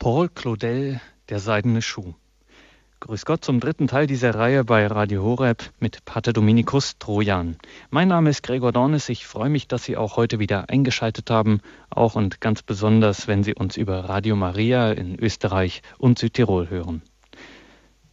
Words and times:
Paul 0.00 0.30
Claudel, 0.30 0.98
der 1.28 1.40
seidene 1.40 1.82
Schuh. 1.82 2.14
Grüß 3.00 3.26
Gott 3.26 3.44
zum 3.44 3.60
dritten 3.60 3.86
Teil 3.86 4.06
dieser 4.06 4.34
Reihe 4.34 4.64
bei 4.64 4.86
Radio 4.86 5.22
Horeb 5.22 5.62
mit 5.78 6.06
Pater 6.06 6.32
Dominikus 6.32 6.96
Trojan. 6.98 7.58
Mein 7.90 8.08
Name 8.08 8.30
ist 8.30 8.42
Gregor 8.42 8.72
Dornes. 8.72 9.10
Ich 9.10 9.26
freue 9.26 9.50
mich, 9.50 9.68
dass 9.68 9.84
Sie 9.84 9.98
auch 9.98 10.16
heute 10.16 10.38
wieder 10.38 10.70
eingeschaltet 10.70 11.28
haben, 11.28 11.60
auch 11.90 12.14
und 12.14 12.40
ganz 12.40 12.62
besonders, 12.62 13.28
wenn 13.28 13.44
Sie 13.44 13.54
uns 13.54 13.76
über 13.76 14.08
Radio 14.08 14.36
Maria 14.36 14.90
in 14.90 15.20
Österreich 15.20 15.82
und 15.98 16.18
Südtirol 16.18 16.70
hören. 16.70 17.02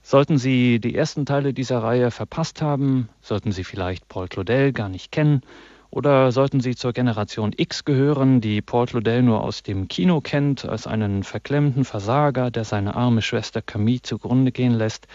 Sollten 0.02 0.38
Sie 0.38 0.82
die 0.82 0.94
ersten 0.94 1.26
Teile 1.26 1.54
dieser 1.54 1.82
Reihe 1.82 2.12
verpasst 2.12 2.62
haben, 2.62 3.08
sollten 3.22 3.54
Sie 3.54 3.64
vielleicht 3.64 4.10
Paul 4.10 4.28
Claudel 4.28 4.74
gar 4.74 4.90
nicht 4.90 5.14
kennen 5.14 5.42
oder 5.90 6.32
sollten 6.32 6.60
Sie 6.60 6.76
zur 6.76 6.94
Generation 6.94 7.54
X 7.56 7.86
gehören, 7.86 8.42
die 8.42 8.62
Paul 8.62 8.88
Claudel 8.88 9.24
nur 9.24 9.44
aus 9.44 9.64
dem 9.64 9.88
Kino 9.88 10.22
kennt, 10.22 10.66
als 10.66 10.88
einen 10.88 11.24
verklemmten 11.24 11.86
Versager, 11.86 12.52
der 12.52 12.66
seine 12.66 12.96
arme 12.96 13.22
Schwester 13.22 13.62
Camille 13.62 14.02
zugrunde 14.02 14.52
gehen 14.52 14.74
lässt? 14.74 15.08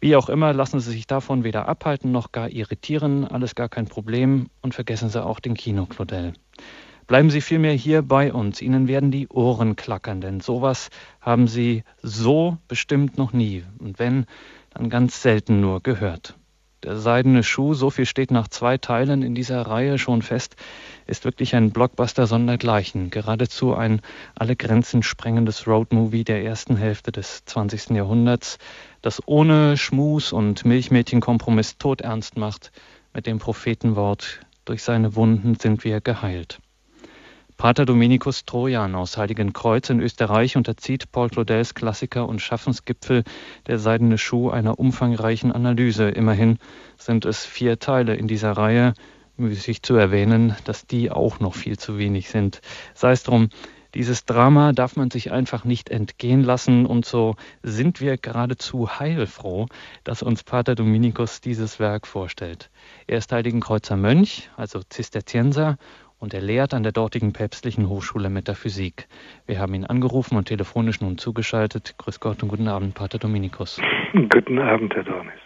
Wie 0.00 0.16
auch 0.16 0.30
immer, 0.30 0.54
lassen 0.54 0.80
Sie 0.80 0.92
sich 0.92 1.06
davon 1.06 1.44
weder 1.44 1.68
abhalten 1.68 2.10
noch 2.10 2.32
gar 2.32 2.48
irritieren, 2.48 3.26
alles 3.26 3.54
gar 3.54 3.68
kein 3.68 3.86
Problem 3.86 4.48
und 4.62 4.74
vergessen 4.74 5.10
Sie 5.10 5.22
auch 5.22 5.40
den 5.40 5.54
Kino 5.54 5.84
Claudel. 5.84 6.32
Bleiben 7.06 7.28
Sie 7.28 7.42
vielmehr 7.42 7.74
hier 7.74 8.00
bei 8.00 8.32
uns, 8.32 8.62
Ihnen 8.62 8.88
werden 8.88 9.10
die 9.10 9.28
Ohren 9.28 9.76
klackern, 9.76 10.20
denn 10.22 10.40
sowas 10.40 10.88
haben 11.20 11.48
Sie 11.48 11.82
so 12.02 12.56
bestimmt 12.68 13.18
noch 13.18 13.32
nie 13.32 13.64
und 13.78 13.98
wenn, 13.98 14.26
dann 14.70 14.88
ganz 14.88 15.20
selten 15.20 15.60
nur 15.60 15.82
gehört. 15.82 16.39
Der 16.82 16.96
seidene 16.96 17.42
Schuh, 17.42 17.74
so 17.74 17.90
viel 17.90 18.06
steht 18.06 18.30
nach 18.30 18.48
zwei 18.48 18.78
Teilen 18.78 19.22
in 19.22 19.34
dieser 19.34 19.60
Reihe 19.60 19.98
schon 19.98 20.22
fest, 20.22 20.56
ist 21.06 21.26
wirklich 21.26 21.54
ein 21.54 21.72
Blockbuster 21.72 22.26
sondergleichen. 22.26 23.10
Geradezu 23.10 23.74
ein 23.74 24.00
alle 24.34 24.56
Grenzen 24.56 25.02
sprengendes 25.02 25.66
Roadmovie 25.66 26.24
der 26.24 26.42
ersten 26.42 26.76
Hälfte 26.76 27.12
des 27.12 27.44
20. 27.44 27.90
Jahrhunderts, 27.90 28.56
das 29.02 29.20
ohne 29.26 29.76
Schmus 29.76 30.32
und 30.32 30.64
Milchmädchenkompromiss 30.64 31.76
todernst 31.76 32.38
macht 32.38 32.72
mit 33.12 33.26
dem 33.26 33.40
Prophetenwort, 33.40 34.40
durch 34.64 34.82
seine 34.82 35.14
Wunden 35.16 35.56
sind 35.56 35.84
wir 35.84 36.00
geheilt. 36.00 36.60
Pater 37.60 37.84
Dominikus 37.84 38.46
Trojan 38.46 38.94
aus 38.94 39.18
Heiligenkreuz 39.18 39.90
in 39.90 40.00
Österreich 40.00 40.56
unterzieht 40.56 41.12
Paul 41.12 41.28
Claudels 41.28 41.74
Klassiker 41.74 42.26
und 42.26 42.40
Schaffensgipfel 42.40 43.22
Der 43.66 43.78
seidene 43.78 44.16
Schuh 44.16 44.48
einer 44.48 44.78
umfangreichen 44.78 45.52
Analyse. 45.52 46.08
Immerhin 46.08 46.58
sind 46.96 47.26
es 47.26 47.44
vier 47.44 47.78
Teile 47.78 48.14
in 48.14 48.28
dieser 48.28 48.52
Reihe, 48.52 48.94
müßig 49.36 49.82
zu 49.82 49.94
erwähnen, 49.94 50.56
dass 50.64 50.86
die 50.86 51.10
auch 51.10 51.38
noch 51.40 51.54
viel 51.54 51.78
zu 51.78 51.98
wenig 51.98 52.30
sind. 52.30 52.62
Sei 52.94 53.12
es 53.12 53.24
drum, 53.24 53.50
dieses 53.92 54.24
Drama 54.24 54.72
darf 54.72 54.96
man 54.96 55.10
sich 55.10 55.30
einfach 55.30 55.64
nicht 55.64 55.90
entgehen 55.90 56.42
lassen 56.42 56.86
und 56.86 57.04
so 57.04 57.36
sind 57.62 58.00
wir 58.00 58.16
geradezu 58.16 58.98
heilfroh, 58.98 59.66
dass 60.04 60.22
uns 60.22 60.44
Pater 60.44 60.76
Dominikus 60.76 61.42
dieses 61.42 61.78
Werk 61.78 62.06
vorstellt. 62.06 62.70
Er 63.06 63.18
ist 63.18 63.30
Heiligenkreuzer 63.32 63.96
Mönch, 63.96 64.48
also 64.56 64.80
Zisterzienser 64.88 65.76
und 66.20 66.34
er 66.34 66.42
lehrt 66.42 66.74
an 66.74 66.82
der 66.82 66.92
dortigen 66.92 67.32
päpstlichen 67.32 67.88
Hochschule 67.88 68.28
Metaphysik. 68.28 69.08
Wir 69.46 69.58
haben 69.58 69.74
ihn 69.74 69.86
angerufen 69.86 70.36
und 70.36 70.44
telefonisch 70.44 71.00
nun 71.00 71.18
zugeschaltet. 71.18 71.94
Grüß 71.98 72.20
Gott 72.20 72.42
und 72.42 72.50
guten 72.50 72.68
Abend, 72.68 72.94
Pater 72.94 73.18
Dominikus. 73.18 73.80
Guten 74.12 74.58
Abend, 74.58 74.94
Herr 74.94 75.04
Dornis. 75.04 75.40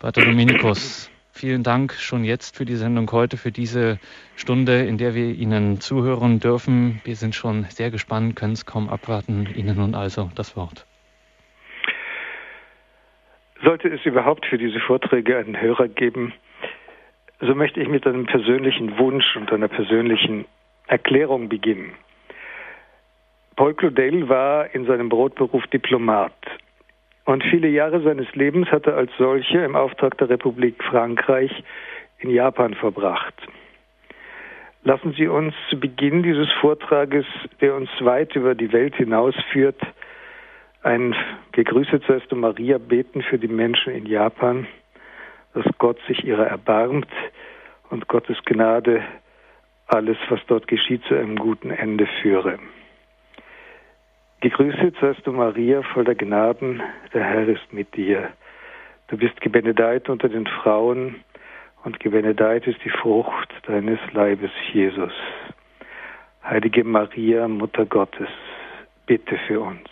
Pater 0.00 0.22
Dominikus, 0.22 1.10
vielen 1.32 1.62
Dank 1.62 1.92
schon 1.94 2.24
jetzt 2.24 2.56
für 2.56 2.64
die 2.64 2.74
Sendung 2.74 3.10
heute, 3.12 3.36
für 3.36 3.52
diese 3.52 3.98
Stunde, 4.34 4.84
in 4.84 4.98
der 4.98 5.14
wir 5.14 5.28
Ihnen 5.32 5.80
zuhören 5.80 6.40
dürfen. 6.40 7.00
Wir 7.04 7.16
sind 7.16 7.34
schon 7.34 7.64
sehr 7.64 7.90
gespannt, 7.90 8.36
können 8.36 8.54
es 8.54 8.66
kaum 8.66 8.88
abwarten. 8.88 9.48
Ihnen 9.54 9.76
nun 9.76 9.94
also 9.94 10.30
das 10.34 10.56
Wort. 10.56 10.84
Sollte 13.62 13.88
es 13.88 14.04
überhaupt 14.04 14.44
für 14.46 14.58
diese 14.58 14.80
Vorträge 14.80 15.38
einen 15.38 15.58
Hörer 15.58 15.88
geben, 15.88 16.34
so 17.40 17.54
möchte 17.54 17.80
ich 17.80 17.88
mit 17.88 18.06
einem 18.06 18.26
persönlichen 18.26 18.98
Wunsch 18.98 19.36
und 19.36 19.52
einer 19.52 19.68
persönlichen 19.68 20.46
Erklärung 20.86 21.48
beginnen. 21.48 21.92
Paul 23.56 23.74
Claudel 23.74 24.28
war 24.28 24.74
in 24.74 24.86
seinem 24.86 25.08
Brotberuf 25.08 25.66
Diplomat 25.68 26.32
und 27.24 27.42
viele 27.44 27.68
Jahre 27.68 28.00
seines 28.02 28.32
Lebens 28.34 28.70
hat 28.70 28.86
er 28.86 28.96
als 28.96 29.10
solcher 29.18 29.64
im 29.64 29.76
Auftrag 29.76 30.16
der 30.18 30.28
Republik 30.28 30.82
Frankreich 30.84 31.50
in 32.18 32.30
Japan 32.30 32.74
verbracht. 32.74 33.34
Lassen 34.84 35.12
Sie 35.14 35.26
uns 35.26 35.52
zu 35.68 35.80
Beginn 35.80 36.22
dieses 36.22 36.50
Vortrages, 36.60 37.26
der 37.60 37.74
uns 37.74 37.90
weit 38.00 38.36
über 38.36 38.54
die 38.54 38.72
Welt 38.72 38.94
hinausführt, 38.94 39.80
ein 40.82 41.16
Gegrüßet 41.50 42.04
seist 42.06 42.30
du 42.30 42.36
Maria 42.36 42.78
beten 42.78 43.22
für 43.22 43.38
die 43.38 43.48
Menschen 43.48 43.92
in 43.92 44.06
Japan 44.06 44.68
dass 45.56 45.64
Gott 45.78 45.98
sich 46.06 46.22
ihrer 46.22 46.46
erbarmt 46.46 47.08
und 47.88 48.08
Gottes 48.08 48.36
Gnade 48.44 49.02
alles, 49.86 50.18
was 50.28 50.40
dort 50.48 50.68
geschieht, 50.68 51.02
zu 51.04 51.14
einem 51.14 51.36
guten 51.36 51.70
Ende 51.70 52.06
führe. 52.20 52.58
Gegrüßet 54.42 54.96
seist 55.00 55.26
du, 55.26 55.32
Maria, 55.32 55.82
voll 55.82 56.04
der 56.04 56.14
Gnaden, 56.14 56.82
der 57.14 57.24
Herr 57.24 57.48
ist 57.48 57.72
mit 57.72 57.96
dir. 57.96 58.28
Du 59.08 59.16
bist 59.16 59.40
gebenedeit 59.40 60.10
unter 60.10 60.28
den 60.28 60.46
Frauen 60.46 61.24
und 61.84 62.00
gebenedeit 62.00 62.66
ist 62.66 62.84
die 62.84 62.90
Frucht 62.90 63.48
deines 63.66 63.98
Leibes, 64.12 64.50
Jesus. 64.74 65.12
Heilige 66.44 66.84
Maria, 66.84 67.48
Mutter 67.48 67.86
Gottes, 67.86 68.28
bitte 69.06 69.38
für 69.46 69.60
uns, 69.60 69.88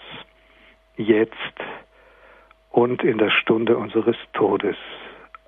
jetzt 0.98 1.32
und 2.70 3.02
in 3.02 3.16
der 3.16 3.30
Stunde 3.30 3.78
unseres 3.78 4.16
Todes. 4.34 4.76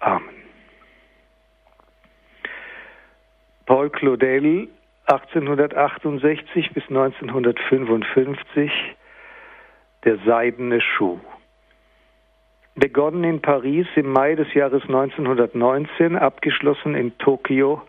Amen. 0.00 0.34
Paul 3.66 3.90
Claudel, 3.90 4.68
1868 5.06 6.72
bis 6.72 6.84
1955, 6.88 8.70
Der 10.04 10.18
seidene 10.24 10.80
Schuh. 10.80 11.18
Begonnen 12.76 13.24
in 13.24 13.40
Paris 13.40 13.86
im 13.96 14.12
Mai 14.12 14.34
des 14.34 14.52
Jahres 14.54 14.82
1919, 14.82 16.14
abgeschlossen 16.16 16.94
in 16.94 17.16
Tokio 17.18 17.82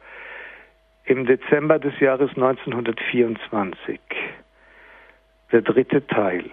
im 1.03 1.25
Dezember 1.25 1.77
des 1.77 1.99
Jahres 1.99 2.29
1924. 2.31 3.99
Der 5.51 5.61
dritte 5.61 6.07
Teil. 6.07 6.45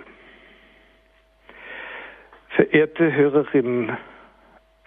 Verehrte 2.50 3.12
Hörerinnen 3.12 3.96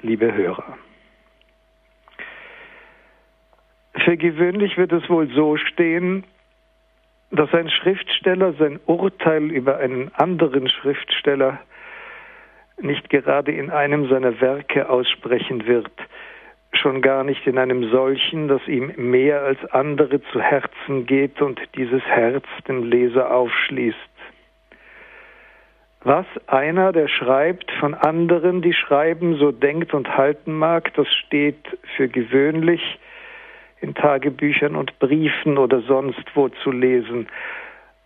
liebe 0.01 0.33
Hörer. 0.33 0.77
Für 4.03 4.17
gewöhnlich 4.17 4.77
wird 4.77 4.91
es 4.91 5.09
wohl 5.09 5.27
so 5.33 5.57
stehen, 5.57 6.23
dass 7.31 7.53
ein 7.53 7.69
Schriftsteller 7.69 8.53
sein 8.53 8.79
Urteil 8.85 9.51
über 9.51 9.77
einen 9.77 10.13
anderen 10.15 10.69
Schriftsteller 10.69 11.59
nicht 12.79 13.09
gerade 13.09 13.51
in 13.51 13.69
einem 13.69 14.07
seiner 14.07 14.39
Werke 14.39 14.89
aussprechen 14.89 15.65
wird, 15.65 15.91
schon 16.73 17.01
gar 17.01 17.23
nicht 17.23 17.45
in 17.47 17.57
einem 17.57 17.89
solchen, 17.89 18.47
das 18.47 18.65
ihm 18.67 18.93
mehr 18.97 19.41
als 19.41 19.63
andere 19.71 20.21
zu 20.31 20.39
Herzen 20.39 21.05
geht 21.05 21.41
und 21.41 21.59
dieses 21.75 22.03
Herz 22.03 22.45
dem 22.67 22.83
Leser 22.83 23.31
aufschließt. 23.31 23.97
Was 26.09 26.25
einer, 26.47 26.93
der 26.93 27.09
schreibt, 27.09 27.69
von 27.81 27.93
anderen, 27.93 28.61
die 28.61 28.71
schreiben, 28.71 29.35
so 29.35 29.51
denkt 29.51 29.93
und 29.93 30.15
halten 30.15 30.53
mag, 30.53 30.93
das 30.93 31.13
steht 31.13 31.77
für 31.97 32.07
gewöhnlich 32.07 32.97
in 33.81 33.93
Tagebüchern 33.93 34.77
und 34.77 34.97
Briefen 34.99 35.57
oder 35.57 35.81
sonst 35.81 36.23
wo 36.33 36.47
zu 36.47 36.71
lesen. 36.71 37.27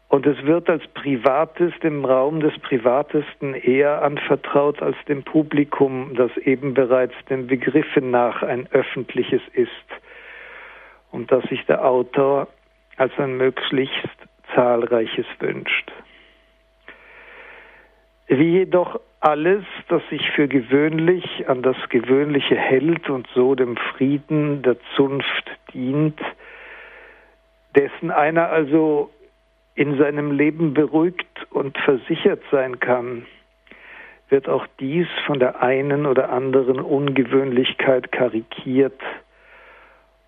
Und 0.07 0.25
es 0.25 0.43
wird 0.47 0.67
als 0.67 0.87
Privates 0.95 1.73
dem 1.83 2.03
Raum 2.03 2.39
des 2.39 2.57
Privatesten 2.61 3.53
eher 3.53 4.01
anvertraut 4.01 4.81
als 4.81 4.97
dem 5.07 5.21
Publikum, 5.21 6.15
das 6.15 6.35
eben 6.37 6.73
bereits 6.73 7.13
dem 7.29 7.45
Begriffen 7.45 8.09
nach 8.09 8.41
ein 8.41 8.67
öffentliches 8.71 9.43
ist 9.53 9.69
und 11.11 11.31
das 11.31 11.43
sich 11.49 11.63
der 11.67 11.85
Autor 11.85 12.47
als 12.97 13.11
ein 13.19 13.37
möglichst 13.37 14.09
zahlreiches 14.55 15.27
wünscht. 15.37 15.91
Wie 18.33 18.59
jedoch 18.59 18.97
alles, 19.19 19.65
das 19.89 20.01
sich 20.09 20.31
für 20.31 20.47
gewöhnlich 20.47 21.49
an 21.49 21.61
das 21.63 21.75
Gewöhnliche 21.89 22.55
hält 22.55 23.09
und 23.09 23.27
so 23.35 23.55
dem 23.55 23.75
Frieden 23.75 24.61
der 24.61 24.77
Zunft 24.95 25.51
dient, 25.73 26.17
dessen 27.75 28.09
einer 28.09 28.47
also 28.47 29.09
in 29.75 29.97
seinem 29.97 30.31
Leben 30.31 30.73
beruhigt 30.73 31.45
und 31.49 31.77
versichert 31.79 32.41
sein 32.51 32.79
kann, 32.79 33.25
wird 34.29 34.47
auch 34.47 34.65
dies 34.79 35.07
von 35.25 35.39
der 35.39 35.61
einen 35.61 36.05
oder 36.05 36.29
anderen 36.29 36.79
Ungewöhnlichkeit 36.79 38.13
karikiert 38.13 39.01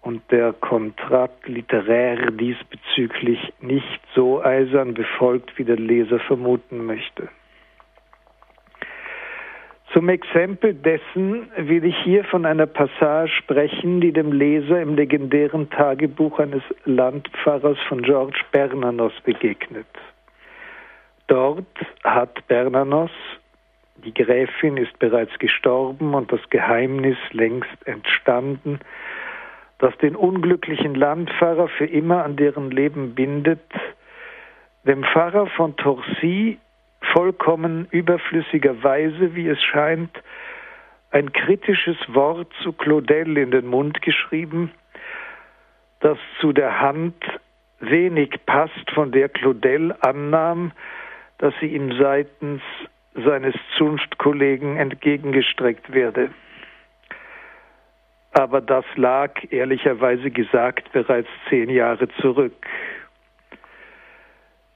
und 0.02 0.30
der 0.30 0.52
Kontrat 0.52 1.32
literaire 1.46 2.34
diesbezüglich 2.34 3.54
nicht 3.62 4.02
so 4.14 4.44
eisern 4.44 4.94
befolgt, 4.94 5.58
wie 5.58 5.64
der 5.64 5.78
Leser 5.78 6.20
vermuten 6.20 6.86
möchte. 6.86 7.30
Zum 9.94 10.10
Exempel 10.10 10.74
dessen 10.74 11.52
will 11.56 11.86
ich 11.86 11.96
hier 12.04 12.24
von 12.24 12.48
einer 12.48 12.66
Passage 12.66 13.32
sprechen, 13.32 14.02
die 14.02 14.12
dem 14.12 14.32
Leser 14.32 14.82
im 14.82 14.96
legendären 14.96 15.70
Tagebuch 15.70 16.40
eines 16.40 16.64
Landpfarrers 16.86 17.78
von 17.88 18.02
George 18.02 18.40
Bernanos 18.52 19.14
begegnet. 19.24 19.86
Dort 21.28 21.68
hat 22.04 22.48
Bernanos, 22.48 23.12
die 24.04 24.16
Gräfin 24.16 24.78
ist 24.78 24.98
bereits 24.98 25.38
gestorben 25.38 26.16
und 26.16 26.32
das 26.32 26.42
Geheimnis 26.50 27.18
längst 27.32 27.86
entstanden, 27.86 28.80
das 29.78 29.96
den 30.00 30.16
unglücklichen 30.16 30.96
Landpfarrer 30.96 31.68
für 31.68 31.86
immer 31.86 32.24
an 32.24 32.36
deren 32.36 32.72
Leben 32.72 33.14
bindet, 33.14 33.62
dem 34.86 35.04
Pfarrer 35.04 35.46
von 35.46 35.76
Torcy 35.76 36.58
vollkommen 37.14 37.88
überflüssigerweise, 37.92 39.36
wie 39.36 39.48
es 39.48 39.62
scheint, 39.64 40.12
ein 41.12 41.32
kritisches 41.32 41.98
Wort 42.08 42.52
zu 42.64 42.74
Claudel 42.74 43.38
in 43.38 43.52
den 43.52 43.68
Mund 43.68 44.02
geschrieben, 44.02 44.72
das 46.00 46.18
zu 46.42 46.52
der 46.52 46.80
Hand 46.82 47.16
wenig 47.80 48.32
passt, 48.46 48.90
von 48.94 49.12
der 49.12 49.30
Claudel 49.30 49.96
annahm, 50.02 50.72
dass 51.38 51.54
sie 51.60 51.68
ihm 51.68 51.92
seitens 52.00 52.62
seines 53.14 53.54
Zunftkollegen 53.78 54.78
entgegengestreckt 54.78 55.94
werde. 55.94 56.32
Aber 58.32 58.62
das 58.62 58.86
lag, 58.96 59.32
ehrlicherweise 59.52 60.32
gesagt, 60.32 60.92
bereits 60.92 61.30
zehn 61.50 61.70
Jahre 61.70 62.08
zurück. 62.22 62.54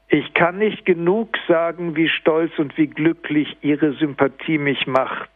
Ich 0.10 0.34
kann 0.34 0.58
nicht 0.58 0.86
genug 0.86 1.38
sagen, 1.48 1.96
wie 1.96 2.08
stolz 2.08 2.58
und 2.58 2.78
wie 2.78 2.88
glücklich 2.88 3.58
Ihre 3.62 3.94
Sympathie 3.94 4.58
mich 4.58 4.88
macht. 4.88 5.30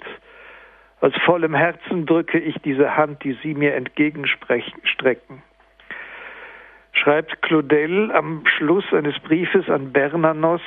Aus 1.01 1.13
vollem 1.25 1.53
Herzen 1.53 2.06
drücke 2.06 2.39
ich 2.39 2.56
diese 2.63 2.95
Hand, 2.95 3.23
die 3.23 3.38
Sie 3.44 3.53
mir 3.53 3.75
entgegenstrecken. 3.75 5.41
Schreibt 6.94 7.41
Claudel 7.41 8.12
am 8.12 8.45
Schluss 8.45 8.85
eines 8.94 9.18
Briefes 9.19 9.69
an 9.69 9.91
Bernanos 9.91 10.62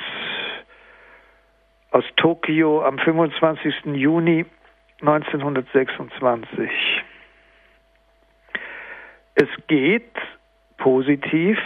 aus 1.91 2.03
Tokio 2.17 2.83
am 2.83 2.99
25. 2.99 3.85
Juni 3.93 4.45
1926. 5.01 6.69
Es 9.35 9.49
geht 9.67 10.11
positiv 10.77 11.57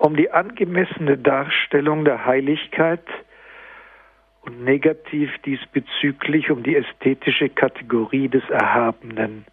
um 0.00 0.16
die 0.16 0.30
angemessene 0.30 1.18
Darstellung 1.18 2.06
der 2.06 2.24
Heiligkeit 2.24 3.04
und 4.40 4.64
negativ 4.64 5.30
diesbezüglich 5.44 6.50
um 6.50 6.62
die 6.62 6.74
ästhetische 6.74 7.50
Kategorie 7.50 8.28
des 8.28 8.42
Erhabenen 8.48 9.44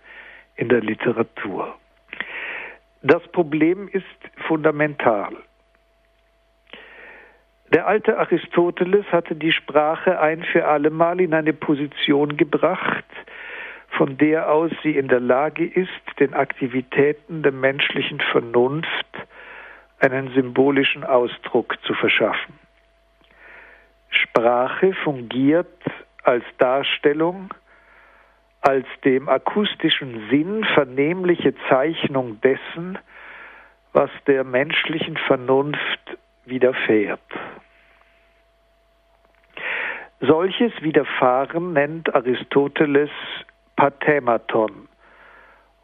in 0.56 0.70
der 0.70 0.80
Literatur. 0.80 1.76
Das 3.02 3.22
Problem 3.34 3.90
ist 3.92 4.06
fundamental. 4.48 5.36
Der 7.74 7.86
alte 7.86 8.18
Aristoteles 8.18 9.06
hatte 9.12 9.36
die 9.36 9.52
Sprache 9.52 10.18
ein 10.22 10.44
für 10.46 10.66
allemal 10.66 11.20
in 11.20 11.34
eine 11.34 11.52
Position 11.52 12.38
gebracht, 12.38 13.04
von 13.90 14.18
der 14.18 14.50
aus 14.50 14.72
sie 14.82 14.96
in 14.96 15.10
der 15.10 15.20
Lage 15.20 15.66
ist, 15.66 15.90
den 16.22 16.34
Aktivitäten 16.34 17.44
der 17.44 17.52
menschlichen 17.52 18.22
Vernunft 18.32 19.07
einen 20.00 20.34
symbolischen 20.34 21.04
Ausdruck 21.04 21.78
zu 21.84 21.94
verschaffen. 21.94 22.60
Sprache 24.10 24.94
fungiert 25.04 25.82
als 26.24 26.44
Darstellung, 26.58 27.54
als 28.62 28.86
dem 29.04 29.30
akustischen 29.30 30.28
Sinn 30.30 30.64
vernehmliche 30.74 31.54
Zeichnung 31.70 32.42
dessen, 32.42 32.98
was 33.94 34.10
der 34.28 34.44
menschlichen 34.44 35.18
Vernunft 35.18 36.18
widerfährt. 36.46 37.22
Solches 40.20 40.72
Widerfahren 40.82 41.74
nennt 41.74 42.14
Aristoteles 42.14 43.12
Pathematon, 43.76 44.88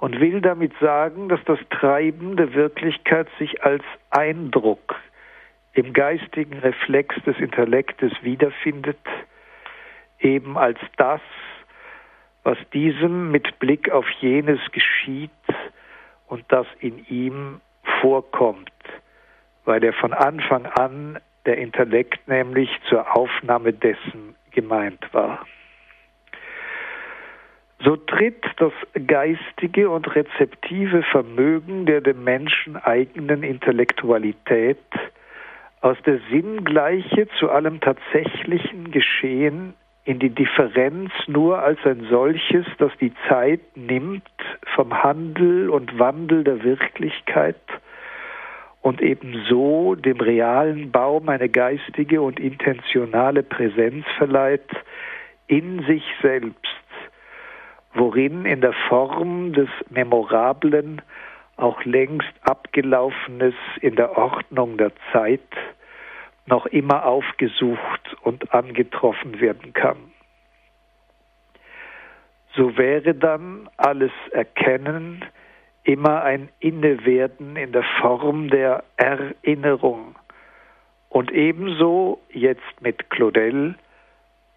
und 0.03 0.19
will 0.19 0.41
damit 0.41 0.73
sagen, 0.81 1.29
dass 1.29 1.39
das 1.45 1.59
Treiben 1.69 2.35
der 2.35 2.53
Wirklichkeit 2.53 3.29
sich 3.39 3.63
als 3.63 3.85
Eindruck 4.09 4.99
im 5.71 5.93
geistigen 5.93 6.59
Reflex 6.59 7.15
des 7.23 7.37
Intellektes 7.37 8.11
wiederfindet, 8.21 8.99
eben 10.19 10.57
als 10.57 10.77
das, 10.97 11.21
was 12.43 12.57
diesem 12.73 13.31
mit 13.31 13.59
Blick 13.59 13.91
auf 13.91 14.05
jenes 14.19 14.59
geschieht 14.73 15.31
und 16.27 16.43
das 16.49 16.67
in 16.81 17.05
ihm 17.07 17.61
vorkommt, 18.01 18.73
weil 19.63 19.85
er 19.85 19.93
von 19.93 20.11
Anfang 20.11 20.65
an 20.65 21.17
der 21.45 21.59
Intellekt 21.59 22.27
nämlich 22.27 22.69
zur 22.89 23.15
Aufnahme 23.15 23.71
dessen 23.71 24.35
gemeint 24.51 25.13
war. 25.13 25.45
So 27.83 27.97
tritt 27.97 28.45
das 28.57 28.71
geistige 29.07 29.89
und 29.89 30.15
rezeptive 30.15 31.03
Vermögen 31.03 31.85
der 31.85 31.99
dem 31.99 32.23
Menschen 32.23 32.77
eigenen 32.77 33.43
Intellektualität 33.43 34.77
aus 35.81 35.97
der 36.05 36.19
Sinngleiche 36.31 37.27
zu 37.39 37.49
allem 37.49 37.81
tatsächlichen 37.81 38.91
Geschehen 38.91 39.73
in 40.05 40.19
die 40.19 40.29
Differenz 40.29 41.11
nur 41.27 41.59
als 41.59 41.79
ein 41.85 42.07
solches, 42.09 42.65
das 42.77 42.91
die 43.01 43.11
Zeit 43.27 43.61
nimmt 43.75 44.23
vom 44.75 45.03
Handel 45.03 45.69
und 45.69 45.99
Wandel 45.99 46.45
der 46.45 46.63
Wirklichkeit 46.63 47.59
und 48.81 49.01
ebenso 49.01 49.95
dem 49.95 50.21
realen 50.21 50.91
Baum 50.91 51.27
eine 51.27 51.49
geistige 51.49 52.21
und 52.21 52.39
intentionale 52.39 53.43
Präsenz 53.43 54.05
verleiht 54.17 54.69
in 55.47 55.83
sich 55.85 56.03
selbst 56.21 56.82
worin 57.93 58.45
in 58.45 58.61
der 58.61 58.73
Form 58.89 59.53
des 59.53 59.69
Memorablen 59.89 61.01
auch 61.57 61.83
längst 61.85 62.33
abgelaufenes 62.41 63.53
in 63.81 63.95
der 63.95 64.17
Ordnung 64.17 64.77
der 64.77 64.91
Zeit 65.11 65.41
noch 66.45 66.65
immer 66.65 67.05
aufgesucht 67.05 68.15
und 68.21 68.53
angetroffen 68.53 69.39
werden 69.39 69.73
kann. 69.73 69.97
So 72.55 72.77
wäre 72.77 73.15
dann 73.15 73.69
alles 73.77 74.11
Erkennen 74.31 75.25
immer 75.83 76.23
ein 76.23 76.49
Innewerden 76.59 77.55
in 77.55 77.71
der 77.71 77.83
Form 78.01 78.49
der 78.49 78.83
Erinnerung 78.97 80.15
und 81.09 81.31
ebenso 81.31 82.21
jetzt 82.31 82.81
mit 82.81 83.09
Claudel 83.09 83.75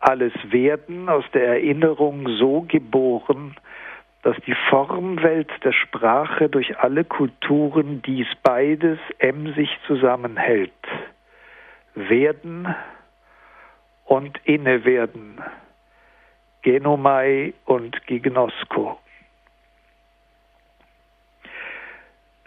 alles 0.00 0.32
Werden 0.50 1.08
aus 1.08 1.24
der 1.32 1.46
Erinnerung 1.48 2.28
so 2.38 2.62
geboren, 2.62 3.56
dass 4.22 4.36
die 4.46 4.56
Formwelt 4.70 5.50
der 5.62 5.72
Sprache 5.72 6.48
durch 6.48 6.78
alle 6.78 7.04
Kulturen 7.04 8.02
dies 8.02 8.26
beides 8.42 8.98
emsig 9.18 9.70
zusammenhält. 9.86 10.72
Werden 11.94 12.74
und 14.04 14.38
Innewerden, 14.44 15.40
Genomai 16.62 17.54
und 17.64 18.06
Gignosko. 18.06 18.98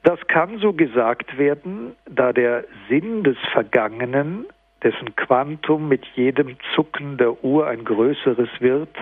Das 0.03 0.19
kann 0.27 0.59
so 0.59 0.73
gesagt 0.73 1.37
werden, 1.37 1.95
da 2.05 2.33
der 2.33 2.65
Sinn 2.87 3.23
des 3.23 3.37
Vergangenen 3.51 4.45
dessen 4.83 5.15
Quantum 5.15 5.87
mit 5.87 6.05
jedem 6.15 6.57
Zucken 6.75 7.17
der 7.17 7.43
Uhr 7.43 7.67
ein 7.67 7.85
größeres 7.85 8.49
wird, 8.59 8.95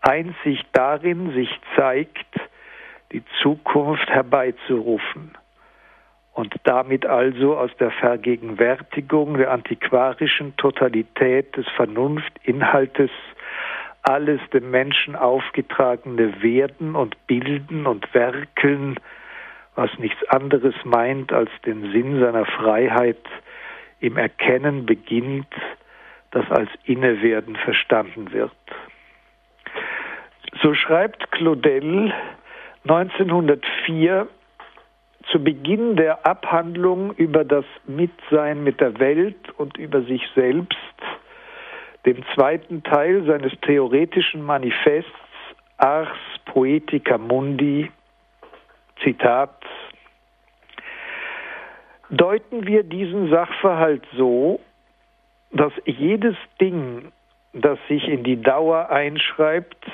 einzig 0.00 0.62
darin 0.72 1.32
sich 1.32 1.50
zeigt, 1.76 2.26
die 3.12 3.22
Zukunft 3.42 4.08
herbeizurufen 4.08 5.36
und 6.34 6.52
damit 6.64 7.06
also 7.06 7.56
aus 7.56 7.70
der 7.78 7.92
Vergegenwärtigung 7.92 9.38
der 9.38 9.52
antiquarischen 9.52 10.56
Totalität 10.56 11.56
des 11.56 11.66
Vernunftinhaltes 11.76 13.10
alles 14.02 14.40
dem 14.52 14.70
Menschen 14.70 15.16
aufgetragene 15.16 16.42
Werden 16.42 16.94
und 16.94 17.16
Bilden 17.26 17.86
und 17.86 18.12
Werkeln, 18.12 19.00
was 19.76 19.90
nichts 19.98 20.22
anderes 20.28 20.74
meint 20.84 21.32
als 21.32 21.50
den 21.64 21.90
Sinn 21.90 22.20
seiner 22.20 22.44
Freiheit, 22.44 23.24
im 24.00 24.16
Erkennen 24.16 24.86
beginnt, 24.86 25.52
das 26.30 26.50
als 26.50 26.70
Innewerden 26.84 27.56
verstanden 27.56 28.32
wird. 28.32 28.52
So 30.62 30.74
schreibt 30.74 31.30
Claudel 31.30 32.12
1904 32.84 34.28
zu 35.30 35.42
Beginn 35.42 35.96
der 35.96 36.26
Abhandlung 36.26 37.12
über 37.14 37.44
das 37.44 37.64
Mitsein 37.86 38.62
mit 38.62 38.80
der 38.80 38.98
Welt 38.98 39.50
und 39.56 39.78
über 39.78 40.02
sich 40.02 40.22
selbst, 40.34 40.76
dem 42.04 42.22
zweiten 42.34 42.82
Teil 42.82 43.24
seines 43.24 43.52
theoretischen 43.62 44.42
Manifests 44.42 45.10
Ars 45.78 46.08
Poetica 46.44 47.18
Mundi, 47.18 47.90
Zitat, 49.02 49.56
deuten 52.10 52.66
wir 52.66 52.82
diesen 52.82 53.30
Sachverhalt 53.30 54.04
so, 54.16 54.60
dass 55.52 55.72
jedes 55.84 56.36
Ding, 56.60 57.12
das 57.52 57.78
sich 57.88 58.08
in 58.08 58.24
die 58.24 58.40
Dauer 58.40 58.90
einschreibt, 58.90 59.86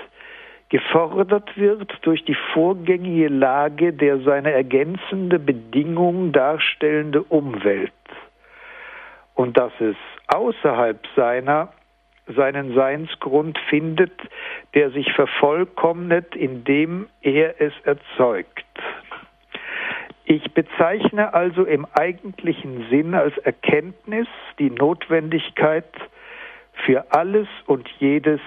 gefordert 0.70 1.56
wird 1.56 1.92
durch 2.02 2.24
die 2.24 2.36
vorgängige 2.54 3.28
Lage 3.28 3.92
der 3.92 4.20
seine 4.20 4.52
ergänzende 4.52 5.38
Bedingung 5.38 6.32
darstellende 6.32 7.22
Umwelt 7.24 7.92
und 9.34 9.58
dass 9.58 9.72
es 9.80 9.96
außerhalb 10.28 10.98
seiner 11.16 11.72
seinen 12.36 12.74
Seinsgrund 12.74 13.58
findet, 13.68 14.12
der 14.74 14.90
sich 14.90 15.12
vervollkommnet, 15.14 16.36
indem 16.36 17.08
er 17.22 17.60
es 17.60 17.72
erzeugt. 17.82 18.64
Ich 20.30 20.54
bezeichne 20.54 21.34
also 21.34 21.64
im 21.64 21.88
eigentlichen 21.98 22.88
Sinn 22.88 23.14
als 23.16 23.36
Erkenntnis 23.38 24.28
die 24.60 24.70
Notwendigkeit, 24.70 25.92
für 26.86 27.12
alles 27.12 27.48
und 27.66 27.88
jedes 27.98 28.40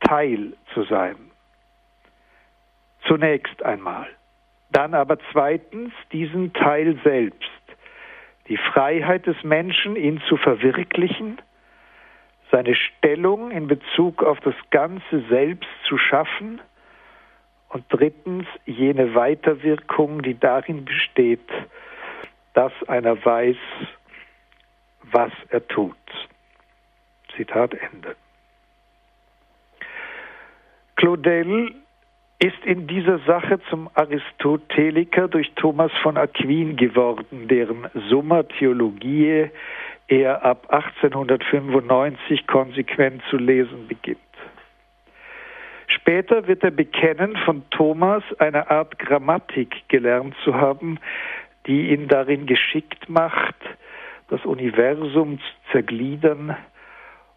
Teil 0.00 0.54
zu 0.72 0.84
sein. 0.84 1.16
Zunächst 3.06 3.62
einmal. 3.62 4.06
Dann 4.70 4.94
aber 4.94 5.18
zweitens 5.30 5.92
diesen 6.10 6.54
Teil 6.54 6.98
selbst, 7.04 7.44
die 8.48 8.56
Freiheit 8.56 9.26
des 9.26 9.44
Menschen, 9.44 9.94
ihn 9.94 10.22
zu 10.26 10.38
verwirklichen, 10.38 11.36
seine 12.50 12.74
Stellung 12.74 13.50
in 13.50 13.66
Bezug 13.66 14.22
auf 14.22 14.40
das 14.40 14.54
ganze 14.70 15.20
Selbst 15.28 15.68
zu 15.86 15.98
schaffen 15.98 16.62
und 17.68 17.84
drittens 17.88 18.46
jene 18.66 19.14
Weiterwirkung, 19.14 20.22
die 20.22 20.38
darin 20.38 20.84
besteht, 20.84 21.48
dass 22.54 22.72
einer 22.88 23.24
weiß, 23.24 23.56
was 25.02 25.32
er 25.50 25.66
tut. 25.68 25.96
Zitat 27.36 27.74
Ende. 27.74 28.16
Claudel 30.96 31.74
ist 32.40 32.64
in 32.64 32.86
dieser 32.86 33.18
Sache 33.20 33.60
zum 33.68 33.88
Aristoteliker 33.94 35.28
durch 35.28 35.52
Thomas 35.54 35.92
von 36.02 36.16
Aquin 36.16 36.76
geworden, 36.76 37.48
deren 37.48 37.88
Summa 38.08 38.44
Theologiae 38.44 39.50
er 40.08 40.44
ab 40.44 40.66
1895 40.70 42.46
konsequent 42.46 43.22
zu 43.30 43.36
lesen 43.36 43.86
beginnt. 43.88 44.18
Später 46.00 46.46
wird 46.46 46.62
er 46.62 46.70
bekennen, 46.70 47.36
von 47.44 47.62
Thomas 47.70 48.22
eine 48.38 48.70
Art 48.70 48.98
Grammatik 48.98 49.88
gelernt 49.88 50.34
zu 50.44 50.54
haben, 50.54 50.98
die 51.66 51.90
ihn 51.90 52.08
darin 52.08 52.46
geschickt 52.46 53.08
macht, 53.08 53.56
das 54.28 54.44
Universum 54.44 55.38
zu 55.38 55.72
zergliedern 55.72 56.56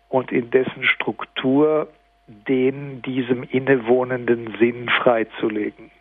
und 0.09 0.31
in 0.31 0.51
dessen 0.51 0.83
Struktur 0.83 1.87
den 2.27 3.01
diesem 3.01 3.43
innewohnenden 3.43 4.55
Sinn 4.59 4.89
freizulegen. 4.89 5.91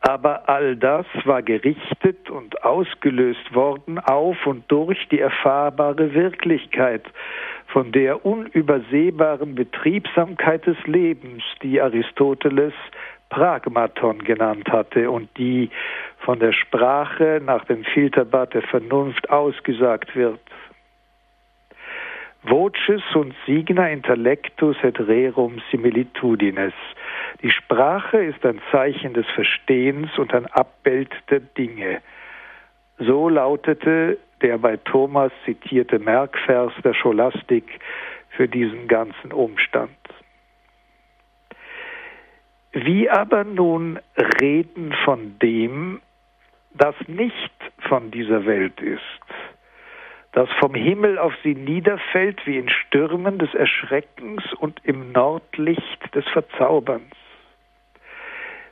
Aber 0.00 0.48
all 0.48 0.76
das 0.76 1.06
war 1.24 1.42
gerichtet 1.42 2.30
und 2.30 2.62
ausgelöst 2.62 3.54
worden 3.54 3.98
auf 3.98 4.46
und 4.46 4.64
durch 4.70 5.08
die 5.08 5.18
erfahrbare 5.18 6.14
Wirklichkeit, 6.14 7.02
von 7.66 7.92
der 7.92 8.24
unübersehbaren 8.24 9.54
Betriebsamkeit 9.54 10.66
des 10.66 10.78
Lebens, 10.86 11.42
die 11.62 11.80
Aristoteles 11.80 12.72
Pragmaton 13.28 14.20
genannt 14.20 14.70
hatte 14.70 15.10
und 15.10 15.28
die 15.36 15.70
von 16.20 16.38
der 16.38 16.52
Sprache 16.52 17.42
nach 17.44 17.64
dem 17.66 17.84
Filterbad 17.84 18.54
der 18.54 18.62
Vernunft 18.62 19.28
ausgesagt 19.28 20.16
wird. 20.16 20.40
Voces 22.42 23.02
und 23.14 23.34
signa 23.46 23.88
intellectus 23.88 24.76
et 24.82 24.98
rerum 25.00 25.60
similitudines. 25.70 26.72
Die 27.42 27.50
Sprache 27.50 28.18
ist 28.18 28.44
ein 28.46 28.60
Zeichen 28.70 29.12
des 29.12 29.26
Verstehens 29.34 30.16
und 30.18 30.32
ein 30.32 30.46
Abbild 30.46 31.10
der 31.30 31.40
Dinge. 31.40 32.00
So 32.98 33.28
lautete 33.28 34.18
der 34.40 34.58
bei 34.58 34.76
Thomas 34.76 35.32
zitierte 35.44 35.98
Merkvers 35.98 36.72
der 36.84 36.94
Scholastik 36.94 37.80
für 38.30 38.48
diesen 38.48 38.86
ganzen 38.86 39.32
Umstand. 39.32 39.90
Wie 42.72 43.10
aber 43.10 43.44
nun 43.44 43.98
reden 44.40 44.94
von 45.04 45.38
dem, 45.40 46.00
das 46.74 46.94
nicht 47.08 47.52
von 47.88 48.10
dieser 48.10 48.46
Welt 48.46 48.80
ist, 48.80 49.02
das 50.32 50.48
vom 50.60 50.74
Himmel 50.74 51.18
auf 51.18 51.32
sie 51.42 51.54
niederfällt 51.54 52.46
wie 52.46 52.58
in 52.58 52.68
Stürmen 52.68 53.38
des 53.38 53.54
Erschreckens 53.54 54.42
und 54.54 54.80
im 54.84 55.12
Nordlicht 55.12 56.14
des 56.14 56.26
Verzauberns. 56.28 57.14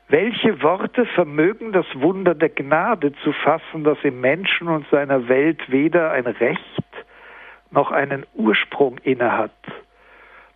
Welche 0.08 0.62
Worte 0.62 1.04
vermögen 1.04 1.72
das 1.72 1.86
Wunder 1.94 2.34
der 2.36 2.50
Gnade 2.50 3.12
zu 3.24 3.32
fassen, 3.32 3.82
das 3.82 3.98
im 4.04 4.20
Menschen 4.20 4.68
und 4.68 4.86
seiner 4.88 5.28
Welt 5.28 5.68
weder 5.68 6.12
ein 6.12 6.26
Recht 6.26 6.60
noch 7.72 7.90
einen 7.90 8.24
Ursprung 8.34 8.98
innehat, 8.98 9.50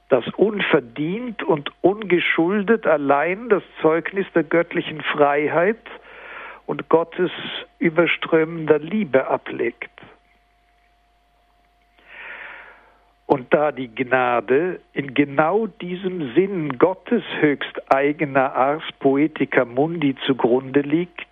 das 0.09 0.25
unverdient 0.37 1.42
und 1.42 1.73
ungeschuldet 1.80 2.87
allein 2.87 3.49
das 3.49 3.64
Zeugnis 3.83 4.26
der 4.37 4.45
göttlichen 4.45 5.00
Freiheit 5.00 5.85
und 6.66 6.88
Gottes 6.88 7.33
überströmender 7.80 8.78
Liebe 8.78 9.26
ablegt? 9.26 9.90
Und 13.31 13.55
da 13.55 13.71
die 13.71 13.95
Gnade 13.95 14.81
in 14.93 15.15
genau 15.15 15.69
diesem 15.69 16.35
Sinn 16.35 16.79
Gottes 16.79 17.23
höchst 17.39 17.81
eigener 17.89 18.57
Ars 18.57 18.83
Poetica 18.99 19.65
Mundi 19.65 20.17
zugrunde 20.27 20.81
liegt, 20.81 21.29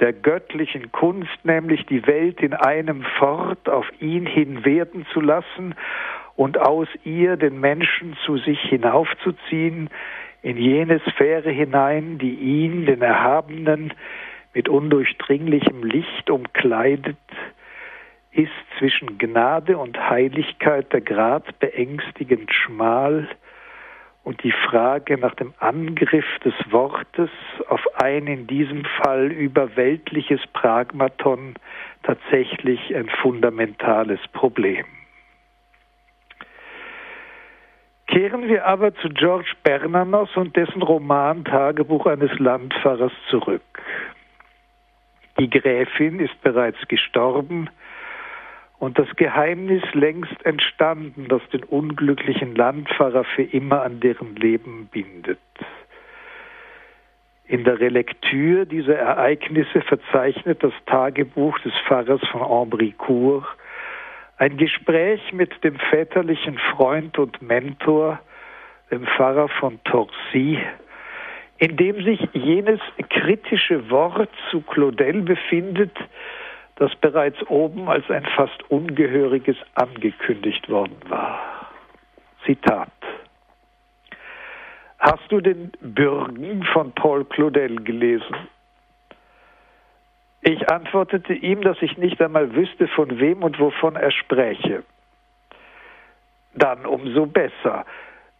der 0.00 0.12
göttlichen 0.12 0.92
Kunst, 0.92 1.42
nämlich 1.42 1.86
die 1.86 2.06
Welt 2.06 2.42
in 2.42 2.52
einem 2.52 3.02
fort 3.18 3.66
auf 3.66 3.86
ihn 3.98 4.26
hin 4.26 4.66
werden 4.66 5.06
zu 5.14 5.22
lassen 5.22 5.74
und 6.36 6.58
aus 6.58 6.88
ihr 7.02 7.38
den 7.38 7.60
Menschen 7.60 8.14
zu 8.26 8.36
sich 8.36 8.60
hinaufzuziehen, 8.60 9.88
in 10.42 10.58
jene 10.58 11.00
Sphäre 11.08 11.50
hinein, 11.50 12.18
die 12.18 12.34
ihn, 12.34 12.84
den 12.84 13.00
Erhabenen, 13.00 13.94
mit 14.52 14.68
undurchdringlichem 14.68 15.82
Licht 15.82 16.28
umkleidet, 16.28 17.16
ist 18.32 18.50
zwischen 18.78 19.18
Gnade 19.18 19.76
und 19.76 19.98
Heiligkeit 19.98 20.92
der 20.92 21.00
Grad 21.00 21.58
beängstigend 21.58 22.52
schmal 22.52 23.28
und 24.22 24.42
die 24.44 24.52
Frage 24.52 25.18
nach 25.18 25.34
dem 25.34 25.54
Angriff 25.58 26.26
des 26.44 26.54
Wortes 26.70 27.30
auf 27.68 27.80
ein 28.00 28.26
in 28.26 28.46
diesem 28.46 28.84
Fall 28.84 29.32
überweltliches 29.32 30.40
Pragmaton 30.52 31.54
tatsächlich 32.02 32.94
ein 32.94 33.08
fundamentales 33.08 34.20
Problem. 34.32 34.84
Kehren 38.06 38.48
wir 38.48 38.66
aber 38.66 38.94
zu 38.96 39.08
George 39.08 39.52
Bernanos 39.62 40.36
und 40.36 40.56
dessen 40.56 40.82
Roman 40.82 41.44
Tagebuch 41.44 42.06
eines 42.06 42.36
Landfahrers 42.38 43.12
zurück. 43.28 43.62
Die 45.38 45.48
Gräfin 45.48 46.18
ist 46.18 46.40
bereits 46.42 46.78
gestorben, 46.88 47.70
und 48.80 48.98
das 48.98 49.14
Geheimnis 49.16 49.82
längst 49.92 50.44
entstanden, 50.44 51.26
das 51.28 51.42
den 51.52 51.62
unglücklichen 51.62 52.54
Landpfarrer 52.56 53.24
für 53.24 53.42
immer 53.42 53.82
an 53.82 54.00
deren 54.00 54.34
Leben 54.36 54.88
bindet. 54.90 55.38
In 57.46 57.64
der 57.64 57.78
Relektür 57.78 58.64
dieser 58.64 58.96
Ereignisse 58.96 59.82
verzeichnet 59.82 60.62
das 60.62 60.72
Tagebuch 60.86 61.58
des 61.60 61.72
Pfarrers 61.86 62.26
von 62.32 62.42
Ambricourt 62.42 63.44
ein 64.38 64.56
Gespräch 64.56 65.20
mit 65.34 65.62
dem 65.62 65.78
väterlichen 65.78 66.56
Freund 66.74 67.18
und 67.18 67.42
Mentor, 67.42 68.18
dem 68.90 69.06
Pfarrer 69.06 69.48
von 69.48 69.78
Torcy, 69.84 70.58
in 71.58 71.76
dem 71.76 72.02
sich 72.02 72.26
jenes 72.32 72.80
kritische 73.10 73.90
Wort 73.90 74.30
zu 74.50 74.62
Claudel 74.62 75.20
befindet, 75.20 75.92
das 76.80 76.96
bereits 76.96 77.36
oben 77.48 77.90
als 77.90 78.10
ein 78.10 78.24
fast 78.24 78.70
ungehöriges 78.70 79.56
angekündigt 79.74 80.66
worden 80.70 80.96
war. 81.08 81.38
Zitat. 82.46 82.88
Hast 84.98 85.30
du 85.30 85.42
den 85.42 85.72
Bürgen 85.80 86.64
von 86.64 86.92
Paul 86.92 87.26
Claudel 87.26 87.84
gelesen? 87.84 88.34
Ich 90.40 90.70
antwortete 90.70 91.34
ihm, 91.34 91.60
dass 91.60 91.76
ich 91.82 91.98
nicht 91.98 92.20
einmal 92.22 92.54
wüsste, 92.54 92.88
von 92.88 93.20
wem 93.20 93.42
und 93.42 93.60
wovon 93.60 93.96
er 93.96 94.10
spräche. 94.10 94.82
Dann 96.54 96.86
umso 96.86 97.26
besser. 97.26 97.84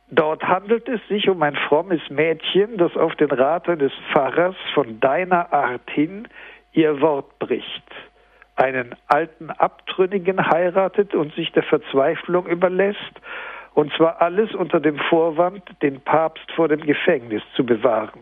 Dort 0.08 0.42
handelt 0.44 0.88
es 0.88 1.06
sich 1.08 1.28
um 1.28 1.42
ein 1.42 1.56
frommes 1.56 2.00
Mädchen, 2.08 2.78
das 2.78 2.96
auf 2.96 3.14
den 3.16 3.30
Rat 3.30 3.66
des 3.66 3.92
Pfarrers 4.10 4.56
von 4.72 4.98
deiner 4.98 5.52
Art 5.52 5.90
hin 5.90 6.26
ihr 6.72 7.00
Wort 7.00 7.38
bricht, 7.38 7.84
einen 8.60 8.94
alten 9.06 9.50
Abtrünnigen 9.50 10.50
heiratet 10.50 11.14
und 11.14 11.34
sich 11.34 11.50
der 11.52 11.62
Verzweiflung 11.62 12.46
überlässt, 12.46 13.20
und 13.72 13.92
zwar 13.94 14.20
alles 14.20 14.54
unter 14.54 14.80
dem 14.80 14.98
Vorwand, 14.98 15.62
den 15.80 16.00
Papst 16.00 16.50
vor 16.52 16.68
dem 16.68 16.80
Gefängnis 16.80 17.42
zu 17.56 17.64
bewahren, 17.64 18.20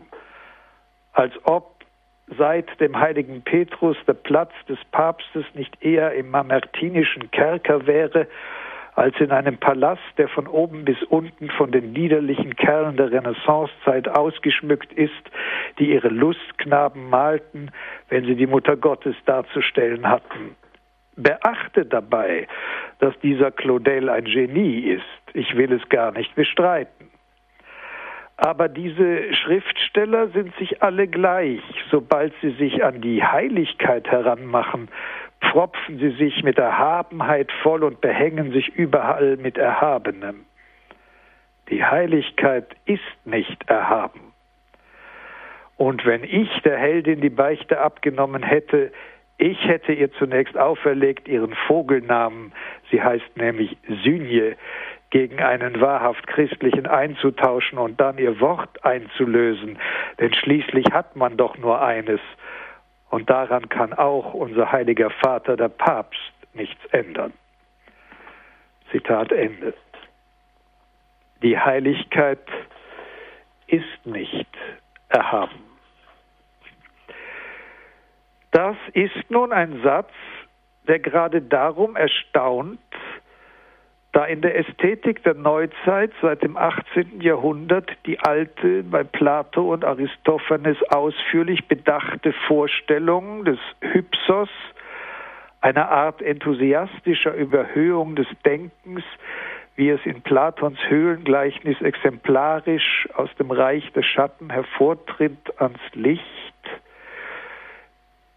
als 1.11 1.33
ob 1.43 1.75
seit 2.37 2.79
dem 2.79 2.97
heiligen 2.97 3.41
Petrus 3.41 3.97
der 4.07 4.13
Platz 4.13 4.51
des 4.69 4.77
Papstes 4.91 5.43
nicht 5.55 5.83
eher 5.83 6.13
im 6.13 6.29
mamertinischen 6.29 7.31
Kerker 7.31 7.85
wäre, 7.87 8.27
als 8.99 9.17
in 9.21 9.31
einem 9.31 9.57
Palast, 9.57 10.01
der 10.17 10.27
von 10.27 10.45
oben 10.45 10.83
bis 10.83 11.01
unten 11.03 11.49
von 11.51 11.71
den 11.71 11.93
liederlichen 11.93 12.57
Kerlen 12.57 12.97
der 12.97 13.11
Renaissancezeit 13.11 14.09
ausgeschmückt 14.09 14.91
ist, 14.91 15.13
die 15.79 15.91
ihre 15.93 16.09
Lustknaben 16.09 17.09
malten, 17.09 17.71
wenn 18.09 18.25
sie 18.25 18.35
die 18.35 18.45
Mutter 18.45 18.75
Gottes 18.75 19.15
darzustellen 19.25 20.09
hatten. 20.09 20.55
Beachte 21.15 21.85
dabei, 21.85 22.47
dass 22.99 23.17
dieser 23.21 23.51
Claudel 23.51 24.09
ein 24.09 24.25
Genie 24.25 24.79
ist. 24.79 25.03
Ich 25.33 25.55
will 25.55 25.71
es 25.71 25.87
gar 25.87 26.11
nicht 26.11 26.35
bestreiten. 26.35 27.09
Aber 28.35 28.67
diese 28.67 29.33
Schriftsteller 29.33 30.27
sind 30.29 30.53
sich 30.57 30.81
alle 30.81 31.07
gleich, 31.07 31.61
sobald 31.89 32.33
sie 32.41 32.51
sich 32.51 32.83
an 32.83 33.01
die 33.01 33.23
Heiligkeit 33.23 34.07
heranmachen, 34.09 34.89
pfropfen 35.41 35.99
sie 35.99 36.11
sich 36.11 36.43
mit 36.43 36.57
Erhabenheit 36.57 37.51
voll 37.63 37.83
und 37.83 38.01
behängen 38.01 38.51
sich 38.51 38.69
überall 38.75 39.37
mit 39.37 39.57
Erhabenem. 39.57 40.45
Die 41.69 41.83
Heiligkeit 41.83 42.67
ist 42.85 43.01
nicht 43.25 43.69
erhaben. 43.69 44.33
Und 45.77 46.05
wenn 46.05 46.23
ich 46.23 46.49
der 46.63 46.77
Heldin 46.77 47.21
die 47.21 47.29
Beichte 47.29 47.79
abgenommen 47.79 48.43
hätte, 48.43 48.91
ich 49.37 49.57
hätte 49.65 49.93
ihr 49.93 50.11
zunächst 50.13 50.57
auferlegt 50.57 51.29
ihren 51.29 51.53
Vogelnamen, 51.67 52.51
sie 52.91 53.01
heißt 53.01 53.37
nämlich 53.37 53.77
Synje, 54.03 54.57
gegen 55.11 55.39
einen 55.39 55.81
wahrhaft 55.81 56.27
christlichen 56.27 56.85
einzutauschen 56.85 57.77
und 57.77 57.99
dann 57.99 58.17
ihr 58.17 58.39
Wort 58.39 58.83
einzulösen, 58.83 59.79
denn 60.19 60.33
schließlich 60.33 60.85
hat 60.91 61.15
man 61.15 61.37
doch 61.37 61.57
nur 61.57 61.81
eines, 61.81 62.19
und 63.09 63.29
daran 63.29 63.69
kann 63.69 63.93
auch 63.93 64.33
unser 64.33 64.71
heiliger 64.71 65.09
Vater, 65.09 65.57
der 65.57 65.69
Papst, 65.69 66.19
nichts 66.53 66.83
ändern. 66.91 67.33
Zitat 68.91 69.31
Ende. 69.31 69.73
Die 71.41 71.57
Heiligkeit 71.57 72.45
ist 73.67 74.05
nicht 74.05 74.47
erhaben. 75.09 75.63
Das 78.51 78.75
ist 78.93 79.29
nun 79.29 79.53
ein 79.53 79.81
Satz, 79.83 80.11
der 80.87 80.99
gerade 80.99 81.41
darum 81.41 81.95
erstaunt, 81.95 82.79
da 84.19 84.25
in 84.25 84.41
der 84.41 84.57
Ästhetik 84.57 85.23
der 85.23 85.33
Neuzeit 85.33 86.11
seit 86.21 86.43
dem 86.43 86.57
18. 86.57 87.21
Jahrhundert 87.21 87.89
die 88.05 88.19
alte, 88.19 88.83
bei 88.83 89.01
Plato 89.05 89.71
und 89.71 89.85
Aristophanes 89.85 90.75
ausführlich 90.89 91.69
bedachte 91.69 92.33
Vorstellung 92.45 93.45
des 93.45 93.59
Hypsos, 93.79 94.49
einer 95.61 95.89
Art 95.89 96.21
enthusiastischer 96.21 97.33
Überhöhung 97.33 98.17
des 98.17 98.27
Denkens, 98.45 99.05
wie 99.77 99.89
es 99.89 100.05
in 100.05 100.21
Platons 100.21 100.79
Höhlengleichnis 100.89 101.79
exemplarisch 101.79 103.07
aus 103.13 103.29
dem 103.39 103.51
Reich 103.51 103.89
der 103.93 104.03
Schatten 104.03 104.49
hervortritt 104.49 105.61
ans 105.61 105.79
Licht, 105.93 106.25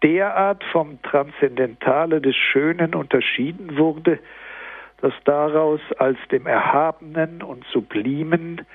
derart 0.01 0.63
vom 0.71 1.01
Transzendentale 1.01 2.21
des 2.21 2.37
Schönen 2.37 2.95
unterschieden 2.95 3.77
wurde, 3.77 4.19
dass 5.03 5.13
daraus 5.25 5.81
als 5.97 6.17
dem 6.31 6.47
Erhabenen 6.47 7.43
und 7.43 7.65
Sublimen 7.73 8.65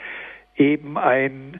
eben 0.56 0.98
ein 0.98 1.58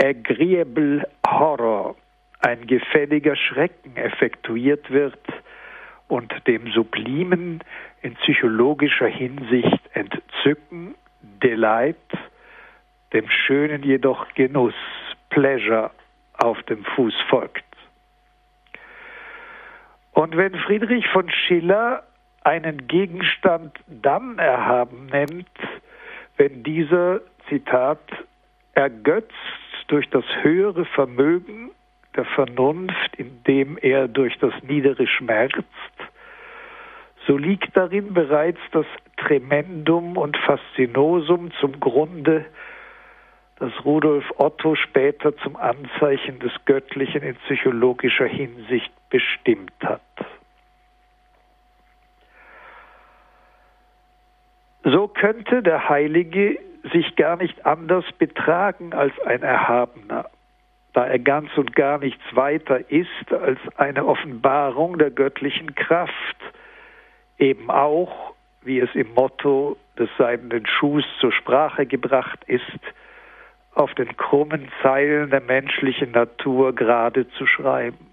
agreeable 0.00 1.06
Horror, 1.28 1.96
ein 2.40 2.66
gefälliger 2.66 3.36
Schrecken 3.36 3.94
effektuiert 3.96 4.90
wird 4.90 5.18
und 6.08 6.32
dem 6.46 6.72
Sublimen 6.72 7.62
in 8.00 8.14
psychologischer 8.14 9.06
Hinsicht 9.06 9.82
Entzücken, 9.92 10.94
Delight, 11.20 11.96
dem 13.12 13.28
Schönen 13.28 13.82
jedoch 13.82 14.32
Genuss, 14.32 14.74
Pleasure 15.28 15.90
auf 16.38 16.62
dem 16.62 16.86
Fuß 16.86 17.14
folgt. 17.28 17.64
Und 20.12 20.38
wenn 20.38 20.54
Friedrich 20.54 21.06
von 21.08 21.28
Schiller 21.28 22.02
einen 22.46 22.86
Gegenstand 22.86 23.76
dann 23.88 24.38
erhaben 24.38 25.06
nennt, 25.06 25.50
wenn 26.36 26.62
dieser, 26.62 27.20
Zitat, 27.48 28.00
ergötzt 28.74 29.32
durch 29.88 30.08
das 30.10 30.24
höhere 30.42 30.84
Vermögen 30.84 31.72
der 32.14 32.24
Vernunft, 32.24 33.16
indem 33.16 33.76
er 33.78 34.06
durch 34.06 34.38
das 34.38 34.52
Niedere 34.62 35.08
schmerzt, 35.08 35.64
so 37.26 37.36
liegt 37.36 37.76
darin 37.76 38.14
bereits 38.14 38.60
das 38.70 38.86
Tremendum 39.16 40.16
und 40.16 40.36
Faszinosum 40.36 41.50
zum 41.60 41.80
Grunde, 41.80 42.44
das 43.58 43.72
Rudolf 43.84 44.24
Otto 44.36 44.76
später 44.76 45.36
zum 45.38 45.56
Anzeichen 45.56 46.38
des 46.38 46.52
Göttlichen 46.64 47.22
in 47.22 47.34
psychologischer 47.46 48.26
Hinsicht 48.26 48.92
bestimmt 49.10 49.72
hat. 49.82 50.00
So 54.88 55.05
könnte 55.18 55.62
der 55.62 55.88
Heilige 55.88 56.58
sich 56.92 57.16
gar 57.16 57.36
nicht 57.36 57.66
anders 57.66 58.04
betragen 58.18 58.92
als 58.92 59.12
ein 59.24 59.42
Erhabener, 59.42 60.26
da 60.92 61.06
er 61.06 61.18
ganz 61.18 61.50
und 61.56 61.74
gar 61.74 61.98
nichts 61.98 62.24
weiter 62.32 62.90
ist 62.90 63.32
als 63.32 63.58
eine 63.76 64.06
Offenbarung 64.06 64.98
der 64.98 65.10
göttlichen 65.10 65.74
Kraft, 65.74 66.36
eben 67.38 67.70
auch, 67.70 68.34
wie 68.62 68.78
es 68.78 68.94
im 68.94 69.12
Motto 69.14 69.76
des 69.98 70.08
seidenen 70.18 70.66
Schuhs 70.66 71.04
zur 71.20 71.32
Sprache 71.32 71.86
gebracht 71.86 72.40
ist, 72.46 72.62
auf 73.74 73.94
den 73.94 74.16
krummen 74.16 74.68
Zeilen 74.82 75.30
der 75.30 75.42
menschlichen 75.42 76.12
Natur 76.12 76.74
gerade 76.74 77.28
zu 77.30 77.46
schreiben. 77.46 78.05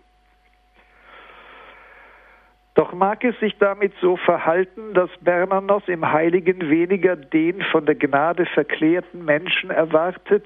Doch 2.75 2.91
mag 2.91 3.23
es 3.23 3.39
sich 3.39 3.55
damit 3.59 3.93
so 4.01 4.17
verhalten, 4.17 4.93
dass 4.93 5.09
Bernanos 5.21 5.83
im 5.87 6.11
Heiligen 6.11 6.69
weniger 6.69 7.15
den 7.15 7.61
von 7.61 7.85
der 7.85 7.95
Gnade 7.95 8.47
verklärten 8.47 9.25
Menschen 9.25 9.69
erwartet, 9.69 10.45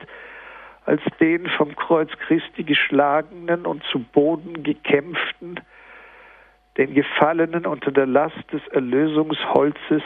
als 0.85 1.01
den 1.19 1.47
vom 1.47 1.75
Kreuz 1.75 2.09
Christi 2.19 2.63
geschlagenen 2.63 3.65
und 3.65 3.83
zu 3.85 3.99
Boden 3.99 4.63
gekämpften, 4.63 5.59
den 6.77 6.93
Gefallenen 6.93 7.65
unter 7.65 7.91
der 7.91 8.05
Last 8.05 8.51
des 8.51 8.65
Erlösungsholzes, 8.69 10.03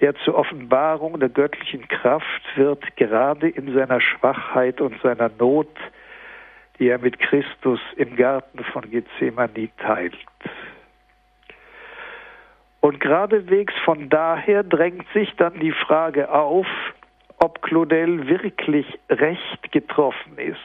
der 0.00 0.14
zur 0.16 0.34
Offenbarung 0.34 1.18
der 1.18 1.28
göttlichen 1.30 1.88
Kraft 1.88 2.42
wird, 2.56 2.96
gerade 2.96 3.48
in 3.48 3.72
seiner 3.74 4.00
Schwachheit 4.00 4.80
und 4.80 5.00
seiner 5.02 5.30
Not, 5.38 5.76
die 6.78 6.88
er 6.88 6.98
mit 6.98 7.18
Christus 7.18 7.80
im 7.96 8.16
Garten 8.16 8.64
von 8.64 8.90
Gethsemane 8.90 9.68
teilt. 9.78 10.16
Und 12.80 12.98
geradewegs 13.00 13.74
von 13.84 14.08
daher 14.08 14.62
drängt 14.62 15.06
sich 15.12 15.34
dann 15.36 15.60
die 15.60 15.72
Frage 15.72 16.30
auf, 16.30 16.66
ob 17.38 17.62
Claudel 17.62 18.26
wirklich 18.26 18.98
recht 19.08 19.72
getroffen 19.72 20.38
ist, 20.38 20.58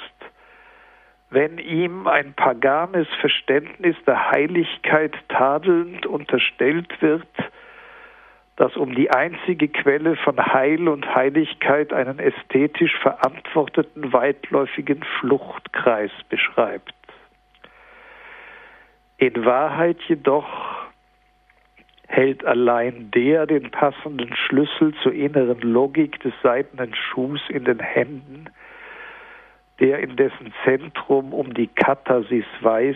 wenn 1.29 1.57
ihm 1.57 2.07
ein 2.07 2.33
paganes 2.33 3.07
Verständnis 3.19 3.95
der 4.05 4.31
Heiligkeit 4.31 5.13
tadelnd 5.29 6.05
unterstellt 6.05 7.01
wird, 7.01 7.27
das 8.57 8.75
um 8.77 8.95
die 8.95 9.11
einzige 9.11 9.67
Quelle 9.67 10.15
von 10.15 10.37
Heil 10.37 10.87
und 10.87 11.13
Heiligkeit 11.13 11.91
einen 11.91 12.19
ästhetisch 12.19 12.95
verantworteten 12.99 14.13
weitläufigen 14.13 15.03
Fluchtkreis 15.19 16.11
beschreibt. 16.29 16.93
In 19.17 19.45
Wahrheit 19.45 20.01
jedoch 20.07 20.84
hält 22.15 22.45
allein 22.45 23.11
der 23.11 23.45
den 23.45 23.71
passenden 23.71 24.33
Schlüssel 24.37 24.93
zur 25.03 25.11
inneren 25.11 25.59
Logik 25.59 26.17
des 26.21 26.33
seidenen 26.41 26.95
Schuhs 26.95 27.41
in 27.49 27.65
den 27.65 27.79
Händen, 27.79 28.45
der 29.81 29.99
in 29.99 30.15
dessen 30.15 30.53
Zentrum 30.63 31.33
um 31.33 31.53
die 31.53 31.67
Katharsis 31.67 32.45
weiß, 32.61 32.95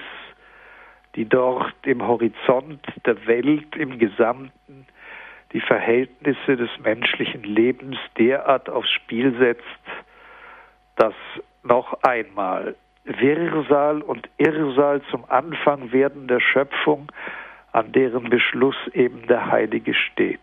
die 1.16 1.26
dort 1.26 1.76
im 1.84 2.08
Horizont 2.08 2.80
der 3.06 3.28
Welt 3.28 3.76
im 3.76 4.00
Gesamten 4.00 4.88
die 5.52 5.60
Verhältnisse 5.60 6.56
des 6.56 6.70
menschlichen 6.82 7.44
Lebens 7.44 7.98
derart 8.18 8.70
aufs 8.70 8.90
Spiel 8.90 9.38
setzt, 9.38 9.64
dass 10.96 11.16
noch 11.64 12.04
einmal 12.04 12.76
Wirrsal 13.04 14.02
und 14.02 14.30
Irrsal 14.38 15.02
zum 15.12 15.26
Anfang 15.28 15.92
werden 15.92 16.28
der 16.30 16.40
Schöpfung, 16.40 17.12
an 17.72 17.92
deren 17.92 18.30
Beschluss 18.30 18.78
eben 18.94 19.28
der 19.28 19.52
Heilige 19.52 19.94
steht. 19.94 20.40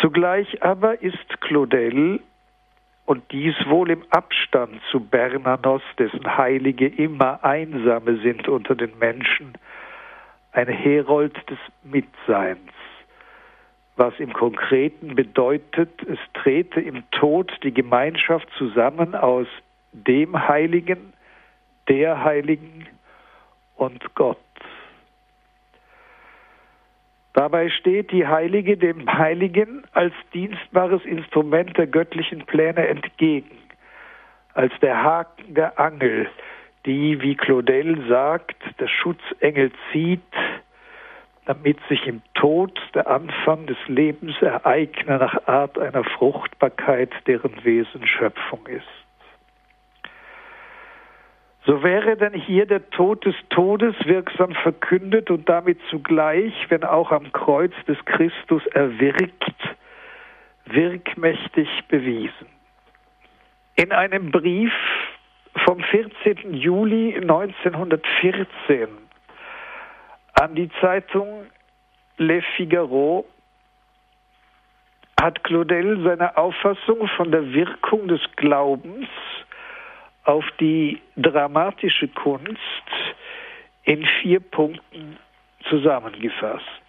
Zugleich 0.00 0.62
aber 0.62 1.02
ist 1.02 1.40
Claudel, 1.40 2.20
und 3.08 3.32
dies 3.32 3.54
wohl 3.64 3.90
im 3.90 4.04
Abstand 4.10 4.82
zu 4.90 5.00
Bernanos, 5.00 5.80
dessen 5.98 6.36
Heilige 6.36 6.86
immer 6.86 7.42
einsame 7.42 8.18
sind 8.18 8.48
unter 8.48 8.74
den 8.74 8.98
Menschen, 8.98 9.54
ein 10.52 10.68
Herold 10.68 11.34
des 11.48 11.58
Mitseins, 11.84 12.70
was 13.96 14.12
im 14.18 14.34
Konkreten 14.34 15.14
bedeutet, 15.14 15.90
es 16.02 16.18
trete 16.34 16.82
im 16.82 17.02
Tod 17.10 17.50
die 17.62 17.72
Gemeinschaft 17.72 18.46
zusammen 18.58 19.14
aus 19.14 19.46
dem 19.92 20.46
Heiligen, 20.46 21.14
der 21.88 22.22
Heiligen 22.22 22.86
und 23.78 24.14
Gott. 24.14 24.38
Dabei 27.32 27.68
steht 27.70 28.10
die 28.10 28.26
Heilige 28.26 28.76
dem 28.76 29.06
Heiligen 29.12 29.84
als 29.92 30.12
dienstbares 30.34 31.04
Instrument 31.04 31.78
der 31.78 31.86
göttlichen 31.86 32.44
Pläne 32.46 32.88
entgegen, 32.88 33.56
als 34.54 34.72
der 34.82 35.02
Haken 35.02 35.54
der 35.54 35.78
Angel, 35.78 36.28
die, 36.84 37.20
wie 37.22 37.36
Claudel 37.36 38.08
sagt, 38.08 38.56
der 38.80 38.88
Schutzengel 38.88 39.70
zieht, 39.92 40.20
damit 41.44 41.78
sich 41.88 42.06
im 42.06 42.22
Tod 42.34 42.78
der 42.94 43.06
Anfang 43.06 43.66
des 43.66 43.78
Lebens 43.86 44.34
ereigne 44.42 45.18
nach 45.18 45.46
Art 45.46 45.78
einer 45.78 46.04
Fruchtbarkeit, 46.04 47.10
deren 47.26 47.64
Wesen 47.64 48.06
Schöpfung 48.06 48.66
ist. 48.66 49.07
So 51.64 51.82
wäre 51.82 52.16
denn 52.16 52.32
hier 52.32 52.66
der 52.66 52.88
Tod 52.90 53.24
des 53.24 53.34
Todes 53.50 53.94
wirksam 54.04 54.54
verkündet 54.54 55.30
und 55.30 55.48
damit 55.48 55.78
zugleich, 55.90 56.54
wenn 56.68 56.84
auch 56.84 57.10
am 57.10 57.30
Kreuz 57.32 57.72
des 57.86 57.98
Christus 58.04 58.66
erwirkt, 58.68 59.54
wirkmächtig 60.66 61.68
bewiesen. 61.88 62.46
In 63.76 63.92
einem 63.92 64.30
Brief 64.30 64.72
vom 65.64 65.80
14. 65.80 66.54
Juli 66.54 67.14
1914 67.16 68.88
an 70.34 70.54
die 70.54 70.70
Zeitung 70.80 71.46
Le 72.16 72.42
Figaro 72.56 73.26
hat 75.20 75.42
Claudel 75.44 76.02
seine 76.04 76.36
Auffassung 76.36 77.08
von 77.16 77.30
der 77.32 77.52
Wirkung 77.52 78.08
des 78.08 78.20
Glaubens 78.36 79.08
auf 80.28 80.44
die 80.60 81.00
dramatische 81.16 82.06
Kunst 82.06 82.58
in 83.84 84.04
vier 84.20 84.40
Punkten 84.40 85.16
zusammengefasst. 85.70 86.82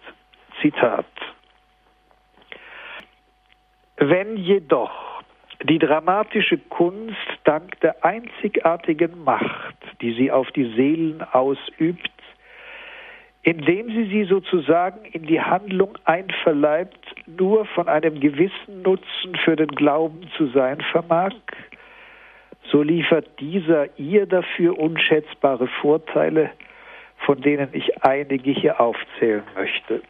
Zitat. 0.60 1.06
Wenn 3.96 4.36
jedoch 4.36 5.22
die 5.62 5.78
dramatische 5.78 6.58
Kunst 6.58 7.16
dank 7.44 7.80
der 7.80 8.04
einzigartigen 8.04 9.24
Macht, 9.24 9.76
die 10.02 10.12
sie 10.12 10.30
auf 10.30 10.50
die 10.50 10.74
Seelen 10.74 11.22
ausübt, 11.22 12.10
indem 13.42 13.88
sie 13.88 14.04
sie 14.10 14.24
sozusagen 14.24 15.06
in 15.06 15.24
die 15.24 15.40
Handlung 15.40 15.96
einverleibt, 16.04 17.14
nur 17.26 17.64
von 17.64 17.88
einem 17.88 18.20
gewissen 18.20 18.82
Nutzen 18.82 19.34
für 19.42 19.56
den 19.56 19.68
Glauben 19.68 20.28
zu 20.36 20.48
sein 20.48 20.82
vermag, 20.92 21.32
so 22.70 22.82
liefert 22.82 23.26
dieser 23.40 23.98
ihr 23.98 24.26
dafür 24.26 24.78
unschätzbare 24.78 25.68
Vorteile, 25.80 26.50
von 27.18 27.40
denen 27.40 27.68
ich 27.72 28.02
einige 28.04 28.50
hier 28.50 28.80
aufzählen 28.80 29.42
möchte. 29.54 30.02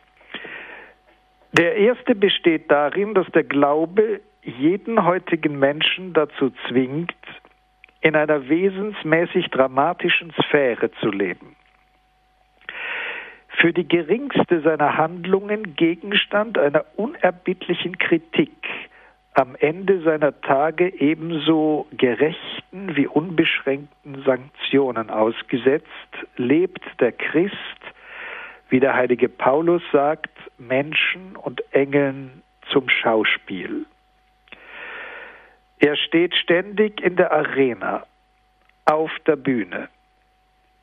Der 1.52 1.76
erste 1.76 2.14
besteht 2.14 2.70
darin, 2.70 3.14
dass 3.14 3.26
der 3.28 3.44
Glaube 3.44 4.20
jeden 4.42 5.04
heutigen 5.04 5.58
Menschen 5.58 6.12
dazu 6.12 6.52
zwingt, 6.68 7.14
in 8.00 8.16
einer 8.16 8.48
wesensmäßig 8.48 9.48
dramatischen 9.48 10.32
Sphäre 10.42 10.90
zu 11.00 11.10
leben. 11.10 11.56
Für 13.48 13.72
die 13.72 13.86
geringste 13.86 14.62
seiner 14.62 14.96
Handlungen 14.96 15.74
Gegenstand 15.76 16.56
einer 16.56 16.86
unerbittlichen 16.96 17.98
Kritik 17.98 18.52
am 19.40 19.56
Ende 19.58 20.02
seiner 20.02 20.38
Tage 20.42 20.92
ebenso 21.00 21.86
gerechten 21.92 22.94
wie 22.94 23.06
unbeschränkten 23.06 24.22
Sanktionen 24.22 25.08
ausgesetzt, 25.08 25.86
lebt 26.36 26.84
der 27.00 27.12
Christ, 27.12 27.56
wie 28.68 28.80
der 28.80 28.94
heilige 28.94 29.30
Paulus 29.30 29.82
sagt, 29.92 30.30
Menschen 30.58 31.36
und 31.36 31.62
Engeln 31.72 32.42
zum 32.70 32.90
Schauspiel. 32.90 33.86
Er 35.78 35.96
steht 35.96 36.34
ständig 36.34 37.00
in 37.00 37.16
der 37.16 37.32
Arena, 37.32 38.04
auf 38.84 39.10
der 39.26 39.36
Bühne. 39.36 39.88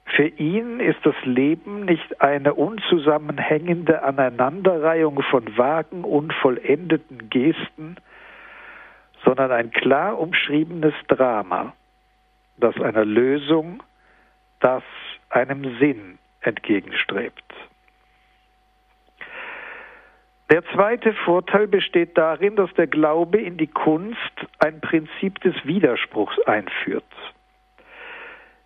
Für 0.06 0.28
ihn 0.28 0.80
ist 0.80 1.00
das 1.04 1.15
Leben 1.24 1.86
nicht 1.86 2.22
eine 2.22 2.56
unzusammenhängende 2.56 4.02
Aneinanderreihung 4.02 5.22
von 5.22 5.58
vagen, 5.58 6.04
unvollendeten 6.04 7.30
Gesten, 7.30 7.98
sondern 9.28 9.52
ein 9.52 9.72
klar 9.72 10.18
umschriebenes 10.18 10.94
Drama, 11.10 11.74
das 12.56 12.80
einer 12.80 13.04
Lösung, 13.04 13.84
das 14.62 14.84
einem 15.30 15.78
Sinn 15.80 16.18
entgegenstrebt. 16.40 17.44
Der 20.50 20.63
zweite 20.74 21.12
Vorteil 21.26 21.68
besteht 21.68 22.18
darin, 22.18 22.56
dass 22.56 22.74
der 22.76 22.88
Glaube 22.88 23.42
in 23.42 23.58
die 23.58 23.68
Kunst 23.68 24.18
ein 24.60 24.80
Prinzip 24.80 25.42
des 25.42 25.56
Widerspruchs 25.66 26.40
einführt. 26.46 27.04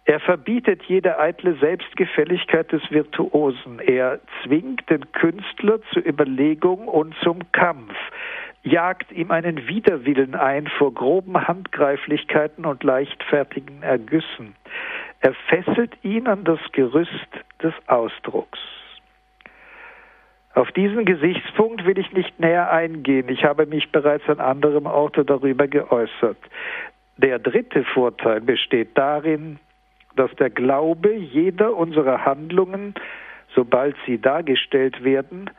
Er 0.06 0.20
verbietet 0.20 0.84
jede 0.84 1.18
eitle 1.20 1.56
Selbstgefälligkeit 1.56 2.72
des 2.72 2.84
Virtuosen. 2.92 3.80
Er 3.80 4.20
zwingt 4.44 4.88
den 4.92 5.12
Künstler 5.12 5.80
zur 5.92 6.06
Überlegung 6.06 6.88
und 6.88 7.16
zum 7.24 7.52
Kampf 7.52 7.96
jagt 8.64 9.12
ihm 9.12 9.32
einen 9.32 9.68
Widerwillen 9.68 10.36
ein 10.36 10.68
vor 10.68 10.94
groben 10.94 11.48
Handgreiflichkeiten 11.48 12.66
und 12.66 12.84
leichtfertigen 12.84 13.82
Ergüssen. 13.82 14.56
Er 15.20 15.34
fesselt 15.48 15.94
ihn 16.04 16.28
an 16.28 16.44
das 16.44 16.60
Gerüst 16.72 17.30
des 17.62 17.74
Ausdrucks. 17.88 18.60
Auf 20.54 20.72
diesen 20.74 21.06
Gesichtspunkt 21.06 21.86
will 21.86 21.98
ich 21.98 22.12
nicht 22.12 22.40
näher 22.40 22.72
eingehen. 22.72 23.30
Ich 23.30 23.44
habe 23.46 23.66
mich 23.66 23.92
bereits 23.92 24.28
an 24.28 24.40
anderem 24.40 24.86
Orte 24.86 25.24
darüber 25.24 25.68
geäußert. 25.68 26.38
Der 27.18 27.40
dritte 27.40 27.84
Vorteil 27.86 28.42
besteht 28.42 28.98
darin, 28.98 29.60
dass 30.16 30.32
der 30.36 30.50
Glaube 30.50 31.14
jeder 31.14 31.76
unserer 31.76 32.26
Handlungen, 32.26 32.96
sobald 33.56 33.96
sie 34.06 34.20
dargestellt 34.20 35.04
werden, 35.04 35.50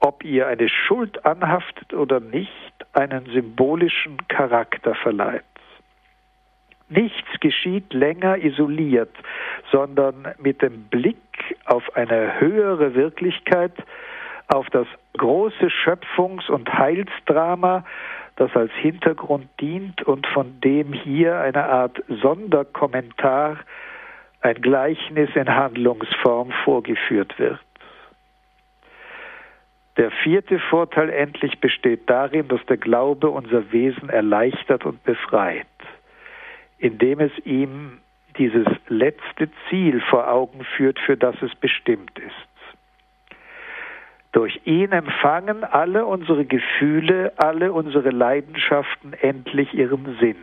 ob 0.00 0.24
ihr 0.24 0.46
eine 0.46 0.68
Schuld 0.68 1.24
anhaftet 1.24 1.94
oder 1.94 2.20
nicht, 2.20 2.52
einen 2.92 3.26
symbolischen 3.26 4.18
Charakter 4.28 4.94
verleiht. 4.94 5.44
Nichts 6.88 7.40
geschieht 7.40 7.92
länger 7.92 8.38
isoliert, 8.38 9.10
sondern 9.72 10.34
mit 10.38 10.60
dem 10.62 10.84
Blick 10.84 11.16
auf 11.64 11.96
eine 11.96 12.40
höhere 12.40 12.94
Wirklichkeit, 12.94 13.72
auf 14.48 14.68
das 14.70 14.86
große 15.16 15.70
Schöpfungs- 15.70 16.50
und 16.50 16.72
Heilsdrama, 16.72 17.84
das 18.36 18.54
als 18.54 18.72
Hintergrund 18.72 19.48
dient 19.60 20.02
und 20.02 20.26
von 20.26 20.60
dem 20.60 20.92
hier 20.92 21.38
eine 21.38 21.64
Art 21.64 22.02
Sonderkommentar, 22.08 23.58
ein 24.42 24.60
Gleichnis 24.60 25.30
in 25.34 25.48
Handlungsform 25.48 26.52
vorgeführt 26.64 27.38
wird. 27.38 27.58
Der 29.96 30.10
vierte 30.10 30.58
Vorteil 30.58 31.08
endlich 31.10 31.60
besteht 31.60 32.10
darin, 32.10 32.48
dass 32.48 32.64
der 32.66 32.76
Glaube 32.76 33.30
unser 33.30 33.70
Wesen 33.70 34.08
erleichtert 34.08 34.84
und 34.84 35.04
befreit, 35.04 35.66
indem 36.78 37.20
es 37.20 37.32
ihm 37.44 37.98
dieses 38.36 38.66
letzte 38.88 39.48
Ziel 39.68 40.00
vor 40.00 40.28
Augen 40.28 40.64
führt, 40.76 40.98
für 40.98 41.16
das 41.16 41.40
es 41.42 41.54
bestimmt 41.54 42.18
ist. 42.18 42.48
Durch 44.32 44.60
ihn 44.64 44.90
empfangen 44.90 45.62
alle 45.62 46.06
unsere 46.06 46.44
Gefühle, 46.44 47.32
alle 47.36 47.72
unsere 47.72 48.10
Leidenschaften 48.10 49.12
endlich 49.12 49.72
ihren 49.74 50.16
Sinn 50.18 50.42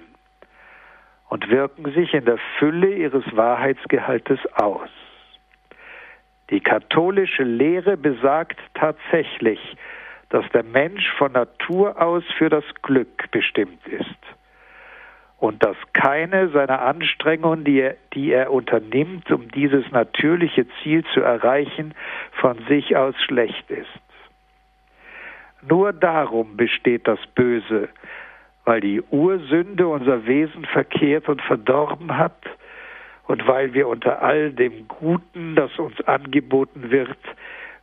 und 1.28 1.50
wirken 1.50 1.92
sich 1.92 2.14
in 2.14 2.24
der 2.24 2.38
Fülle 2.58 2.94
ihres 2.94 3.26
Wahrheitsgehaltes 3.36 4.40
aus. 4.54 4.90
Die 6.52 6.60
katholische 6.60 7.44
Lehre 7.44 7.96
besagt 7.96 8.60
tatsächlich, 8.74 9.60
dass 10.30 10.48
der 10.50 10.64
Mensch 10.64 11.10
von 11.18 11.32
Natur 11.32 12.00
aus 12.02 12.24
für 12.38 12.50
das 12.50 12.66
Glück 12.82 13.32
bestimmt 13.32 13.88
ist 13.88 14.06
und 15.40 15.64
dass 15.64 15.78
keine 15.94 16.50
seiner 16.50 16.82
Anstrengungen, 16.82 17.64
die 17.64 17.80
er, 17.80 17.96
die 18.14 18.32
er 18.32 18.52
unternimmt, 18.52 19.32
um 19.32 19.50
dieses 19.50 19.90
natürliche 19.92 20.68
Ziel 20.82 21.04
zu 21.14 21.22
erreichen, 21.22 21.96
von 22.34 22.60
sich 22.68 22.96
aus 22.96 23.16
schlecht 23.24 23.70
ist. 23.72 23.88
Nur 25.62 25.94
darum 25.94 26.58
besteht 26.58 27.08
das 27.08 27.20
Böse, 27.34 27.90
weil 28.66 28.82
die 28.82 29.02
Ursünde 29.02 29.88
unser 29.88 30.26
Wesen 30.28 30.66
verkehrt 30.66 31.28
und 31.30 31.42
verdorben 31.42 32.18
hat 32.18 32.38
und 33.32 33.48
weil 33.48 33.74
wir 33.74 33.88
unter 33.88 34.22
all 34.22 34.52
dem 34.52 34.90
Guten, 34.90 35.56
das 35.56 35.80
uns 35.80 36.02
angeboten 36.02 36.92
wird, 36.92 37.18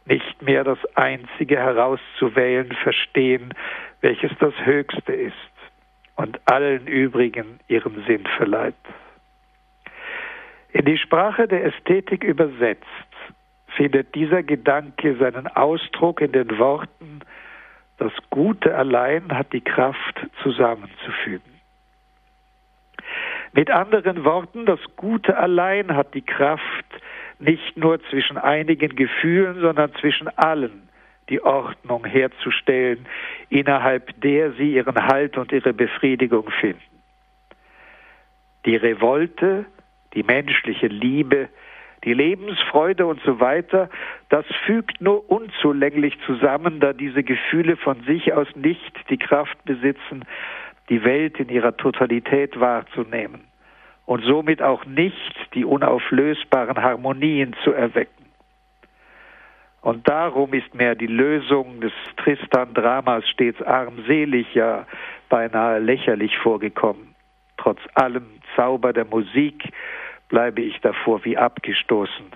nicht 0.04 0.42
mehr 0.42 0.62
das 0.62 0.78
Einzige 0.94 1.56
herauszuwählen 1.56 2.70
verstehen, 2.82 3.54
welches 4.02 4.30
das 4.40 4.52
Höchste 4.66 5.10
ist 5.14 5.34
und 6.16 6.38
allen 6.44 6.86
übrigen 6.86 7.60
ihren 7.66 8.04
Sinn 8.06 8.26
verleiht. 8.36 8.74
In 10.72 10.84
die 10.84 10.98
Sprache 10.98 11.48
der 11.48 11.64
Ästhetik 11.64 12.24
übersetzt 12.24 12.84
findet 13.68 14.14
dieser 14.14 14.42
Gedanke 14.42 15.16
seinen 15.16 15.46
Ausdruck 15.46 16.20
in 16.20 16.32
den 16.32 16.58
Worten 16.58 17.20
Das 17.96 18.12
Gute 18.28 18.74
allein 18.74 19.32
hat 19.32 19.54
die 19.54 19.62
Kraft 19.62 20.26
zusammenzufügen. 20.42 21.57
Mit 23.52 23.70
anderen 23.70 24.24
Worten, 24.24 24.66
das 24.66 24.80
Gute 24.96 25.36
allein 25.36 25.96
hat 25.96 26.14
die 26.14 26.22
Kraft, 26.22 26.84
nicht 27.38 27.76
nur 27.76 28.02
zwischen 28.10 28.36
einigen 28.36 28.94
Gefühlen, 28.96 29.60
sondern 29.60 29.92
zwischen 29.94 30.28
allen 30.36 30.88
die 31.28 31.42
Ordnung 31.42 32.04
herzustellen, 32.04 33.06
innerhalb 33.48 34.20
der 34.20 34.52
sie 34.52 34.74
ihren 34.74 35.06
Halt 35.06 35.36
und 35.36 35.52
ihre 35.52 35.72
Befriedigung 35.72 36.50
finden. 36.60 36.80
Die 38.64 38.76
Revolte, 38.76 39.66
die 40.14 40.22
menschliche 40.22 40.86
Liebe, 40.86 41.48
die 42.04 42.14
Lebensfreude 42.14 43.06
und 43.06 43.20
so 43.24 43.40
weiter, 43.40 43.90
das 44.28 44.46
fügt 44.66 45.00
nur 45.00 45.28
unzulänglich 45.30 46.16
zusammen, 46.26 46.80
da 46.80 46.92
diese 46.92 47.22
Gefühle 47.22 47.76
von 47.76 48.02
sich 48.04 48.32
aus 48.32 48.48
nicht 48.54 48.92
die 49.10 49.18
Kraft 49.18 49.62
besitzen, 49.64 50.24
die 50.88 51.04
Welt 51.04 51.38
in 51.38 51.48
ihrer 51.48 51.76
Totalität 51.76 52.58
wahrzunehmen 52.58 53.48
und 54.06 54.24
somit 54.24 54.62
auch 54.62 54.84
nicht 54.86 55.36
die 55.54 55.64
unauflösbaren 55.64 56.82
Harmonien 56.82 57.54
zu 57.62 57.72
erwecken. 57.72 58.26
Und 59.80 60.08
darum 60.08 60.52
ist 60.54 60.74
mir 60.74 60.94
die 60.94 61.06
Lösung 61.06 61.80
des 61.80 61.92
Tristan-Dramas 62.16 63.28
stets 63.28 63.62
armselig, 63.62 64.54
ja 64.54 64.86
beinahe 65.28 65.78
lächerlich 65.78 66.36
vorgekommen. 66.38 67.14
Trotz 67.58 67.80
allem 67.94 68.26
Zauber 68.56 68.92
der 68.92 69.04
Musik 69.04 69.72
bleibe 70.28 70.62
ich 70.62 70.80
davor 70.80 71.24
wie 71.24 71.36
abgestoßen 71.36 72.26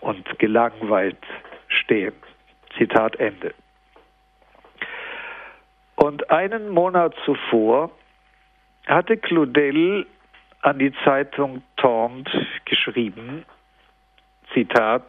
und 0.00 0.38
gelangweilt 0.38 1.24
stehen. 1.68 2.14
Zitat 2.76 3.16
Ende. 3.16 3.54
Und 5.96 6.30
einen 6.30 6.68
Monat 6.70 7.14
zuvor 7.24 7.90
hatte 8.86 9.16
Claudel 9.16 10.06
an 10.62 10.78
die 10.78 10.92
Zeitung 11.04 11.62
Tond 11.76 12.30
geschrieben, 12.64 13.44
Zitat, 14.52 15.04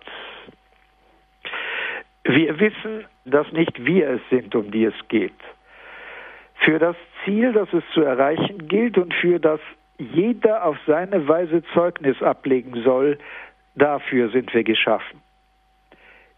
wir 2.24 2.60
wissen, 2.60 3.06
dass 3.26 3.52
nicht 3.52 3.86
wir 3.86 4.10
es 4.10 4.22
sind, 4.30 4.56
um 4.56 4.72
die 4.72 4.86
es 4.86 4.94
geht. 5.10 5.34
Für 6.56 6.80
das 6.80 6.96
Ziel, 7.24 7.52
das 7.52 7.72
es 7.74 7.84
zu 7.94 8.02
erreichen 8.02 8.68
gilt 8.68 8.98
und 8.98 9.14
für 9.14 9.40
das 9.40 9.60
jeder 9.98 10.66
auf 10.66 10.78
seine 10.88 11.28
Weise 11.28 11.64
Zeugnis 11.74 12.22
ablegen 12.22 12.82
soll, 12.84 13.18
dafür 13.76 14.30
sind 14.30 14.54
wir 14.54 14.64
geschaffen. 14.64 15.22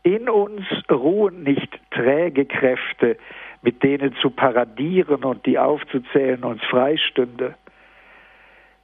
In 0.04 0.30
uns 0.30 0.64
ruhen 0.92 1.44
nicht 1.44 1.80
träge 1.92 2.46
Kräfte, 2.46 3.18
mit 3.66 3.84
denen 3.84 4.16
zu 4.22 4.30
paradieren 4.30 5.26
und 5.26 5.46
die 5.46 5.58
aufzuzählen 5.58 6.44
uns 6.44 6.64
freistünde. 6.66 7.56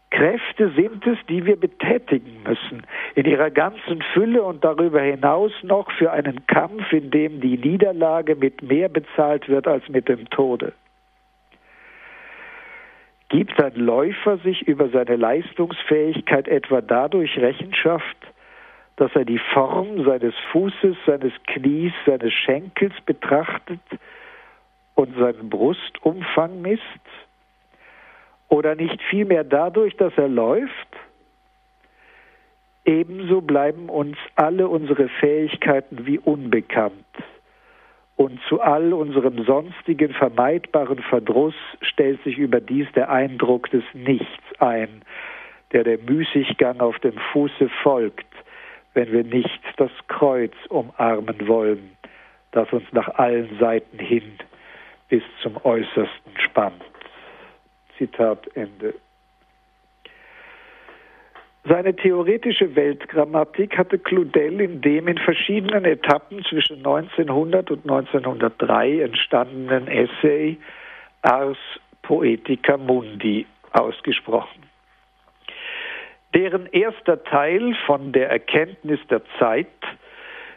Kräfte 0.10 0.72
sind 0.76 1.08
es, 1.08 1.18
die 1.30 1.46
wir 1.46 1.56
betätigen 1.56 2.44
müssen, 2.44 2.86
in 3.16 3.26
ihrer 3.26 3.50
ganzen 3.50 4.02
Fülle 4.14 4.44
und 4.44 4.64
darüber 4.64 5.02
hinaus 5.02 5.54
noch 5.64 5.90
für 5.92 6.12
einen 6.12 6.46
Kampf, 6.48 6.92
in 6.92 7.12
dem 7.12 7.40
die 7.40 7.58
Niederlage 7.58 8.36
mit 8.36 8.62
mehr 8.62 8.90
bezahlt 8.90 9.48
wird 9.48 9.68
als 9.68 9.88
mit 9.88 10.10
dem 10.10 10.30
Tode. 10.30 10.74
Gibt 13.30 13.64
ein 13.64 13.76
Läufer 13.76 14.40
sich 14.40 14.68
über 14.68 14.90
seine 14.90 15.16
Leistungsfähigkeit 15.16 16.50
etwa 16.50 16.82
dadurch 16.82 17.38
Rechenschaft, 17.38 18.18
dass 18.98 19.16
er 19.16 19.24
die 19.24 19.40
Form 19.54 20.04
seines 20.04 20.34
Fußes, 20.52 20.98
seines 21.06 21.32
Knies, 21.48 21.94
seines 22.06 22.34
Schenkels 22.34 22.94
betrachtet 23.06 23.80
und 24.96 25.16
seinen 25.18 25.50
Brustumfang 25.50 26.62
misst? 26.62 26.84
Oder 28.50 28.76
nicht 28.76 29.02
vielmehr 29.10 29.44
dadurch, 29.44 29.96
dass 29.96 30.14
er 30.18 30.28
läuft? 30.28 30.88
Ebenso 32.84 33.42
bleiben 33.42 33.90
uns 33.90 34.18
alle 34.36 34.68
unsere 34.68 35.08
Fähigkeiten 35.08 36.06
wie 36.06 36.20
unbekannt. 36.20 36.94
Und 38.18 38.40
zu 38.50 38.60
all 38.62 38.94
unserem 38.94 39.46
sonstigen 39.46 40.14
vermeidbaren 40.14 41.00
Verdruss 41.00 41.56
stellt 41.82 42.22
sich 42.24 42.38
überdies 42.38 42.88
der 42.94 43.10
Eindruck 43.10 43.70
des 43.72 43.84
Nichts 43.94 44.60
ein, 44.60 45.02
der 45.72 45.84
der 45.84 45.98
Müßiggang 46.00 46.82
auf 46.82 47.00
dem 47.00 47.18
Fuße 47.32 47.70
folgt, 47.82 48.28
wenn 48.94 49.12
wir 49.12 49.24
nicht 49.24 49.62
das 49.78 49.92
Kreuz 50.08 50.54
umarmen 50.70 51.48
wollen, 51.48 51.92
das 52.52 52.72
uns 52.74 52.84
nach 52.92 53.08
allen 53.16 53.58
Seiten 53.60 53.98
hin 53.98 54.34
bis 55.12 55.24
zum 55.44 55.58
Äußersten 55.64 56.32
spannt. 56.40 56.82
Zitat 57.98 58.48
Ende. 58.56 58.96
Seine 61.66 61.96
theoretische 61.96 62.76
Weltgrammatik 62.76 63.78
hatte 63.78 64.00
Claudel 64.00 64.62
in 64.62 64.82
dem 64.82 65.08
in 65.10 65.18
verschiedenen 65.20 65.86
Etappen 65.86 66.44
zwischen 66.46 66.78
1900 66.78 67.70
und 67.70 67.84
1903 67.84 69.02
entstandenen 69.02 69.88
Essay 69.88 70.58
Ars 71.22 71.58
Poetica 72.02 72.78
Mundi 72.78 73.46
ausgesprochen. 73.74 74.64
Deren 76.34 76.68
erster 76.68 77.22
Teil 77.26 77.76
von 77.86 78.14
der 78.14 78.30
Erkenntnis 78.30 79.00
der 79.10 79.22
Zeit 79.38 79.68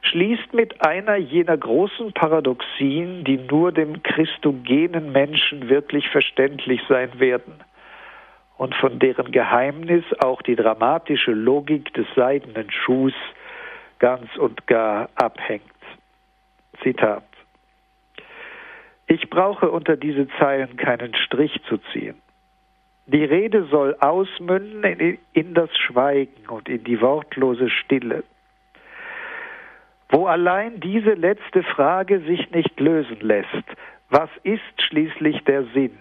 schließt 0.05 0.53
mit 0.53 0.87
einer 0.87 1.17
jener 1.17 1.57
großen 1.57 2.13
Paradoxien, 2.13 3.25
die 3.25 3.39
nur 3.39 3.73
dem 3.73 4.03
christogenen 4.03 5.13
Menschen 5.13 5.69
wirklich 5.69 6.09
verständlich 6.09 6.81
sein 6.89 7.19
werden 7.19 7.55
und 8.57 8.75
von 8.77 8.99
deren 8.99 9.33
Geheimnis 9.33 10.05
auch 10.23 10.43
die 10.43 10.57
dramatische 10.57 11.33
Logik 11.33 11.93
des 11.95 12.07
seidenen 12.15 12.71
Schuhs 12.71 13.15
ganz 13.99 14.37
und 14.37 14.67
gar 14.67 15.09
abhängt. 15.17 15.63
Zitat. 16.83 17.25
Ich 19.07 19.29
brauche 19.31 19.71
unter 19.71 19.97
diese 19.97 20.29
Zeilen 20.39 20.77
keinen 20.77 21.15
Strich 21.15 21.61
zu 21.69 21.79
ziehen. 21.93 22.17
Die 23.07 23.25
Rede 23.25 23.65
soll 23.65 23.97
ausmünden 24.01 25.19
in, 25.33 25.55
das 25.55 25.69
Schweigen 25.77 26.49
und 26.49 26.69
in 26.69 26.85
die 26.85 27.01
wortlose 27.01 27.69
Stille 27.69 28.25
wo 30.15 30.27
allein 30.29 30.79
diese 30.79 31.15
letzte 31.15 31.65
Frage 31.65 32.21
sich 32.21 32.49
nicht 32.53 32.79
lösen 32.79 33.19
lässt. 33.19 33.65
Was 34.11 34.31
ist 34.45 34.81
schließlich 34.81 35.43
der 35.43 35.65
Sinn? 35.75 35.99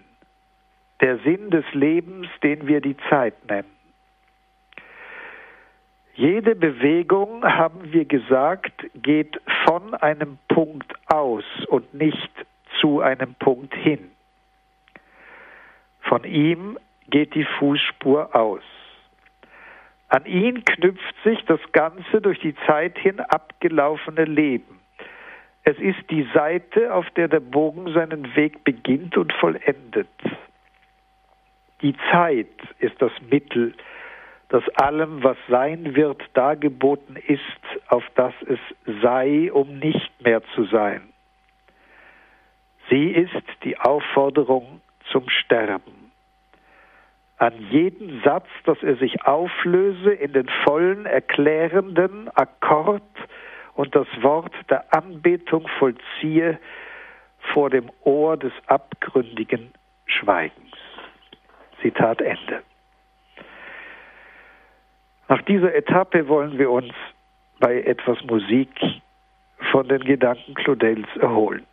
Der 1.01 1.17
Sinn 1.19 1.49
des 1.49 1.65
Lebens, 1.73 2.27
den 2.43 2.67
wir 2.67 2.79
die 2.79 2.95
Zeit 3.09 3.33
nennen. 3.49 3.71
Jede 6.13 6.53
Bewegung, 6.53 7.43
haben 7.43 7.91
wir 7.91 8.05
gesagt, 8.05 8.85
geht 8.93 9.41
von 9.65 9.95
einem 9.95 10.37
Punkt 10.47 10.93
aus 11.07 11.43
und 11.67 11.91
nicht 11.95 12.29
zu 12.79 13.01
einem 13.01 13.33
Punkt 13.33 13.73
hin. 13.73 14.11
Von 16.01 16.23
ihm 16.23 16.77
geht 17.09 17.33
die 17.33 17.45
Fußspur 17.57 18.35
aus. 18.35 18.61
An 20.13 20.27
ihn 20.27 20.63
knüpft 20.63 21.15
sich 21.23 21.43
das 21.45 21.59
ganze 21.71 22.21
durch 22.21 22.39
die 22.39 22.53
Zeit 22.67 22.99
hin 22.99 23.19
abgelaufene 23.19 24.25
Leben. 24.25 24.79
Es 25.63 25.75
ist 25.79 26.07
die 26.11 26.29
Seite, 26.35 26.93
auf 26.93 27.09
der 27.15 27.27
der 27.27 27.39
Bogen 27.39 27.91
seinen 27.93 28.35
Weg 28.35 28.63
beginnt 28.63 29.17
und 29.17 29.33
vollendet. 29.33 30.07
Die 31.81 31.95
Zeit 32.11 32.45
ist 32.77 33.01
das 33.01 33.11
Mittel, 33.27 33.73
das 34.49 34.61
allem, 34.75 35.23
was 35.23 35.37
sein 35.49 35.95
wird, 35.95 36.21
dargeboten 36.35 37.15
ist, 37.15 37.41
auf 37.87 38.03
das 38.13 38.35
es 38.45 38.59
sei, 39.01 39.51
um 39.51 39.79
nicht 39.79 40.11
mehr 40.23 40.43
zu 40.53 40.65
sein. 40.65 41.01
Sie 42.87 43.09
ist 43.09 43.47
die 43.63 43.79
Aufforderung 43.79 44.79
zum 45.11 45.27
Sterben. 45.27 46.02
An 47.37 47.53
jeden 47.71 48.21
Satz, 48.23 48.47
dass 48.65 48.81
er 48.83 48.95
sich 48.95 49.25
auflöse 49.25 50.11
in 50.11 50.33
den 50.33 50.47
vollen, 50.63 51.05
erklärenden 51.05 52.29
Akkord 52.35 53.01
und 53.73 53.95
das 53.95 54.07
Wort 54.21 54.53
der 54.69 54.93
Anbetung 54.93 55.67
vollziehe 55.79 56.59
vor 57.53 57.69
dem 57.69 57.89
Ohr 58.03 58.37
des 58.37 58.53
abgründigen 58.67 59.73
Schweigens. 60.05 60.71
Zitat 61.81 62.21
Ende. 62.21 62.61
Nach 65.27 65.41
dieser 65.41 65.73
Etappe 65.73 66.27
wollen 66.27 66.57
wir 66.57 66.69
uns 66.69 66.93
bei 67.59 67.81
etwas 67.81 68.23
Musik 68.25 68.69
von 69.71 69.87
den 69.87 70.03
Gedanken 70.03 70.53
Claudels 70.53 71.07
erholen. 71.19 71.65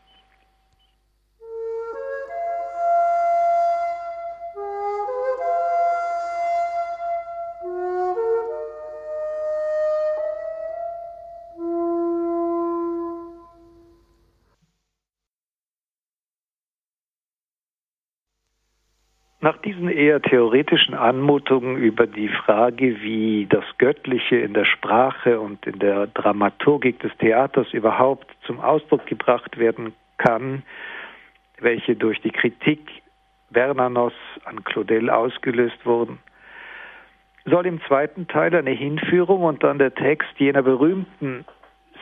Nach 19.51 19.59
diesen 19.63 19.89
eher 19.89 20.23
theoretischen 20.23 20.95
Anmutungen 20.95 21.77
über 21.77 22.07
die 22.07 22.29
Frage, 22.29 23.03
wie 23.03 23.49
das 23.51 23.65
Göttliche 23.79 24.37
in 24.37 24.55
der 24.55 24.65
Sprache 24.65 25.41
und 25.41 25.67
in 25.67 25.81
der 25.81 26.07
Dramaturgik 26.07 27.01
des 27.01 27.11
Theaters 27.19 27.67
überhaupt 27.73 28.29
zum 28.47 28.61
Ausdruck 28.61 29.07
gebracht 29.07 29.59
werden 29.59 29.93
kann, 30.19 30.63
welche 31.59 31.97
durch 31.97 32.21
die 32.21 32.31
Kritik 32.31 32.79
Bernanos 33.51 34.13
an 34.45 34.63
Claudel 34.63 35.11
ausgelöst 35.11 35.85
wurden, 35.85 36.21
soll 37.45 37.67
im 37.67 37.81
zweiten 37.89 38.29
Teil 38.29 38.55
eine 38.55 38.71
Hinführung 38.71 39.43
und 39.43 39.65
dann 39.65 39.81
der 39.81 39.93
Text 39.93 40.31
jener 40.39 40.63
berühmten 40.63 41.45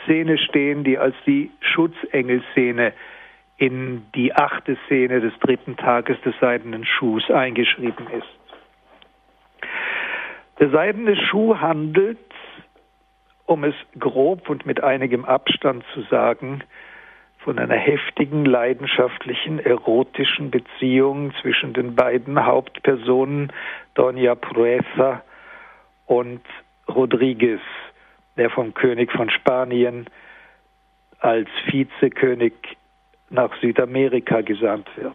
Szene 0.05 0.37
stehen, 0.37 0.85
die 0.85 0.99
als 0.99 1.17
die 1.27 1.51
Schutzengelszene 1.63 2.93
in 3.59 4.07
die 4.15 4.35
achte 4.35 4.79
Szene 4.87 5.21
des 5.21 5.37
dritten 5.41 5.77
Tages 5.77 6.19
des 6.23 6.35
seidenen 6.41 6.85
Schuhs 6.85 7.29
eingeschrieben 7.31 8.07
ist. 8.07 8.39
Der 10.61 10.71
seidene 10.71 11.17
Schuh 11.17 11.59
handelt, 11.59 12.19
um 13.47 13.65
es 13.65 13.75
grob 13.99 14.49
und 14.49 14.65
mit 14.65 14.83
einigem 14.83 15.25
Abstand 15.25 15.85
zu 15.93 16.03
sagen, 16.03 16.63
von 17.39 17.59
einer 17.59 17.77
heftigen, 17.77 18.45
leidenschaftlichen, 18.45 19.59
erotischen 19.59 20.51
Beziehung 20.51 21.33
zwischen 21.41 21.73
den 21.73 21.95
beiden 21.95 22.45
Hauptpersonen 22.45 23.53
Doña 23.97 24.35
Pruesa 24.35 25.23
und 26.07 26.43
Rodriguez, 26.89 27.61
der 28.37 28.51
vom 28.51 28.75
König 28.75 29.11
von 29.13 29.31
Spanien 29.31 30.07
als 31.21 31.49
Vizekönig 31.67 32.53
nach 33.31 33.55
Südamerika 33.61 34.41
gesandt 34.41 34.89
wird. 34.97 35.15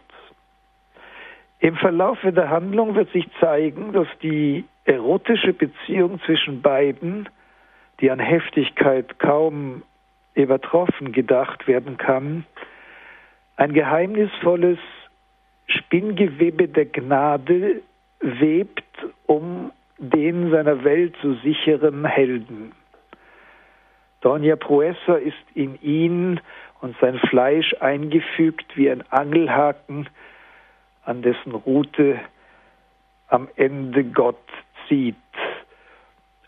Im 1.60 1.76
Verlaufe 1.76 2.32
der 2.32 2.50
Handlung 2.50 2.94
wird 2.94 3.10
sich 3.12 3.26
zeigen, 3.40 3.92
dass 3.92 4.08
die 4.22 4.64
erotische 4.84 5.52
Beziehung 5.52 6.20
zwischen 6.26 6.60
beiden, 6.60 7.28
die 8.00 8.10
an 8.10 8.18
Heftigkeit 8.18 9.18
kaum 9.18 9.82
übertroffen 10.34 11.12
gedacht 11.12 11.66
werden 11.66 11.96
kann, 11.96 12.44
ein 13.56 13.72
geheimnisvolles 13.72 14.78
Spinngewebe 15.66 16.68
der 16.68 16.86
Gnade 16.86 17.80
webt 18.20 18.84
um 19.26 19.70
den 19.98 20.50
seiner 20.50 20.84
Welt 20.84 21.14
so 21.22 21.34
sicheren 21.34 22.04
Helden. 22.04 22.72
Doña 24.22 24.56
Proessa 24.56 25.16
ist 25.16 25.36
in 25.54 25.80
ihn 25.82 26.40
und 26.84 26.94
sein 27.00 27.18
Fleisch 27.30 27.74
eingefügt 27.80 28.76
wie 28.76 28.90
ein 28.90 29.10
Angelhaken, 29.10 30.06
an 31.06 31.22
dessen 31.22 31.52
Rute 31.52 32.20
am 33.26 33.48
Ende 33.56 34.04
Gott 34.04 34.36
zieht, 34.86 35.16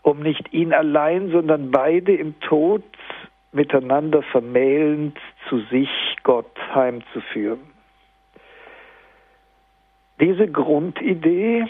um 0.03 0.19
nicht 0.19 0.53
ihn 0.53 0.73
allein, 0.73 1.31
sondern 1.31 1.71
beide 1.71 2.15
im 2.15 2.39
Tod 2.39 2.83
miteinander 3.51 4.21
vermählend 4.21 5.17
zu 5.49 5.61
sich 5.71 5.89
Gott 6.21 6.55
heimzuführen. 6.71 7.71
Diese 10.21 10.47
Grundidee, 10.47 11.65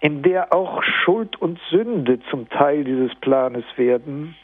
in 0.00 0.22
der 0.22 0.54
auch 0.54 0.82
Schuld 0.82 1.36
und 1.42 1.60
Sünde 1.68 2.20
zum 2.30 2.48
Teil 2.48 2.84
dieses 2.84 3.14
Planes 3.16 3.64
werden, 3.76 4.34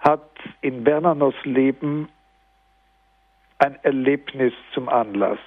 hat 0.00 0.28
in 0.62 0.82
Bernanos 0.82 1.34
Leben 1.44 2.08
ein 3.64 3.78
Erlebnis 3.82 4.52
zum 4.74 4.88
Anlass. 4.88 5.38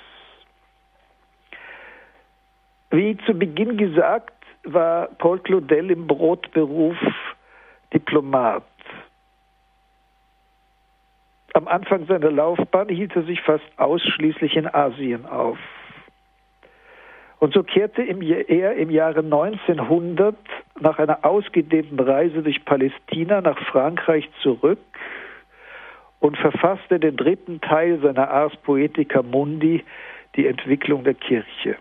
Wie 2.90 3.16
zu 3.26 3.34
Beginn 3.34 3.78
gesagt, 3.78 4.34
war 4.64 5.08
Paul 5.20 5.40
Claudel 5.40 5.92
im 5.92 6.08
Brotberuf 6.08 6.98
Diplomat. 7.94 8.64
Am 11.54 11.68
Anfang 11.68 12.06
seiner 12.08 12.32
Laufbahn 12.32 12.90
hielt 12.90 13.16
er 13.16 13.24
sich 13.24 13.42
fast 13.42 13.66
ausschließlich 13.78 14.56
in 14.56 14.68
Asien 14.68 15.26
auf. 15.26 15.58
Und 17.40 17.54
so 17.54 17.62
kehrte 17.62 18.02
er 18.02 18.74
im 18.76 18.90
Jahre 18.90 19.20
1900 19.20 20.36
nach 20.80 20.98
einer 20.98 21.24
ausgedehnten 21.24 22.00
Reise 22.00 22.42
durch 22.42 22.66
Palästina 22.66 23.42
nach 23.42 23.60
Frankreich 23.68 24.28
zurück 24.42 24.80
und 26.20 26.38
verfasste 26.38 27.00
den 27.00 27.16
dritten 27.16 27.62
Teil 27.62 28.00
seiner 28.00 28.30
Ars 28.30 28.56
Poetica 28.58 29.22
Mundi, 29.22 29.84
die 30.36 30.48
Entwicklung 30.48 31.04
der 31.04 31.14
Kirche. 31.14 31.78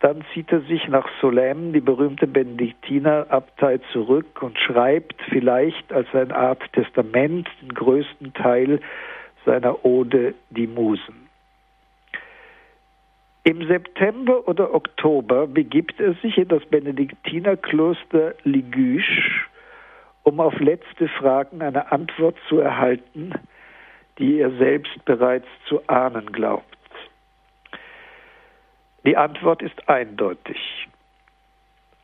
Dann 0.00 0.22
zieht 0.34 0.52
er 0.52 0.60
sich 0.60 0.86
nach 0.88 1.08
Solem, 1.20 1.72
die 1.72 1.80
berühmte 1.80 2.26
Benediktinerabtei, 2.26 3.78
zurück 3.92 4.42
und 4.42 4.58
schreibt 4.58 5.16
vielleicht 5.30 5.92
als 5.92 6.06
eine 6.14 6.36
Art 6.36 6.60
Testament 6.74 7.48
den 7.62 7.72
größten 7.72 8.34
Teil 8.34 8.80
seiner 9.46 9.84
Ode 9.84 10.34
Die 10.50 10.66
Musen. 10.66 11.28
Im 13.44 13.66
September 13.66 14.48
oder 14.48 14.74
Oktober 14.74 15.46
begibt 15.46 16.00
er 16.00 16.14
sich 16.14 16.38
in 16.38 16.48
das 16.48 16.64
Benediktinerkloster 16.66 18.34
Ligüsch, 18.42 19.48
um 20.24 20.40
auf 20.40 20.58
letzte 20.58 21.06
Fragen 21.08 21.62
eine 21.62 21.92
Antwort 21.92 22.36
zu 22.48 22.58
erhalten, 22.58 23.32
die 24.18 24.40
er 24.40 24.50
selbst 24.52 25.04
bereits 25.04 25.46
zu 25.66 25.86
ahnen 25.86 26.32
glaubt. 26.32 26.66
Die 29.04 29.16
Antwort 29.16 29.62
ist 29.62 29.88
eindeutig, 29.88 30.88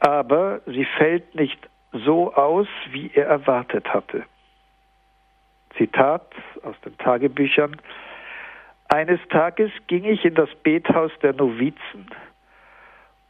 aber 0.01 0.61
sie 0.67 0.85
fällt 0.85 1.35
nicht 1.35 1.59
so 1.93 2.35
aus, 2.35 2.69
wie 2.91 3.11
er 3.15 3.27
erwartet 3.27 3.93
hatte. 3.93 4.25
Zitat 5.77 6.27
aus 6.63 6.77
den 6.85 6.97
Tagebüchern. 6.99 7.77
Eines 8.89 9.21
Tages 9.31 9.71
ging 9.87 10.05
ich 10.05 10.25
in 10.25 10.35
das 10.35 10.51
Bethaus 10.63 11.13
der 11.23 11.33
Novizen 11.33 12.11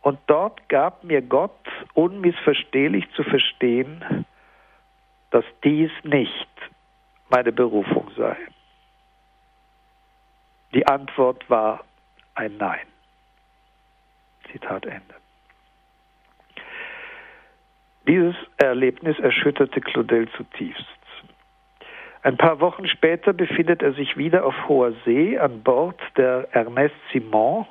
und 0.00 0.18
dort 0.26 0.68
gab 0.68 1.04
mir 1.04 1.22
Gott 1.22 1.68
unmissverstehlich 1.94 3.08
zu 3.14 3.22
verstehen, 3.22 4.24
dass 5.30 5.44
dies 5.64 5.90
nicht 6.02 6.48
meine 7.28 7.52
Berufung 7.52 8.10
sei. 8.16 8.36
Die 10.74 10.86
Antwort 10.86 11.48
war 11.48 11.84
ein 12.34 12.56
Nein. 12.56 12.86
Zitat 14.50 14.86
Ende. 14.86 15.14
Dieses 18.06 18.34
Erlebnis 18.56 19.18
erschütterte 19.18 19.80
Claudel 19.80 20.28
zutiefst. 20.30 20.86
Ein 22.22 22.36
paar 22.36 22.60
Wochen 22.60 22.86
später 22.86 23.32
befindet 23.32 23.82
er 23.82 23.92
sich 23.94 24.16
wieder 24.16 24.44
auf 24.44 24.54
hoher 24.68 24.92
See 25.04 25.38
an 25.38 25.62
Bord 25.62 26.00
der 26.16 26.48
Ernest 26.52 26.94
Simon 27.12 27.66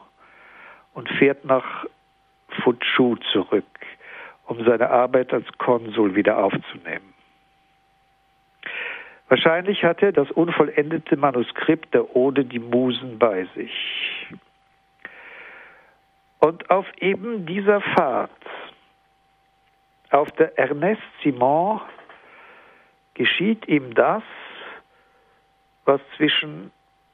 und 0.93 1.10
fährt 1.10 1.45
nach 1.45 1.86
Futschu 2.64 3.16
zurück, 3.32 3.66
um 4.45 4.64
seine 4.66 4.89
Arbeit 4.89 5.34
als 5.34 5.45
Konsul 5.60 6.16
wieder 6.16 6.43
aufzunehmen. 6.43 7.14
Wahrscheinlich 9.30 9.84
hat 9.84 10.02
er 10.02 10.12
das 10.12 10.30
unvollendete 10.32 11.16
Manuskript 11.16 11.94
der 11.94 12.16
Ode 12.16 12.46
Die 12.46 12.60
Musen 12.60 13.20
bei 13.20 13.48
sich. 13.56 14.28
Und 16.40 16.70
auf 16.72 16.86
eben 16.98 17.46
dieser 17.46 17.80
Fahrt, 17.82 18.32
auf 20.10 20.32
der 20.32 20.58
Ernest 20.58 21.02
Simon, 21.22 21.82
geschieht 23.14 23.68
ihm 23.68 23.94
das, 23.94 24.24
was 25.86 26.02
zwischen 26.18 26.72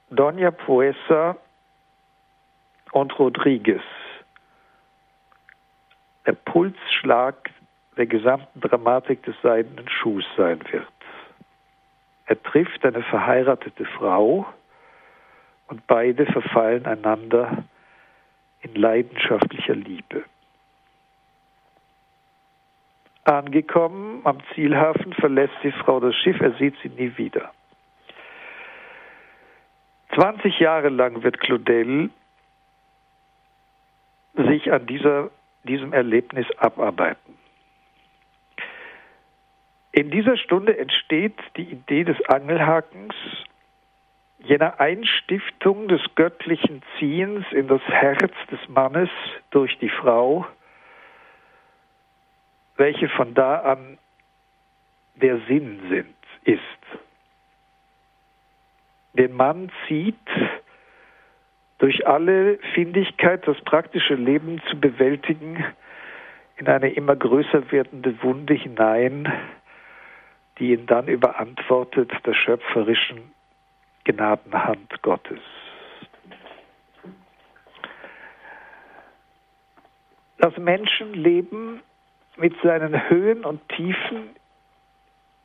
Doña 0.09 0.51
Puesa 0.51 1.35
und 2.91 3.19
Rodriguez 3.19 3.83
der 6.25 6.33
Pulsschlag 6.33 7.49
der 7.97 8.05
gesamten 8.05 8.61
Dramatik 8.61 9.23
des 9.23 9.35
seidenen 9.41 9.89
Schuhs 9.89 10.25
sein 10.37 10.59
wird. 10.71 10.94
Er 12.25 12.41
trifft 12.41 12.83
eine 12.85 13.03
verheiratete 13.03 13.85
Frau 13.85 14.45
und 15.67 15.85
beide 15.87 16.25
verfallen 16.25 16.85
einander 16.85 17.63
in 18.61 18.75
leidenschaftlicher 18.75 19.75
Liebe. 19.75 20.23
Angekommen 23.25 24.21
am 24.23 24.37
Zielhafen 24.53 25.13
verlässt 25.13 25.55
die 25.63 25.71
Frau 25.71 25.99
das 25.99 26.15
Schiff, 26.15 26.39
er 26.41 26.53
sieht 26.53 26.75
sie 26.81 26.89
nie 26.89 27.17
wieder. 27.17 27.51
20 30.13 30.59
Jahre 30.59 30.89
lang 30.89 31.23
wird 31.23 31.39
Claudel 31.39 32.09
sich 34.35 34.71
an 34.71 34.85
dieser, 34.85 35.31
diesem 35.63 35.93
Erlebnis 35.93 36.45
abarbeiten. 36.57 37.37
In 39.95 40.11
dieser 40.11 40.35
Stunde 40.35 40.77
entsteht 40.77 41.39
die 41.55 41.71
Idee 41.71 42.03
des 42.03 42.21
Angelhakens, 42.25 43.15
jener 44.39 44.81
Einstiftung 44.81 45.87
des 45.87 46.01
göttlichen 46.15 46.83
Ziehens 46.99 47.45
in 47.51 47.69
das 47.69 47.81
Herz 47.83 48.33
des 48.51 48.59
Mannes 48.67 49.09
durch 49.51 49.79
die 49.79 49.87
Frau, 49.87 50.45
welche 52.75 53.07
von 53.07 53.33
da 53.35 53.59
an 53.59 53.97
der 55.15 55.39
Sinn 55.47 55.79
sind, 55.89 56.15
ist. 56.43 56.59
Den 59.13 59.31
Mann 59.31 59.71
zieht 59.87 60.19
durch 61.77 62.05
alle 62.05 62.57
Findigkeit, 62.73 63.47
das 63.47 63.61
praktische 63.61 64.15
Leben 64.15 64.61
zu 64.69 64.77
bewältigen, 64.77 65.63
in 66.57 66.67
eine 66.67 66.89
immer 66.89 67.15
größer 67.15 67.71
werdende 67.71 68.21
Wunde 68.23 68.55
hinein, 68.55 69.31
die 70.59 70.71
ihn 70.73 70.85
dann 70.85 71.07
überantwortet 71.07 72.11
der 72.25 72.33
schöpferischen 72.33 73.31
Gnadenhand 74.05 75.01
Gottes. 75.01 75.39
Das 80.37 80.55
Menschenleben 80.57 81.81
mit 82.37 82.53
seinen 82.61 83.09
Höhen 83.09 83.45
und 83.45 83.67
Tiefen 83.69 84.35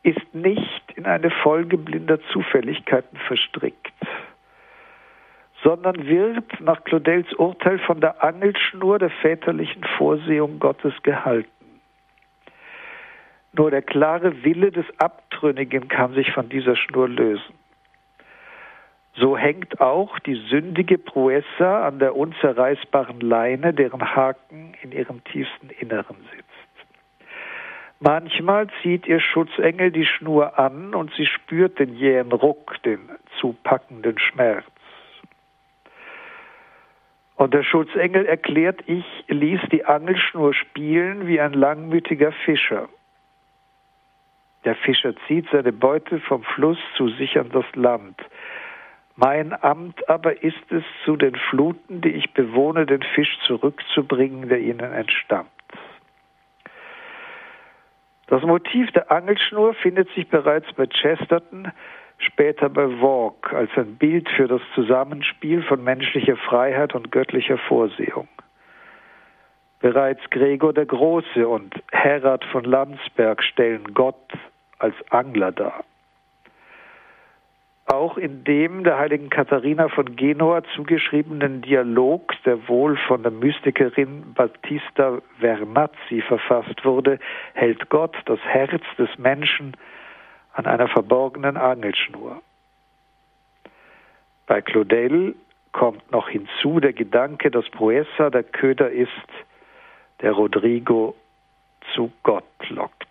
ist 0.02 0.34
nicht 0.34 0.92
in 0.96 1.06
eine 1.06 1.30
Folge 1.30 1.78
blinder 1.78 2.20
Zufälligkeiten 2.32 3.18
verstrickt, 3.26 3.92
sondern 5.62 6.06
wird 6.06 6.60
nach 6.60 6.84
Claudels 6.84 7.32
Urteil 7.34 7.78
von 7.80 8.00
der 8.00 8.22
Angelschnur 8.22 8.98
der 8.98 9.10
väterlichen 9.10 9.84
Vorsehung 9.96 10.58
Gottes 10.58 10.94
gehalten. 11.02 11.59
Nur 13.52 13.70
der 13.70 13.82
klare 13.82 14.44
Wille 14.44 14.70
des 14.70 14.86
Abtrünnigen 14.98 15.88
kann 15.88 16.14
sich 16.14 16.30
von 16.32 16.48
dieser 16.48 16.76
Schnur 16.76 17.08
lösen. 17.08 17.54
So 19.14 19.36
hängt 19.36 19.80
auch 19.80 20.18
die 20.20 20.36
sündige 20.48 20.96
Proessa 20.96 21.86
an 21.86 21.98
der 21.98 22.14
unzerreißbaren 22.14 23.20
Leine, 23.20 23.74
deren 23.74 24.14
Haken 24.14 24.74
in 24.82 24.92
ihrem 24.92 25.24
tiefsten 25.24 25.70
Inneren 25.70 26.16
sitzt. 26.32 26.46
Manchmal 27.98 28.68
zieht 28.80 29.06
ihr 29.06 29.20
Schutzengel 29.20 29.90
die 29.90 30.06
Schnur 30.06 30.58
an 30.58 30.94
und 30.94 31.12
sie 31.14 31.26
spürt 31.26 31.78
den 31.78 31.94
jähen 31.94 32.32
Ruck, 32.32 32.82
den 32.84 33.00
zupackenden 33.40 34.18
Schmerz. 34.18 34.64
Und 37.34 37.52
der 37.52 37.62
Schutzengel 37.62 38.24
erklärt, 38.24 38.80
ich 38.86 39.04
ließ 39.28 39.60
die 39.72 39.84
Angelschnur 39.84 40.54
spielen 40.54 41.26
wie 41.26 41.40
ein 41.40 41.52
langmütiger 41.52 42.32
Fischer. 42.32 42.88
Der 44.64 44.74
Fischer 44.74 45.14
zieht 45.26 45.46
seine 45.50 45.72
Beute 45.72 46.20
vom 46.20 46.42
Fluss 46.42 46.78
zu 46.96 47.08
sich 47.08 47.38
an 47.38 47.50
das 47.50 47.64
Land. 47.74 48.20
Mein 49.16 49.52
Amt 49.62 50.08
aber 50.08 50.42
ist 50.42 50.70
es, 50.70 50.84
zu 51.04 51.16
den 51.16 51.34
Fluten, 51.34 52.00
die 52.00 52.10
ich 52.10 52.32
bewohne, 52.32 52.86
den 52.86 53.02
Fisch 53.02 53.38
zurückzubringen, 53.46 54.48
der 54.48 54.60
ihnen 54.60 54.92
entstammt. 54.92 55.50
Das 58.28 58.42
Motiv 58.42 58.90
der 58.92 59.10
Angelschnur 59.10 59.74
findet 59.74 60.08
sich 60.14 60.28
bereits 60.28 60.72
bei 60.74 60.86
Chesterton, 60.86 61.72
später 62.18 62.68
bei 62.68 62.86
Walk 63.00 63.52
als 63.52 63.70
ein 63.76 63.96
Bild 63.96 64.28
für 64.30 64.46
das 64.46 64.62
Zusammenspiel 64.74 65.62
von 65.62 65.82
menschlicher 65.82 66.36
Freiheit 66.36 66.94
und 66.94 67.10
göttlicher 67.10 67.58
Vorsehung. 67.58 68.28
Bereits 69.80 70.20
Gregor 70.30 70.74
der 70.74 70.86
Große 70.86 71.48
und 71.48 71.74
Herrat 71.90 72.44
von 72.44 72.64
Landsberg 72.64 73.42
stellen 73.42 73.94
Gott 73.94 74.32
als 74.78 74.94
Angler 75.10 75.52
dar. 75.52 75.84
Auch 77.86 78.18
in 78.18 78.44
dem 78.44 78.84
der 78.84 78.98
heiligen 78.98 79.30
Katharina 79.30 79.88
von 79.88 80.14
Genua 80.14 80.62
zugeschriebenen 80.76 81.62
Dialog, 81.62 82.32
der 82.44 82.68
wohl 82.68 82.96
von 83.08 83.22
der 83.22 83.32
Mystikerin 83.32 84.32
Battista 84.34 85.18
Vernazzi 85.40 86.22
verfasst 86.22 86.84
wurde, 86.84 87.18
hält 87.54 87.88
Gott 87.88 88.16
das 88.26 88.38
Herz 88.40 88.82
des 88.96 89.08
Menschen 89.18 89.76
an 90.52 90.66
einer 90.66 90.88
verborgenen 90.88 91.56
Angelschnur. 91.56 92.40
Bei 94.46 94.60
Claudel 94.60 95.34
kommt 95.72 96.12
noch 96.12 96.28
hinzu 96.28 96.80
der 96.80 96.92
Gedanke, 96.92 97.50
dass 97.50 97.68
Proessa 97.70 98.30
der 98.30 98.44
Köder 98.44 98.90
ist, 98.90 99.10
der 100.22 100.32
Rodrigo 100.32 101.14
zu 101.94 102.12
Gott 102.22 102.44
lockt. 102.68 103.06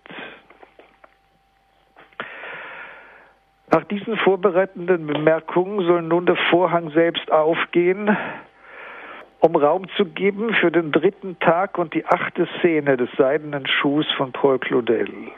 Nach 3.72 3.84
diesen 3.84 4.18
vorbereitenden 4.18 5.06
Bemerkungen 5.06 5.86
soll 5.86 6.02
nun 6.02 6.26
der 6.26 6.38
Vorhang 6.50 6.90
selbst 6.92 7.32
aufgehen, 7.32 8.18
um 9.40 9.56
Raum 9.56 9.88
zu 9.96 10.06
geben 10.06 10.54
für 10.56 10.72
den 10.72 10.92
dritten 10.92 11.38
Tag 11.40 11.78
und 11.78 11.94
die 11.94 12.06
achte 12.06 12.48
Szene 12.58 12.98
des 12.98 13.10
seidenen 13.18 13.68
Schuhs 13.68 14.08
von 14.18 14.32
Paul 14.32 14.60
Claudel, 14.60 15.32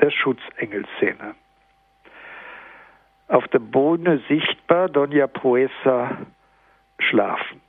der 0.00 0.10
Schutzengelszene. 0.10 1.34
Auf 3.28 3.48
der 3.48 3.58
Bohne 3.58 4.20
sichtbar 4.28 4.88
Dona 4.88 5.26
Proesa 5.26 6.18
schlafend. 6.98 7.67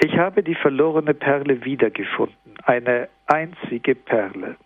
Ich 0.00 0.16
habe 0.16 0.44
die 0.44 0.54
verlorene 0.54 1.12
Perle 1.12 1.64
wiedergefunden, 1.64 2.54
eine 2.64 3.08
einzige 3.26 3.96
Perle. 3.96 4.56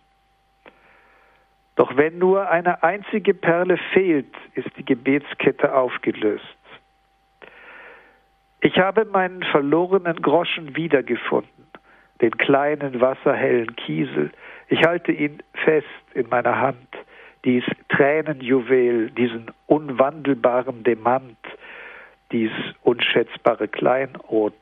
Doch 1.77 1.97
wenn 1.97 2.19
nur 2.19 2.51
eine 2.51 2.83
einzige 2.83 3.33
Perle 3.33 3.79
fehlt, 3.95 4.35
ist 4.55 4.69
die 4.77 4.85
Gebetskette 4.85 5.75
aufgelöst. 5.75 6.45
Ich 8.61 8.79
habe 8.79 9.07
meinen 9.07 9.43
verlorenen 9.43 10.21
Groschen 10.21 10.77
wiedergefunden, 10.77 11.67
den 12.21 12.37
kleinen 12.37 13.01
wasserhellen 13.01 13.75
Kiesel. 13.77 14.31
Ich 14.69 14.85
halte 14.85 15.13
ihn 15.13 15.43
fest 15.65 15.87
in 16.13 16.29
meiner 16.29 16.61
Hand, 16.61 16.89
dies 17.47 17.65
Tränenjuwel, 17.89 19.11
diesen 19.11 19.51
unwandelbaren 19.67 20.85
Demant, 20.85 21.39
dies 22.31 22.53
unschätzbare 22.83 23.67
Kleinod, 23.67 24.55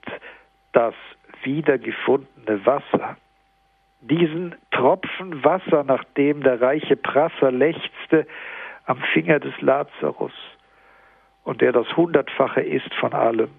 das 0.73 0.95
wiedergefundene 1.43 2.65
Wasser 2.67 3.17
diesen 4.01 4.55
Tropfen 4.71 5.45
Wasser, 5.45 5.85
nach 5.85 6.05
dem 6.17 6.43
der 6.43 6.61
reiche 6.61 6.97
Prasser 6.97 7.53
lechzte, 7.53 8.27
am 8.87 8.99
Finger 9.13 9.39
des 9.39 9.59
Lazarus 9.61 10.33
und 11.45 11.61
der 11.61 11.73
das 11.73 11.97
Hundertfache 11.97 12.63
ist 12.63 12.93
von 12.95 13.13
allem. 13.13 13.51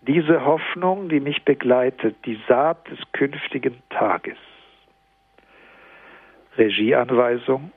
Diese 0.00 0.44
Hoffnung, 0.44 1.08
die 1.08 1.20
mich 1.20 1.44
begleitet, 1.44 2.16
die 2.24 2.40
Saat 2.48 2.88
des 2.90 2.98
künftigen 3.12 3.82
Tages. 3.90 4.38
Regieanweisung. 6.56 7.72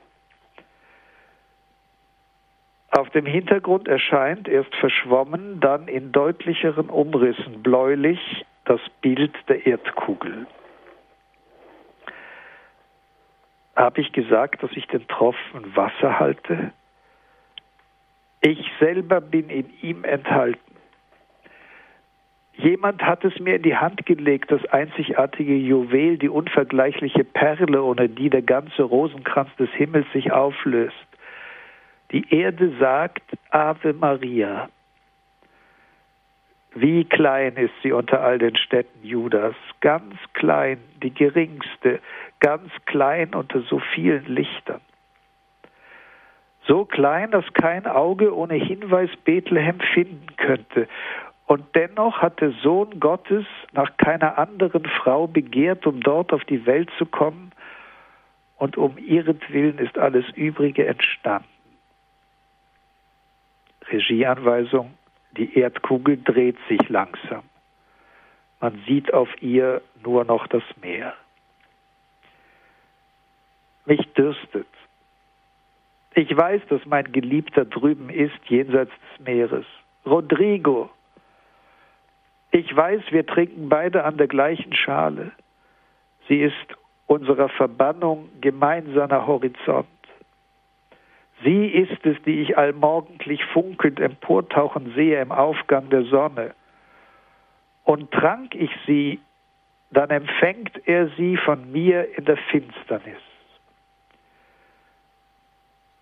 Auf 2.92 3.10
dem 3.12 3.26
Hintergrund 3.26 3.88
erscheint 3.88 4.48
erst 4.48 4.76
verschwommen, 4.76 5.60
dann 5.60 5.88
in 5.88 6.12
deutlicheren 6.12 6.90
Umrissen 6.90 7.62
bläulich 7.62 8.46
das 8.66 8.82
Bild 9.02 9.34
der 9.48 9.66
Erdkugel. 9.66 10.48
Habe 13.76 14.02
ich 14.02 14.12
gesagt, 14.12 14.64
dass 14.64 14.72
ich 14.74 14.88
den 14.88 15.08
Tropfen 15.08 15.76
Wasser 15.76 16.20
halte? 16.20 16.72
Ich 18.42 18.72
selber 18.80 19.22
bin 19.22 19.50
in 19.50 19.70
ihm 19.82 20.04
enthalten. 20.04 20.60
Jemand 22.54 23.02
hat 23.04 23.24
es 23.24 23.40
mir 23.40 23.56
in 23.56 23.64
die 23.64 23.78
Hand 23.78 24.06
gelegt, 24.06 24.52
das 24.52 24.66
einzigartige 24.66 25.56
Juwel, 25.56 26.18
die 26.18 26.28
unvergleichliche 26.28 27.24
Perle, 27.24 27.82
ohne 27.82 28.10
die 28.10 28.30
der 28.30 28.42
ganze 28.42 28.84
Rosenkranz 28.84 29.50
des 29.58 29.70
Himmels 29.72 30.12
sich 30.12 30.32
auflöst. 30.34 31.09
Die 32.12 32.34
Erde 32.34 32.74
sagt 32.80 33.22
Ave 33.52 33.94
Maria. 33.94 34.70
Wie 36.74 37.06
klein 37.06 37.56
ist 37.56 37.74
sie 37.84 37.92
unter 37.92 38.22
all 38.22 38.40
den 38.40 38.56
Städten 38.56 39.06
Judas, 39.06 39.56
ganz 39.82 40.16
klein, 40.34 40.80
die 41.04 41.14
geringste, 41.14 42.00
ganz 42.40 42.72
klein 42.86 43.36
unter 43.36 43.62
so 43.62 43.80
vielen 43.94 44.26
Lichtern. 44.26 44.82
So 46.66 46.86
klein, 46.86 47.32
dass 47.32 47.46
kein 47.54 47.86
Auge 47.86 48.36
ohne 48.36 48.56
Hinweis 48.56 49.10
Bethlehem 49.24 49.80
finden 49.94 50.36
könnte. 50.38 50.88
Und 51.46 51.64
dennoch 51.76 52.22
hat 52.22 52.42
der 52.42 52.52
Sohn 52.64 53.00
Gottes 53.00 53.46
nach 53.72 53.98
keiner 53.98 54.38
anderen 54.38 54.86
Frau 54.86 55.26
begehrt, 55.26 55.88
um 55.88 56.02
dort 56.02 56.32
auf 56.32 56.44
die 56.46 56.66
Welt 56.66 56.90
zu 56.98 57.06
kommen, 57.06 57.52
und 58.58 58.78
um 58.78 58.98
ihretwillen 58.98 59.80
ist 59.80 59.98
alles 59.98 60.26
Übrige 60.36 60.86
entstanden. 60.86 61.59
Regieanweisung, 63.92 64.94
die 65.32 65.58
Erdkugel 65.58 66.18
dreht 66.18 66.58
sich 66.68 66.90
langsam. 66.90 67.44
Man 68.60 68.82
sieht 68.88 69.14
auf 69.14 69.30
ihr 69.42 69.82
nur 70.04 70.26
noch 70.26 70.48
das 70.48 70.64
Meer. 70.82 71.14
Mich 73.86 74.06
dürstet. 74.14 74.68
Ich 76.14 76.36
weiß, 76.36 76.62
dass 76.70 76.86
mein 76.86 77.12
Geliebter 77.12 77.66
drüben 77.66 78.10
ist, 78.10 78.38
jenseits 78.48 78.92
des 78.92 79.26
Meeres. 79.26 79.66
Rodrigo. 80.06 80.90
Ich 82.52 82.76
weiß, 82.76 83.02
wir 83.12 83.26
trinken 83.26 83.70
beide 83.70 84.04
an 84.04 84.18
der 84.18 84.28
gleichen 84.28 84.74
Schale. 84.74 85.32
Sie 86.28 86.42
ist 86.42 86.56
unserer 87.08 87.50
Verbannung 87.50 88.30
gemeinsamer 88.42 89.26
Horizont. 89.26 89.88
Sie 91.44 91.68
ist 91.68 92.06
es, 92.06 92.22
die 92.24 92.42
ich 92.42 92.58
allmorgendlich 92.58 93.44
funkelnd 93.46 94.00
emportauchen 94.00 94.94
sehe 94.94 95.22
im 95.22 95.32
Aufgang 95.32 95.90
der 95.90 96.04
Sonne. 96.04 96.54
Und 97.84 98.12
trank 98.12 98.56
ich 98.56 98.72
sie, 98.86 99.20
dann 99.92 100.10
empfängt 100.10 100.88
er 100.88 101.08
sie 101.18 101.38
von 101.38 101.72
mir 101.72 102.18
in 102.18 102.26
der 102.26 102.38
Finsternis. 102.38 103.18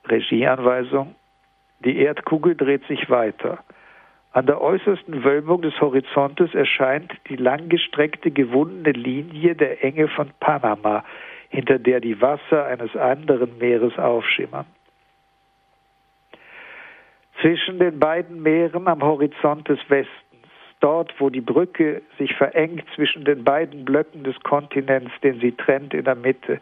Regieanweisung. 0.09 1.15
Die 1.79 1.97
Erdkugel 1.99 2.55
dreht 2.55 2.85
sich 2.87 3.09
weiter. 3.09 3.59
An 4.31 4.45
der 4.45 4.61
äußersten 4.61 5.23
Wölbung 5.23 5.61
des 5.61 5.79
Horizontes 5.79 6.53
erscheint 6.53 7.11
die 7.29 7.35
langgestreckte 7.35 8.31
gewundene 8.31 8.91
Linie 8.91 9.55
der 9.55 9.83
Enge 9.83 10.07
von 10.07 10.31
Panama, 10.39 11.03
hinter 11.49 11.79
der 11.79 11.99
die 12.01 12.21
Wasser 12.21 12.65
eines 12.65 12.95
anderen 12.95 13.57
Meeres 13.57 13.97
aufschimmern. 13.97 14.65
Zwischen 17.41 17.79
den 17.79 17.99
beiden 17.99 18.41
Meeren 18.41 18.87
am 18.87 19.03
Horizont 19.03 19.67
des 19.67 19.79
Westens, 19.89 20.13
dort 20.79 21.13
wo 21.19 21.29
die 21.29 21.41
Brücke 21.41 22.01
sich 22.17 22.33
verengt 22.35 22.83
zwischen 22.95 23.25
den 23.25 23.43
beiden 23.43 23.85
Blöcken 23.85 24.23
des 24.23 24.39
Kontinents, 24.41 25.11
den 25.21 25.39
sie 25.39 25.51
trennt 25.51 25.93
in 25.93 26.05
der 26.05 26.15
Mitte, 26.15 26.59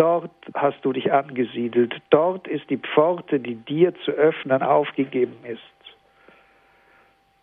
Dort 0.00 0.30
hast 0.54 0.82
du 0.82 0.94
dich 0.94 1.12
angesiedelt. 1.12 2.00
Dort 2.08 2.48
ist 2.48 2.70
die 2.70 2.78
Pforte, 2.78 3.38
die 3.38 3.56
dir 3.56 3.94
zu 3.96 4.12
öffnen 4.12 4.62
aufgegeben 4.62 5.36
ist. 5.44 5.60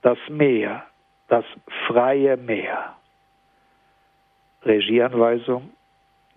Das 0.01 0.17
Meer, 0.27 0.83
das 1.27 1.45
freie 1.85 2.35
Meer. 2.35 2.95
Regieanweisung. 4.65 5.69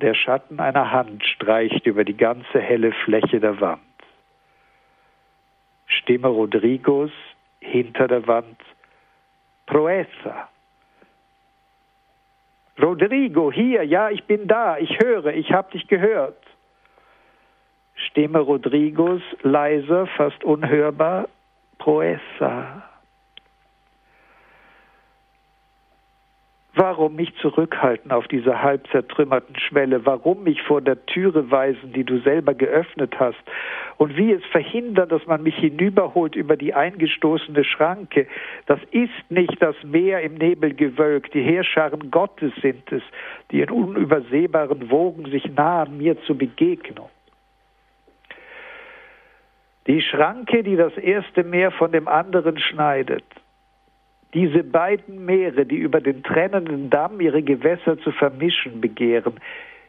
Der 0.02 0.12
Schatten 0.12 0.60
einer 0.60 0.92
Hand 0.92 1.24
streicht 1.24 1.86
über 1.86 2.04
die 2.04 2.18
ganze 2.18 2.60
helle 2.60 2.92
Fläche 2.92 3.40
der 3.40 3.58
Wand. 3.58 3.80
Stimme 6.00 6.28
Rodrigos 6.28 7.10
hinter 7.60 8.08
der 8.08 8.26
Wand. 8.26 8.60
Proeza. 9.66 10.48
Rodrigo, 12.80 13.52
hier, 13.52 13.84
ja, 13.84 14.10
ich 14.10 14.24
bin 14.24 14.48
da, 14.48 14.78
ich 14.78 14.98
höre, 15.02 15.26
ich 15.26 15.52
habe 15.52 15.70
dich 15.72 15.86
gehört. 15.86 16.38
Stimme 17.94 18.38
Rodrigos, 18.40 19.20
leiser, 19.42 20.06
fast 20.16 20.42
unhörbar, 20.44 21.28
Proessa. 21.78 22.89
Warum 26.82 27.16
mich 27.16 27.34
zurückhalten 27.42 28.10
auf 28.10 28.26
dieser 28.26 28.62
halb 28.62 28.86
zertrümmerten 28.86 29.54
Schwelle? 29.54 30.06
Warum 30.06 30.44
mich 30.44 30.62
vor 30.62 30.80
der 30.80 31.04
Türe 31.04 31.50
weisen, 31.50 31.92
die 31.92 32.04
du 32.04 32.20
selber 32.20 32.54
geöffnet 32.54 33.20
hast? 33.20 33.36
Und 33.98 34.16
wie 34.16 34.32
es 34.32 34.42
verhindern, 34.46 35.10
dass 35.10 35.26
man 35.26 35.42
mich 35.42 35.56
hinüberholt 35.56 36.34
über 36.36 36.56
die 36.56 36.72
eingestoßene 36.72 37.64
Schranke? 37.64 38.26
Das 38.64 38.80
ist 38.92 39.12
nicht 39.28 39.60
das 39.60 39.76
Meer 39.84 40.22
im 40.22 40.36
Nebelgewölk. 40.36 41.30
Die 41.32 41.42
Heerscharen 41.42 42.10
Gottes 42.10 42.54
sind 42.62 42.90
es, 42.90 43.02
die 43.50 43.60
in 43.60 43.68
unübersehbaren 43.68 44.90
Wogen 44.90 45.26
sich 45.26 45.54
nahen 45.54 45.98
mir 45.98 46.18
zur 46.22 46.38
Begegnung. 46.38 47.10
Die 49.86 50.00
Schranke, 50.00 50.62
die 50.62 50.76
das 50.76 50.96
erste 50.96 51.44
Meer 51.44 51.72
von 51.72 51.92
dem 51.92 52.08
anderen 52.08 52.58
schneidet 52.58 53.24
diese 54.34 54.62
beiden 54.62 55.24
Meere, 55.24 55.66
die 55.66 55.76
über 55.76 56.00
den 56.00 56.22
trennenden 56.22 56.90
Damm 56.90 57.20
ihre 57.20 57.42
Gewässer 57.42 57.98
zu 57.98 58.12
vermischen 58.12 58.80
begehren, 58.80 59.34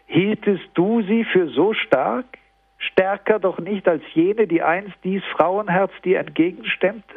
hieltest 0.08 0.70
du 0.74 1.02
sie 1.04 1.24
für 1.26 1.48
so 1.50 1.74
stark? 1.74 2.26
Stärker 2.78 3.40
doch 3.40 3.60
nicht 3.60 3.88
als 3.88 4.02
jene, 4.14 4.48
die 4.48 4.64
einst 4.64 4.96
dies 5.04 5.24
Frauenherz 5.36 5.92
dir 6.04 6.20
entgegenstemmte? 6.20 7.16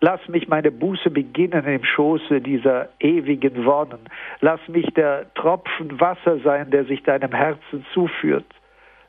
Lass 0.00 0.20
mich 0.28 0.46
meine 0.46 0.70
Buße 0.70 1.10
beginnen 1.10 1.64
im 1.64 1.82
Schoße 1.82 2.40
dieser 2.40 2.88
ewigen 3.00 3.64
Wonnen. 3.64 3.98
Lass 4.40 4.60
mich 4.68 4.86
der 4.94 5.32
Tropfen 5.34 5.98
Wasser 6.00 6.38
sein, 6.38 6.70
der 6.70 6.84
sich 6.84 7.02
deinem 7.02 7.32
Herzen 7.32 7.84
zuführt. 7.92 8.46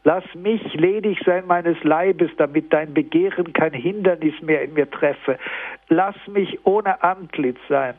Lass 0.03 0.23
mich 0.33 0.61
ledig 0.73 1.19
sein 1.25 1.45
meines 1.45 1.81
Leibes, 1.83 2.31
damit 2.37 2.71
dein 2.71 2.93
Begehren 2.93 3.53
kein 3.53 3.73
Hindernis 3.73 4.41
mehr 4.41 4.63
in 4.63 4.73
mir 4.73 4.89
treffe. 4.89 5.37
Lass 5.89 6.15
mich 6.27 6.65
ohne 6.65 7.03
Antlitz 7.03 7.59
sein, 7.67 7.95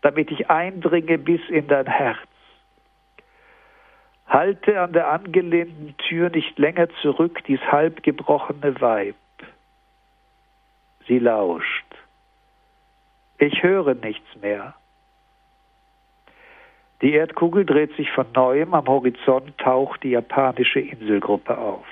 damit 0.00 0.30
ich 0.30 0.48
eindringe 0.50 1.18
bis 1.18 1.40
in 1.48 1.68
dein 1.68 1.86
Herz. 1.86 2.18
Halte 4.26 4.80
an 4.80 4.94
der 4.94 5.08
angelehnten 5.08 5.94
Tür 5.98 6.30
nicht 6.30 6.58
länger 6.58 6.88
zurück 7.02 7.44
dies 7.46 7.60
halbgebrochene 7.60 8.80
Weib. 8.80 9.16
Sie 11.06 11.18
lauscht. 11.18 11.84
Ich 13.36 13.62
höre 13.62 13.94
nichts 13.94 14.26
mehr. 14.40 14.74
Die 17.02 17.14
Erdkugel 17.14 17.66
dreht 17.66 17.94
sich 17.96 18.10
von 18.12 18.26
neuem, 18.32 18.74
am 18.74 18.86
Horizont 18.86 19.58
taucht 19.58 20.04
die 20.04 20.10
japanische 20.10 20.78
Inselgruppe 20.78 21.58
auf. 21.58 21.84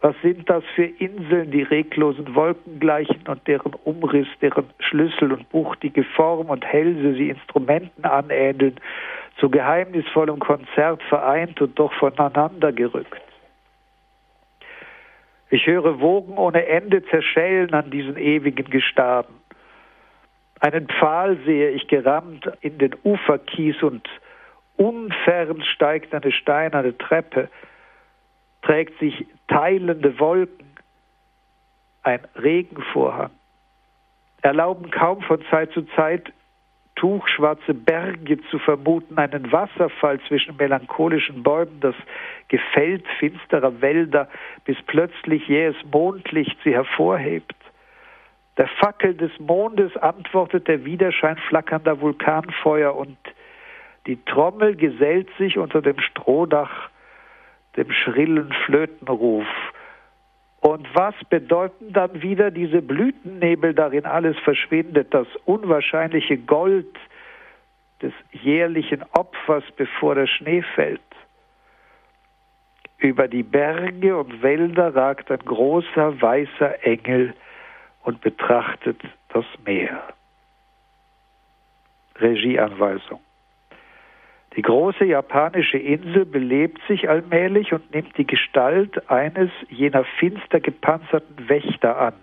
Was 0.00 0.14
sind 0.22 0.48
das 0.48 0.64
für 0.74 0.84
Inseln, 0.84 1.50
die 1.50 1.62
reglosen 1.62 2.34
Wolken 2.34 2.78
gleichen 2.78 3.24
und 3.28 3.46
deren 3.46 3.74
Umriss, 3.84 4.28
deren 4.40 4.66
Schlüssel 4.78 5.32
und 5.32 5.48
buchtige 5.50 6.04
Form 6.04 6.48
und 6.48 6.64
Hälse 6.64 7.14
sie 7.14 7.28
Instrumenten 7.28 8.04
anähneln, 8.04 8.76
zu 9.38 9.50
geheimnisvollem 9.50 10.38
Konzert 10.38 11.02
vereint 11.04 11.60
und 11.60 11.78
doch 11.78 11.92
voneinander 11.94 12.72
gerückt? 12.72 13.22
Ich 15.50 15.66
höre 15.66 16.00
Wogen 16.00 16.38
ohne 16.38 16.66
Ende 16.66 17.04
zerschellen 17.04 17.74
an 17.74 17.90
diesen 17.90 18.16
ewigen 18.16 18.70
Gestaden. 18.70 19.41
Einen 20.62 20.86
Pfahl 20.86 21.38
sehe 21.44 21.70
ich 21.70 21.88
gerammt 21.88 22.48
in 22.60 22.78
den 22.78 22.94
Uferkies 23.02 23.82
und 23.82 24.08
unfern 24.76 25.60
steigt 25.64 26.14
eine 26.14 26.30
steinerne 26.30 26.96
Treppe, 26.96 27.48
trägt 28.62 28.96
sich 29.00 29.26
teilende 29.48 30.20
Wolken, 30.20 30.68
ein 32.04 32.20
Regenvorhang, 32.40 33.30
erlauben 34.42 34.92
kaum 34.92 35.20
von 35.22 35.44
Zeit 35.50 35.72
zu 35.72 35.82
Zeit 35.96 36.32
tuchschwarze 36.94 37.74
Berge 37.74 38.38
zu 38.48 38.60
vermuten, 38.60 39.18
einen 39.18 39.50
Wasserfall 39.50 40.20
zwischen 40.28 40.56
melancholischen 40.56 41.42
Bäumen, 41.42 41.80
das 41.80 41.96
Gefällt 42.46 43.04
finsterer 43.18 43.80
Wälder, 43.80 44.28
bis 44.64 44.76
plötzlich 44.86 45.48
jähes 45.48 45.74
Mondlicht 45.90 46.56
sie 46.62 46.72
hervorhebt. 46.72 47.61
Der 48.58 48.68
Fackel 48.68 49.14
des 49.14 49.32
Mondes 49.38 49.96
antwortet 49.96 50.68
der 50.68 50.84
Widerschein 50.84 51.36
flackernder 51.48 52.00
Vulkanfeuer 52.00 52.94
und 52.94 53.16
Die 54.06 54.22
Trommel 54.24 54.76
gesellt 54.76 55.28
sich 55.38 55.58
unter 55.58 55.80
dem 55.80 55.98
Strohdach, 56.00 56.90
dem 57.76 57.90
schrillen 57.92 58.52
Flötenruf. 58.66 59.46
Und 60.60 60.86
was 60.94 61.14
bedeuten 61.28 61.92
dann 61.92 62.20
wieder 62.22 62.50
diese 62.50 62.82
Blütennebel, 62.82 63.74
darin 63.74 64.04
alles 64.04 64.38
verschwindet, 64.40 65.12
das 65.14 65.26
unwahrscheinliche 65.44 66.36
Gold 66.36 66.94
des 68.00 68.12
jährlichen 68.32 69.02
Opfers, 69.12 69.64
bevor 69.76 70.14
der 70.14 70.26
Schnee 70.26 70.62
fällt? 70.74 71.00
Über 72.98 73.26
die 73.26 73.42
Berge 73.42 74.16
und 74.16 74.42
Wälder 74.42 74.94
ragt 74.94 75.30
ein 75.30 75.40
großer 75.40 76.20
weißer 76.20 76.84
Engel 76.84 77.34
und 78.02 78.20
betrachtet 78.20 79.00
das 79.32 79.44
Meer. 79.64 80.02
Regieanweisung. 82.20 83.20
Die 84.56 84.62
große 84.62 85.04
japanische 85.04 85.78
Insel 85.78 86.26
belebt 86.26 86.80
sich 86.86 87.08
allmählich 87.08 87.72
und 87.72 87.94
nimmt 87.94 88.16
die 88.18 88.26
Gestalt 88.26 89.10
eines 89.10 89.50
jener 89.70 90.04
finster 90.18 90.60
gepanzerten 90.60 91.48
Wächter 91.48 91.98
an, 91.98 92.14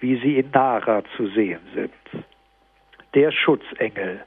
wie 0.00 0.16
sie 0.20 0.38
in 0.38 0.50
Nara 0.52 1.02
zu 1.16 1.26
sehen 1.28 1.60
sind. 1.74 2.24
Der 3.14 3.30
Schutzengel. 3.30 4.24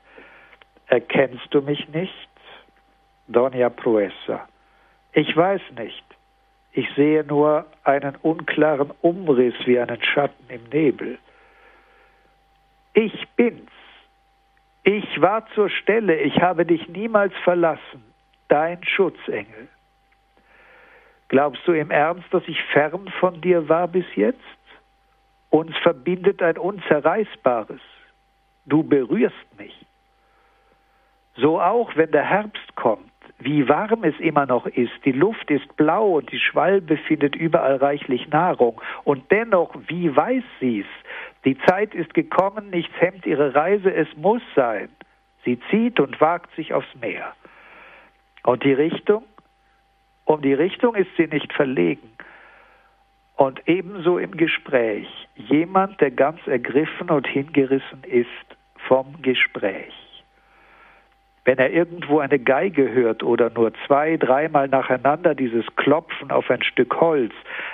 Erkennst 0.87 1.47
du 1.49 1.61
mich 1.61 1.89
nicht? 1.89 2.29
Doña 3.29 3.69
Pruesa. 3.69 4.47
Ich 5.11 5.35
weiß 5.35 5.61
nicht. 5.77 6.05
Ich 6.77 6.87
sehe 6.93 7.23
nur 7.23 7.65
einen 7.83 8.15
unklaren 8.17 8.91
Umriss 9.01 9.55
wie 9.65 9.79
einen 9.79 9.99
Schatten 10.03 10.45
im 10.47 10.61
Nebel. 10.71 11.17
Ich 12.93 13.27
bin's. 13.35 13.71
Ich 14.83 15.19
war 15.19 15.47
zur 15.55 15.71
Stelle, 15.71 16.19
ich 16.19 16.39
habe 16.39 16.67
dich 16.67 16.87
niemals 16.87 17.33
verlassen, 17.43 18.03
dein 18.47 18.83
Schutzengel. 18.83 19.69
Glaubst 21.29 21.67
du 21.67 21.71
im 21.71 21.89
Ernst, 21.89 22.31
dass 22.31 22.43
ich 22.45 22.61
fern 22.65 23.11
von 23.19 23.41
dir 23.41 23.67
war 23.67 23.87
bis 23.87 24.05
jetzt? 24.13 24.37
Uns 25.49 25.75
verbindet 25.77 26.43
ein 26.43 26.59
Unzerreißbares. 26.59 27.81
Du 28.67 28.83
berührst 28.83 29.57
mich. 29.57 29.73
So 31.37 31.59
auch, 31.59 31.95
wenn 31.95 32.11
der 32.11 32.25
Herbst 32.25 32.75
kommt, 32.75 33.11
wie 33.39 33.67
warm 33.69 34.03
es 34.03 34.19
immer 34.19 34.45
noch 34.45 34.65
ist, 34.65 34.93
die 35.05 35.11
Luft 35.11 35.51
ist 35.51 35.75
blau 35.77 36.17
und 36.17 36.31
die 36.31 36.39
Schwalbe 36.39 36.97
findet 36.97 37.35
überall 37.35 37.75
reichlich 37.75 38.27
Nahrung, 38.29 38.81
und 39.03 39.31
dennoch, 39.31 39.75
wie 39.87 40.15
weiß 40.15 40.43
sie's, 40.59 40.87
die 41.45 41.57
Zeit 41.59 41.93
ist 41.93 42.13
gekommen, 42.13 42.69
nichts 42.71 42.93
hemmt 42.99 43.25
ihre 43.25 43.53
Reise, 43.53 43.93
es 43.93 44.07
muss 44.17 44.41
sein. 44.55 44.89
Sie 45.45 45.59
zieht 45.69 45.99
und 45.99 46.19
wagt 46.19 46.53
sich 46.55 46.73
aufs 46.73 46.93
Meer. 46.99 47.33
Und 48.43 48.63
die 48.63 48.73
Richtung? 48.73 49.23
Um 50.25 50.41
die 50.41 50.53
Richtung 50.53 50.95
ist 50.95 51.09
sie 51.15 51.27
nicht 51.27 51.53
verlegen. 51.53 52.11
Und 53.35 53.61
ebenso 53.67 54.17
im 54.17 54.31
Gespräch. 54.31 55.07
Jemand, 55.35 56.01
der 56.01 56.11
ganz 56.11 56.45
ergriffen 56.47 57.09
und 57.09 57.27
hingerissen 57.27 58.03
ist 58.03 58.27
vom 58.87 59.21
Gespräch. 59.21 60.06
Wenn 61.47 61.59
er 61.59 61.71
irgendwo 61.71 62.19
eine 62.19 62.39
Geige 62.39 62.91
hört 62.91 63.23
oder 63.23 63.49
nur 63.49 63.71
zwei, 63.85 64.17
dreimal 64.17 64.67
nacheinander 64.67 65.33
dieses 65.33 65.65
Klopfen 65.77 66.29
auf 66.29 66.51
ein 66.51 66.61
Stück 66.61 66.99
Holz, 66.99 67.31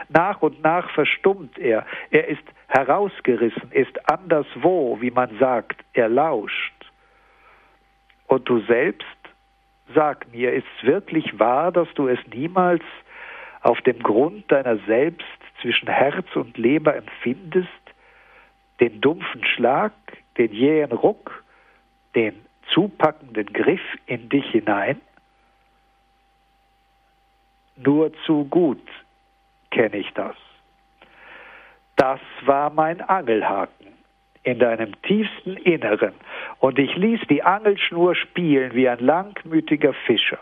nach 0.10 0.44
und 0.44 0.62
nach 0.62 0.92
verstummt 0.92 1.58
er. 1.58 1.84
Er 2.12 2.28
ist 2.28 2.44
herausgerissen, 2.68 3.72
ist 3.72 4.08
anderswo, 4.08 5.02
wie 5.02 5.10
man 5.10 5.40
sagt, 5.40 5.84
er 5.94 6.08
lauscht. 6.08 6.72
Und 8.28 8.48
du 8.48 8.60
selbst, 8.60 9.08
sag 9.96 10.32
mir, 10.32 10.54
ist 10.54 10.68
es 10.78 10.86
wirklich 10.86 11.40
wahr, 11.40 11.72
dass 11.72 11.92
du 11.96 12.08
es 12.08 12.20
niemals 12.32 12.84
auf 13.62 13.82
dem 13.82 13.98
Grund 14.04 14.52
deiner 14.52 14.78
selbst 14.86 15.26
zwischen 15.64 15.88
Herz 15.88 16.28
und 16.36 16.60
Leber 16.60 16.96
empfindest, 16.96 17.70
den 18.80 19.02
dumpfen 19.02 19.44
Schlag, 19.46 19.94
den 20.38 20.54
jähen 20.54 20.92
Ruck, 20.92 21.44
den 22.14 22.36
zupackenden 22.74 23.48
Griff 23.54 23.82
in 24.06 24.30
dich 24.30 24.46
hinein? 24.52 25.00
Nur 27.76 28.12
zu 28.26 28.46
gut 28.46 28.82
kenne 29.72 29.98
ich 29.98 30.12
das. 30.14 30.36
Das 31.96 32.20
war 32.46 32.70
mein 32.70 33.02
Angelhaken 33.02 33.88
in 34.44 34.60
deinem 34.60 35.02
tiefsten 35.04 35.56
Inneren, 35.58 36.14
und 36.60 36.78
ich 36.78 36.96
ließ 36.96 37.22
die 37.30 37.44
Angelschnur 37.44 38.16
spielen 38.16 38.74
wie 38.74 38.90
ein 38.90 39.00
langmütiger 39.00 39.94
Fischer. 40.06 40.40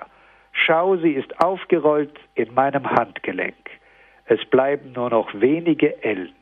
Schau, 0.51 0.97
sie 0.97 1.13
ist 1.13 1.39
aufgerollt 1.39 2.19
in 2.36 2.53
meinem 2.53 2.89
Handgelenk. 2.89 3.55
Es 4.25 4.43
bleiben 4.45 4.91
nur 4.93 5.09
noch 5.09 5.29
wenige 5.34 6.03
Ellen. 6.03 6.34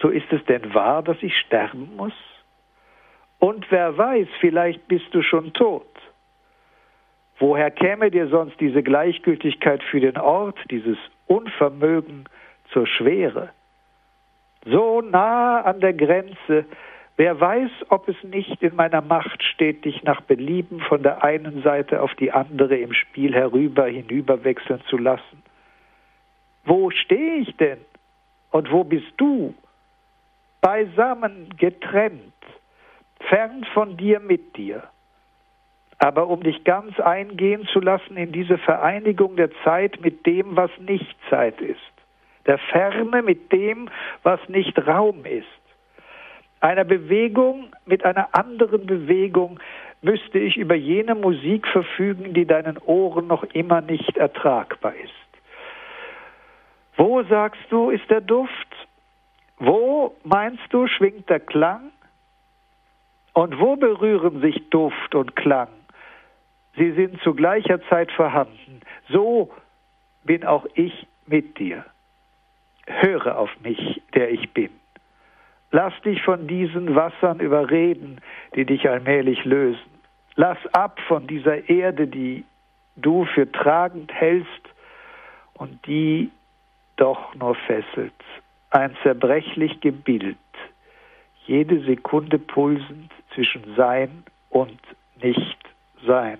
So 0.00 0.08
ist 0.08 0.32
es 0.32 0.44
denn 0.46 0.74
wahr, 0.74 1.02
dass 1.02 1.16
ich 1.22 1.36
sterben 1.38 1.96
muss? 1.96 2.14
Und 3.42 3.68
wer 3.72 3.98
weiß, 3.98 4.28
vielleicht 4.38 4.86
bist 4.86 5.06
du 5.10 5.20
schon 5.20 5.52
tot. 5.52 5.88
Woher 7.40 7.72
käme 7.72 8.08
dir 8.08 8.28
sonst 8.28 8.60
diese 8.60 8.84
Gleichgültigkeit 8.84 9.82
für 9.82 9.98
den 9.98 10.16
Ort, 10.16 10.56
dieses 10.70 10.96
Unvermögen 11.26 12.28
zur 12.72 12.86
Schwere? 12.86 13.50
So 14.64 15.00
nah 15.00 15.60
an 15.62 15.80
der 15.80 15.92
Grenze, 15.92 16.66
wer 17.16 17.40
weiß, 17.40 17.70
ob 17.88 18.08
es 18.08 18.14
nicht 18.22 18.62
in 18.62 18.76
meiner 18.76 19.00
Macht 19.00 19.42
steht, 19.42 19.86
dich 19.86 20.04
nach 20.04 20.20
Belieben 20.20 20.78
von 20.78 21.02
der 21.02 21.24
einen 21.24 21.62
Seite 21.62 22.00
auf 22.00 22.14
die 22.14 22.30
andere 22.30 22.76
im 22.76 22.92
Spiel 22.92 23.34
herüber 23.34 23.86
hinüberwechseln 23.86 24.82
zu 24.88 24.98
lassen. 24.98 25.42
Wo 26.64 26.90
stehe 26.90 27.38
ich 27.38 27.56
denn? 27.56 27.78
Und 28.52 28.70
wo 28.70 28.84
bist 28.84 29.12
du? 29.16 29.52
Beisammen, 30.60 31.48
getrennt, 31.56 32.32
fern 33.28 33.64
von 33.74 33.96
dir 33.96 34.20
mit 34.20 34.56
dir. 34.56 34.82
Aber 35.98 36.26
um 36.28 36.42
dich 36.42 36.64
ganz 36.64 36.98
eingehen 36.98 37.66
zu 37.72 37.80
lassen 37.80 38.16
in 38.16 38.32
diese 38.32 38.58
Vereinigung 38.58 39.36
der 39.36 39.50
Zeit 39.64 40.00
mit 40.00 40.26
dem, 40.26 40.56
was 40.56 40.70
nicht 40.78 41.16
Zeit 41.30 41.60
ist, 41.60 41.78
der 42.46 42.58
Ferne 42.58 43.22
mit 43.22 43.52
dem, 43.52 43.88
was 44.22 44.40
nicht 44.48 44.76
Raum 44.86 45.24
ist, 45.24 45.46
einer 46.62 46.84
Bewegung 46.84 47.72
mit 47.86 48.04
einer 48.04 48.28
anderen 48.36 48.86
Bewegung 48.86 49.58
müsste 50.00 50.38
ich 50.38 50.56
über 50.56 50.76
jene 50.76 51.14
Musik 51.14 51.66
verfügen, 51.66 52.34
die 52.34 52.46
deinen 52.46 52.78
Ohren 52.78 53.26
noch 53.26 53.42
immer 53.42 53.80
nicht 53.80 54.16
ertragbar 54.16 54.94
ist. 54.94 55.12
Wo, 56.96 57.22
sagst 57.24 57.62
du, 57.70 57.90
ist 57.90 58.08
der 58.10 58.20
Duft? 58.20 58.52
Wo, 59.58 60.14
meinst 60.22 60.62
du, 60.70 60.86
schwingt 60.86 61.28
der 61.28 61.40
Klang? 61.40 61.90
Und 63.32 63.58
wo 63.58 63.76
berühren 63.76 64.40
sich 64.40 64.68
Duft 64.70 65.14
und 65.14 65.36
Klang? 65.36 65.68
Sie 66.76 66.92
sind 66.92 67.20
zu 67.22 67.34
gleicher 67.34 67.80
Zeit 67.88 68.10
vorhanden. 68.12 68.80
So 69.08 69.50
bin 70.24 70.44
auch 70.44 70.66
ich 70.74 71.06
mit 71.26 71.58
dir. 71.58 71.84
Höre 72.86 73.38
auf 73.38 73.50
mich, 73.62 74.02
der 74.14 74.30
ich 74.30 74.50
bin. 74.52 74.70
Lass 75.70 75.94
dich 76.02 76.22
von 76.22 76.46
diesen 76.46 76.94
Wassern 76.94 77.40
überreden, 77.40 78.20
die 78.54 78.66
dich 78.66 78.88
allmählich 78.88 79.44
lösen. 79.44 79.80
Lass 80.34 80.58
ab 80.74 81.00
von 81.08 81.26
dieser 81.26 81.68
Erde, 81.68 82.06
die 82.06 82.44
du 82.96 83.24
für 83.24 83.50
tragend 83.50 84.12
hältst 84.12 84.68
und 85.54 85.86
die 85.86 86.30
doch 86.96 87.34
nur 87.34 87.54
fesselt. 87.54 88.12
Ein 88.70 88.96
zerbrechlich 89.02 89.80
Gebild, 89.80 90.36
jede 91.46 91.80
Sekunde 91.84 92.38
pulsend 92.38 93.10
zwischen 93.34 93.74
Sein 93.76 94.24
und 94.50 94.78
Nicht-Sein. 95.22 96.38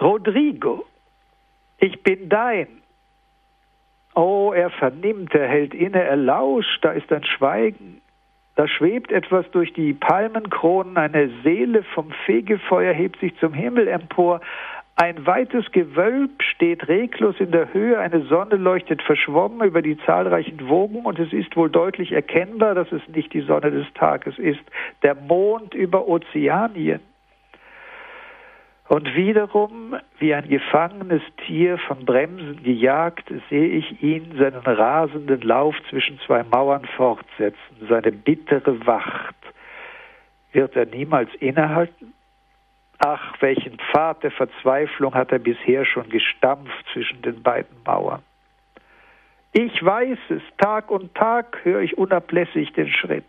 Rodrigo, 0.00 0.84
ich 1.78 2.02
bin 2.02 2.28
dein. 2.28 2.68
Oh, 4.14 4.52
er 4.54 4.70
vernimmt, 4.70 5.34
er 5.34 5.48
hält 5.48 5.74
inne, 5.74 6.02
er 6.02 6.16
lauscht, 6.16 6.84
da 6.84 6.92
ist 6.92 7.12
ein 7.12 7.24
Schweigen. 7.24 8.00
Da 8.56 8.68
schwebt 8.68 9.10
etwas 9.10 9.50
durch 9.50 9.72
die 9.72 9.92
Palmenkronen, 9.92 10.96
eine 10.96 11.30
Seele 11.42 11.82
vom 11.82 12.12
Fegefeuer 12.24 12.92
hebt 12.92 13.18
sich 13.18 13.36
zum 13.38 13.52
Himmel 13.52 13.88
empor, 13.88 14.40
ein 14.96 15.26
weites 15.26 15.72
Gewölb 15.72 16.40
steht 16.40 16.86
reglos 16.86 17.34
in 17.40 17.50
der 17.50 17.72
Höhe, 17.74 17.98
eine 17.98 18.22
Sonne 18.26 18.54
leuchtet 18.54 19.02
verschwommen 19.02 19.66
über 19.66 19.82
die 19.82 19.98
zahlreichen 19.98 20.68
Wogen 20.68 21.04
und 21.04 21.18
es 21.18 21.32
ist 21.32 21.56
wohl 21.56 21.68
deutlich 21.68 22.12
erkennbar, 22.12 22.76
dass 22.76 22.92
es 22.92 23.02
nicht 23.08 23.32
die 23.32 23.40
Sonne 23.40 23.72
des 23.72 23.92
Tages 23.94 24.38
ist, 24.38 24.62
der 25.02 25.16
Mond 25.16 25.74
über 25.74 26.06
Ozeanien. 26.06 27.00
Und 28.86 29.16
wiederum, 29.16 29.96
wie 30.18 30.34
ein 30.34 30.48
gefangenes 30.48 31.22
Tier 31.44 31.78
von 31.78 32.04
Bremsen 32.04 32.62
gejagt, 32.62 33.32
sehe 33.48 33.68
ich 33.68 34.00
ihn 34.00 34.36
seinen 34.38 34.62
rasenden 34.62 35.40
Lauf 35.40 35.74
zwischen 35.90 36.20
zwei 36.20 36.44
Mauern 36.44 36.84
fortsetzen, 36.96 37.86
seine 37.88 38.12
bittere 38.12 38.86
Wacht. 38.86 39.34
Wird 40.52 40.76
er 40.76 40.86
niemals 40.86 41.34
innehalten? 41.40 42.12
Ach, 42.98 43.34
welchen 43.40 43.78
Pfad 43.78 44.22
der 44.22 44.30
Verzweiflung 44.30 45.14
hat 45.14 45.32
er 45.32 45.38
bisher 45.38 45.84
schon 45.84 46.08
gestampft 46.08 46.84
zwischen 46.92 47.22
den 47.22 47.42
beiden 47.42 47.76
Mauern. 47.84 48.22
Ich 49.52 49.84
weiß 49.84 50.18
es, 50.30 50.42
Tag 50.58 50.90
und 50.90 51.14
Tag 51.14 51.58
höre 51.64 51.80
ich 51.80 51.96
unablässig 51.96 52.72
den 52.72 52.88
Schritt. 52.88 53.24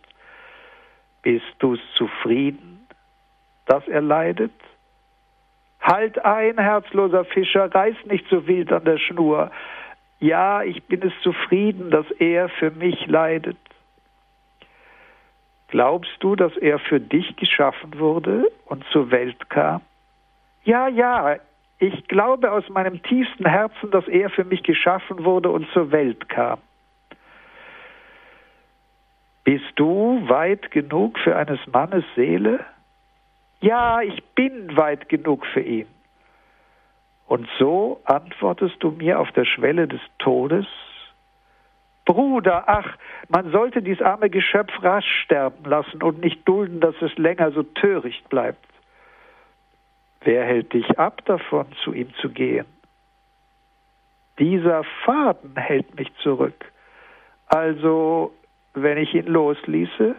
Bist 1.22 1.44
du's 1.58 1.80
zufrieden, 1.94 2.86
dass 3.66 3.86
er 3.88 4.00
leidet? 4.00 4.52
Halt 5.80 6.24
ein, 6.24 6.58
herzloser 6.58 7.24
Fischer, 7.24 7.72
reiß 7.72 7.96
nicht 8.06 8.26
so 8.28 8.46
wild 8.46 8.72
an 8.72 8.84
der 8.84 8.98
Schnur. 8.98 9.50
Ja, 10.18 10.62
ich 10.62 10.82
bin 10.84 11.02
es 11.02 11.12
zufrieden, 11.22 11.90
dass 11.90 12.10
er 12.18 12.48
für 12.48 12.70
mich 12.70 13.06
leidet. 13.06 13.58
Glaubst 15.76 16.16
du, 16.20 16.36
dass 16.36 16.56
er 16.56 16.78
für 16.78 17.00
dich 17.00 17.36
geschaffen 17.36 17.98
wurde 17.98 18.50
und 18.64 18.82
zur 18.92 19.10
Welt 19.10 19.50
kam? 19.50 19.82
Ja, 20.64 20.88
ja, 20.88 21.36
ich 21.78 22.08
glaube 22.08 22.50
aus 22.50 22.66
meinem 22.70 23.02
tiefsten 23.02 23.44
Herzen, 23.44 23.90
dass 23.90 24.08
er 24.08 24.30
für 24.30 24.44
mich 24.44 24.62
geschaffen 24.62 25.22
wurde 25.22 25.50
und 25.50 25.68
zur 25.72 25.92
Welt 25.92 26.30
kam. 26.30 26.60
Bist 29.44 29.70
du 29.74 30.26
weit 30.26 30.70
genug 30.70 31.18
für 31.18 31.36
eines 31.36 31.60
Mannes 31.66 32.06
Seele? 32.14 32.64
Ja, 33.60 34.00
ich 34.00 34.24
bin 34.34 34.74
weit 34.78 35.10
genug 35.10 35.44
für 35.44 35.60
ihn. 35.60 35.88
Und 37.26 37.46
so 37.58 38.00
antwortest 38.04 38.76
du 38.82 38.92
mir 38.92 39.20
auf 39.20 39.30
der 39.32 39.44
Schwelle 39.44 39.86
des 39.86 40.00
Todes, 40.20 40.66
Bruder, 42.06 42.64
ach, 42.68 42.96
man 43.28 43.50
sollte 43.50 43.82
dies 43.82 44.00
arme 44.00 44.30
Geschöpf 44.30 44.72
rasch 44.82 45.22
sterben 45.24 45.64
lassen 45.68 46.02
und 46.02 46.20
nicht 46.20 46.48
dulden, 46.48 46.80
dass 46.80 46.94
es 47.02 47.14
länger 47.18 47.50
so 47.50 47.62
töricht 47.62 48.28
bleibt. 48.28 48.64
Wer 50.22 50.44
hält 50.44 50.72
dich 50.72 50.98
ab 50.98 51.24
davon, 51.26 51.66
zu 51.84 51.92
ihm 51.92 52.14
zu 52.14 52.30
gehen? 52.30 52.66
Dieser 54.38 54.84
Faden 55.04 55.56
hält 55.56 55.94
mich 55.96 56.12
zurück. 56.22 56.72
Also, 57.48 58.32
wenn 58.74 58.98
ich 58.98 59.12
ihn 59.14 59.26
losließe, 59.26 60.14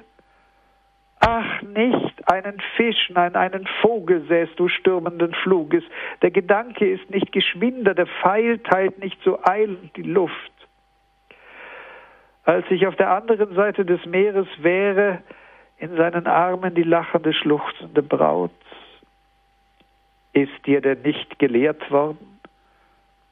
Ach, 1.20 1.62
nicht 1.64 2.32
einen 2.32 2.60
Fisch, 2.76 3.10
nein, 3.10 3.36
einen 3.36 3.68
Vogel 3.82 4.24
säst 4.28 4.60
du 4.60 4.68
stürmenden 4.68 5.34
Fluges. 5.34 5.84
Der 6.22 6.30
Gedanke 6.30 6.88
ist 6.88 7.10
nicht 7.10 7.32
geschwinder, 7.32 7.96
der 7.96 8.06
Pfeil 8.06 8.60
teilt 8.60 9.00
nicht 9.00 9.18
so 9.24 9.40
eilend 9.44 9.96
die 9.98 10.04
Luft. 10.04 10.57
Als 12.48 12.66
ich 12.72 12.88
auf 12.88 12.96
der 12.96 13.10
anderen 13.10 13.54
Seite 13.56 13.84
des 13.84 14.06
Meeres 14.06 14.48
wäre, 14.60 15.22
in 15.80 15.98
seinen 15.98 16.28
Armen 16.28 16.74
die 16.74 16.84
lachende, 16.84 17.34
schluchzende 17.34 18.02
Braut, 18.02 18.52
ist 20.32 20.66
dir 20.66 20.80
denn 20.80 21.02
nicht 21.02 21.40
gelehrt 21.40 21.92
worden, 21.92 22.40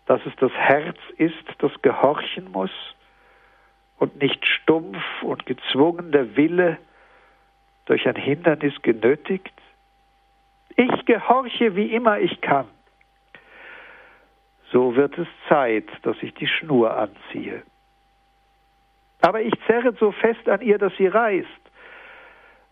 dass 0.05 0.19
es 0.25 0.35
das 0.35 0.51
Herz 0.51 0.97
ist, 1.15 1.45
das 1.59 1.71
gehorchen 1.81 2.51
muss 2.51 2.71
und 3.99 4.21
nicht 4.21 4.45
stumpf 4.45 5.01
und 5.21 5.45
gezwungen 5.45 6.11
der 6.11 6.35
Wille, 6.35 6.77
durch 7.85 8.05
ein 8.09 8.17
Hindernis 8.17 8.73
genötigt? 8.81 9.53
Ich 10.75 11.05
gehorche, 11.05 11.77
wie 11.77 11.93
immer 11.93 12.19
ich 12.19 12.41
kann. 12.41 12.67
So 14.73 14.97
wird 14.97 15.17
es 15.17 15.27
Zeit, 15.47 15.87
dass 16.01 16.17
ich 16.21 16.33
die 16.33 16.47
Schnur 16.47 16.97
anziehe. 16.97 17.63
Aber 19.25 19.41
ich 19.41 19.53
zerre 19.65 19.91
so 19.99 20.11
fest 20.11 20.47
an 20.47 20.61
ihr, 20.61 20.77
dass 20.77 20.95
sie 20.97 21.07
reißt. 21.07 21.47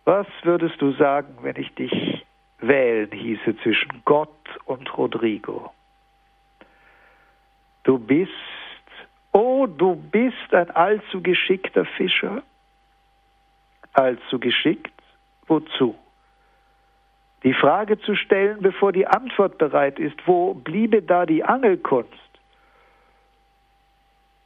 Was 0.06 0.28
würdest 0.44 0.80
du 0.80 0.92
sagen, 0.92 1.36
wenn 1.42 1.56
ich 1.56 1.74
dich 1.74 2.24
wählen 2.60 3.12
hieße 3.12 3.58
zwischen 3.64 4.04
Gott 4.06 4.30
und 4.66 4.96
Rodrigo? 4.96 5.74
Du 7.82 7.98
bist, 7.98 8.32
oh, 9.32 9.66
du 9.66 9.96
bist 9.96 10.54
ein 10.54 10.70
allzu 10.70 11.24
geschickter 11.24 11.86
Fischer. 11.86 12.44
Allzu 13.94 14.38
geschickt? 14.38 14.94
Wozu? 15.48 15.96
Die 17.42 17.56
Frage 17.56 18.00
zu 18.00 18.14
stellen, 18.16 18.60
bevor 18.62 18.92
die 18.92 19.08
Antwort 19.08 19.58
bereit 19.58 19.98
ist, 19.98 20.20
wo 20.28 20.54
bliebe 20.54 21.02
da 21.02 21.26
die 21.26 21.44
Angelkunst? 21.44 22.12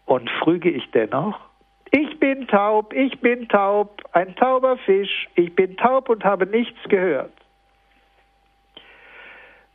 Und 0.06 0.30
früge 0.30 0.70
ich 0.70 0.90
dennoch, 0.92 1.47
ich 1.92 2.20
bin 2.20 2.48
taub, 2.48 2.94
ich 2.94 3.20
bin 3.20 3.48
taub, 3.48 4.04
ein 4.12 4.36
tauber 4.36 4.78
Fisch, 4.78 5.28
ich 5.36 5.56
bin 5.56 5.78
taub 5.78 6.10
und 6.10 6.24
habe 6.24 6.46
nichts 6.46 6.78
gehört. 6.90 7.34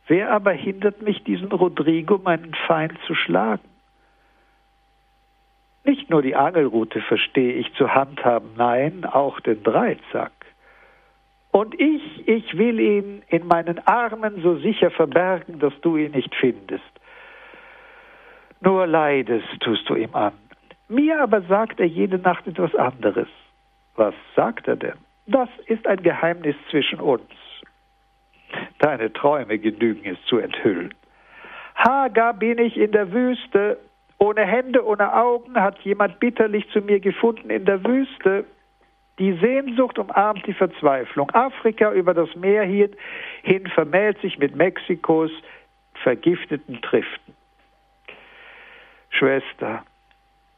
Wer 0.07 0.31
aber 0.31 0.51
hindert 0.51 1.01
mich, 1.01 1.23
diesen 1.23 1.51
Rodrigo, 1.51 2.17
meinen 2.17 2.53
Feind, 2.67 2.97
zu 3.07 3.15
schlagen? 3.15 3.67
Nicht 5.85 6.09
nur 6.09 6.21
die 6.21 6.35
Angelrute 6.35 7.01
verstehe 7.01 7.53
ich 7.53 7.73
zu 7.73 7.93
handhaben, 7.93 8.51
nein, 8.55 9.05
auch 9.05 9.39
den 9.39 9.63
Dreizack. 9.63 10.31
Und 11.51 11.79
ich, 11.79 12.27
ich 12.27 12.57
will 12.57 12.79
ihn 12.79 13.21
in 13.27 13.47
meinen 13.47 13.79
Armen 13.85 14.41
so 14.41 14.57
sicher 14.57 14.91
verbergen, 14.91 15.59
dass 15.59 15.73
du 15.81 15.97
ihn 15.97 16.11
nicht 16.11 16.33
findest. 16.35 16.83
Nur 18.59 18.87
Leides 18.87 19.43
tust 19.59 19.87
du 19.89 19.95
ihm 19.95 20.15
an. 20.15 20.33
Mir 20.93 21.19
aber 21.21 21.41
sagt 21.41 21.79
er 21.79 21.87
jede 21.87 22.19
Nacht 22.19 22.45
etwas 22.45 22.75
anderes. 22.75 23.27
Was 23.95 24.13
sagt 24.35 24.67
er 24.67 24.75
denn? 24.75 24.97
Das 25.25 25.49
ist 25.65 25.87
ein 25.87 26.03
Geheimnis 26.03 26.55
zwischen 26.69 26.99
uns. 26.99 27.31
Deine 28.77 29.11
Träume 29.11 29.57
genügen 29.57 30.05
es 30.05 30.23
zu 30.27 30.37
enthüllen. 30.37 30.93
Hagar 31.73 32.35
bin 32.35 32.59
ich 32.59 32.77
in 32.77 32.91
der 32.91 33.11
Wüste. 33.11 33.79
Ohne 34.19 34.45
Hände, 34.45 34.85
ohne 34.85 35.11
Augen 35.15 35.59
hat 35.59 35.79
jemand 35.79 36.19
bitterlich 36.19 36.69
zu 36.69 36.79
mir 36.79 36.99
gefunden 36.99 37.49
in 37.49 37.65
der 37.65 37.83
Wüste. 37.83 38.45
Die 39.17 39.33
Sehnsucht 39.33 39.97
umarmt 39.97 40.45
die 40.45 40.53
Verzweiflung. 40.53 41.31
Afrika 41.31 41.91
über 41.91 42.13
das 42.13 42.35
Meer 42.35 42.65
hin, 42.65 42.95
hin 43.41 43.65
vermählt 43.65 44.21
sich 44.21 44.37
mit 44.37 44.55
Mexikos 44.55 45.31
vergifteten 45.95 46.81
Triften. 46.83 47.33
Schwester, 49.09 49.83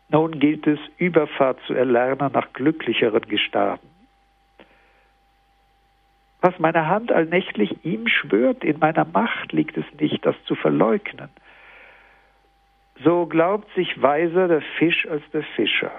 nun 0.10 0.40
gilt 0.40 0.68
es, 0.68 0.80
Überfahrt 0.98 1.60
zu 1.68 1.74
erlernen 1.74 2.32
nach 2.34 2.54
glücklicheren 2.54 3.24
Gestaden. 3.24 3.90
Was 6.42 6.60
meine 6.60 6.88
Hand 6.88 7.12
allnächtlich 7.12 7.84
ihm 7.84 8.08
schwört, 8.08 8.64
in 8.64 8.78
meiner 8.78 9.06
Macht 9.06 9.52
liegt 9.52 9.78
es 9.78 9.86
nicht, 10.00 10.26
das 10.26 10.36
zu 10.46 10.54
verleugnen. 10.54 11.30
So 13.04 13.26
glaubt 13.26 13.74
sich 13.74 14.02
weiser 14.02 14.48
der 14.48 14.62
Fisch 14.78 15.08
als 15.08 15.24
der 15.34 15.44
Fischer. 15.44 15.92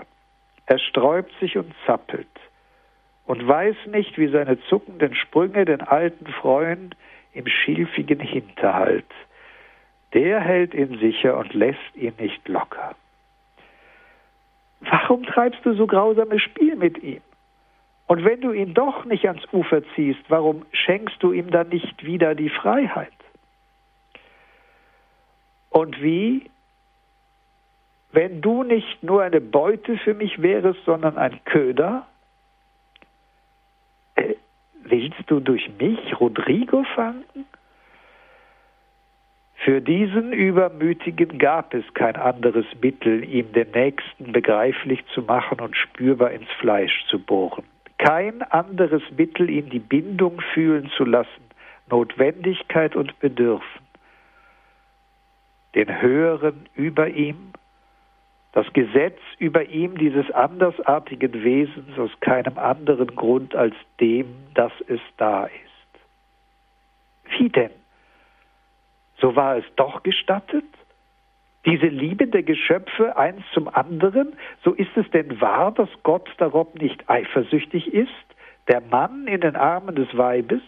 Er 0.67 0.79
sträubt 0.79 1.33
sich 1.41 1.57
und 1.57 1.75
zappelt 1.85 2.29
und 3.27 3.47
weiß 3.47 3.77
nicht, 3.87 4.19
wie 4.19 4.29
seine 4.29 4.61
zuckenden 4.69 5.15
Sprünge 5.15 5.65
den 5.65 5.81
alten 5.81 6.27
freuen 6.27 6.95
im 7.33 7.47
schilfigen 7.47 8.21
Hinterhalt. 8.21 9.05
Der 10.15 10.41
hält 10.41 10.75
ihn 10.75 10.99
sicher 10.99 11.37
und 11.37 11.53
lässt 11.55 11.97
ihn 11.97 12.15
nicht 12.19 12.47
locker. 12.49 12.95
Warum 14.81 15.25
treibst 15.25 15.65
du 15.65 15.75
so 15.75 15.87
grausames 15.87 16.43
Spiel 16.43 16.77
mit 16.77 17.03
ihm? 17.03 17.21
Und 18.07 18.25
wenn 18.25 18.41
du 18.41 18.53
ihn 18.53 18.75
doch 18.75 19.05
nicht 19.05 19.27
ans 19.27 19.43
Ufer 19.53 19.83
ziehst, 19.95 20.21
warum 20.29 20.65
schenkst 20.73 21.21
du 21.23 21.33
ihm 21.33 21.51
dann 21.51 21.69
nicht 21.71 22.05
wieder 22.05 22.35
die 22.35 22.51
Freiheit? 22.51 23.13
Und 25.71 26.01
wie, 26.01 26.49
wenn 28.13 28.41
du 28.41 28.63
nicht 28.63 29.03
nur 29.03 29.23
eine 29.23 29.41
Beute 29.41 29.99
für 29.99 30.15
mich 30.15 30.41
wärest, 30.41 30.81
sondern 30.87 31.19
ein 31.19 31.41
Köder? 31.45 32.07
Willst 34.89 35.25
du 35.27 35.41
durch 35.41 35.69
mich 35.81 36.21
Rodrigo 36.21 36.85
fanden? 36.95 37.45
Für 39.57 39.81
diesen 39.81 40.33
Übermütigen 40.33 41.39
gab 41.39 41.75
es 41.75 41.85
kein 41.95 42.17
anderes 42.17 42.67
Mittel, 42.81 43.25
ihm 43.25 43.53
den 43.53 43.71
Nächsten 43.73 44.33
begreiflich 44.33 45.05
zu 45.13 45.23
machen 45.23 45.61
und 45.61 45.77
spürbar 45.77 46.31
ins 46.31 46.51
Fleisch 46.61 47.05
zu 47.09 47.19
bohren. 47.19 47.65
Kein 47.99 48.43
anderes 48.43 49.03
Mittel, 49.17 49.51
ihn 49.51 49.71
die 49.71 49.79
Bindung 49.79 50.41
fühlen 50.53 50.91
zu 50.97 51.05
lassen, 51.05 51.31
Notwendigkeit 51.91 52.95
und 52.95 53.19
Bedürfen. 53.19 53.87
Den 55.75 56.01
Höheren 56.01 56.69
über 56.75 57.09
ihm 57.09 57.53
das 58.57 58.73
Gesetz 58.73 59.19
über 59.39 59.69
ihm 59.69 59.99
dieses 59.99 60.31
andersartigen 60.31 61.45
Wesens 61.45 61.99
aus 61.99 62.11
keinem 62.21 62.57
anderen 62.57 63.15
Grund 63.15 63.55
als 63.55 63.75
dem, 64.01 64.35
dass 64.55 64.73
es 64.89 65.01
da 65.19 65.45
ist. 65.45 66.01
Wie 67.37 67.51
denn? 67.51 67.71
So 69.19 69.35
war 69.37 69.57
es 69.57 69.65
doch 69.77 70.03
gestattet? 70.03 70.65
Diese 71.65 71.87
Liebe 71.87 72.27
der 72.29 72.43
Geschöpfe 72.43 73.17
eins 73.17 73.43
zum 73.53 73.69
anderen, 73.69 74.37
so 74.63 74.73
ist 74.73 74.97
es 74.97 75.11
denn 75.11 75.41
wahr, 75.41 75.73
dass 75.73 75.89
Gott 76.05 76.29
darob 76.39 76.81
nicht 76.81 77.09
eifersüchtig 77.11 77.93
ist, 77.93 78.11
der 78.69 78.81
Mann 78.81 79.27
in 79.27 79.41
den 79.41 79.57
Armen 79.57 79.97
des 79.97 80.17
Weibes? 80.17 80.63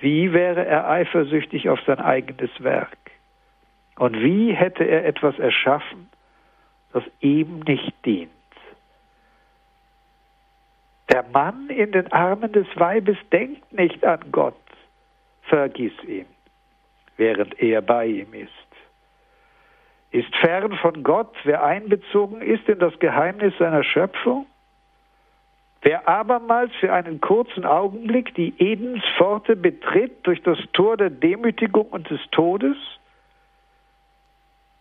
Wie 0.00 0.32
wäre 0.32 0.66
er 0.66 0.88
eifersüchtig 0.90 1.68
auf 1.68 1.80
sein 1.86 2.00
eigenes 2.00 2.50
Werk? 2.62 2.98
Und 3.98 4.20
wie 4.20 4.52
hätte 4.52 4.84
er 4.84 5.06
etwas 5.06 5.38
erschaffen, 5.38 6.08
das 6.92 7.04
ihm 7.20 7.60
nicht 7.60 7.94
dient? 8.04 8.30
Der 11.10 11.22
Mann 11.32 11.70
in 11.70 11.92
den 11.92 12.12
Armen 12.12 12.52
des 12.52 12.66
Weibes 12.74 13.16
denkt 13.32 13.72
nicht 13.72 14.04
an 14.04 14.20
Gott, 14.32 14.54
vergiss 15.42 15.94
ihn, 16.06 16.26
während 17.16 17.58
er 17.60 17.82
bei 17.82 18.06
ihm 18.06 18.32
ist. 18.34 18.52
Ist 20.10 20.34
fern 20.36 20.76
von 20.76 21.02
Gott, 21.02 21.34
wer 21.44 21.64
einbezogen 21.64 22.40
ist 22.40 22.68
in 22.68 22.78
das 22.78 22.98
Geheimnis 22.98 23.54
seiner 23.58 23.82
Schöpfung? 23.82 24.46
Wer 25.82 26.08
abermals 26.08 26.72
für 26.80 26.92
einen 26.92 27.20
kurzen 27.20 27.64
Augenblick 27.64 28.34
die 28.34 28.54
Edenspforte 28.58 29.56
betritt 29.56 30.26
durch 30.26 30.42
das 30.42 30.58
Tor 30.72 30.96
der 30.96 31.10
Demütigung 31.10 31.86
und 31.86 32.08
des 32.10 32.20
Todes? 32.32 32.76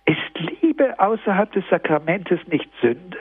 Ist 0.05 0.61
Liebe 0.61 0.99
außerhalb 0.99 1.51
des 1.51 1.67
Sakramentes 1.69 2.39
nicht 2.47 2.69
Sünde? 2.81 3.19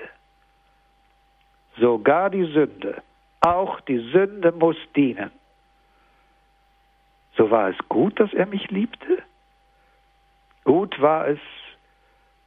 sogar 1.78 2.30
die 2.30 2.44
Sünde. 2.52 3.02
Auch 3.40 3.80
die 3.80 3.98
Sünde 4.12 4.52
muss 4.52 4.76
dienen. 4.96 5.30
So 7.36 7.50
war 7.50 7.70
es 7.70 7.78
gut, 7.88 8.20
dass 8.20 8.32
er 8.32 8.46
mich 8.46 8.70
liebte? 8.70 9.22
Gut 10.64 11.00
war 11.00 11.28
es, 11.28 11.40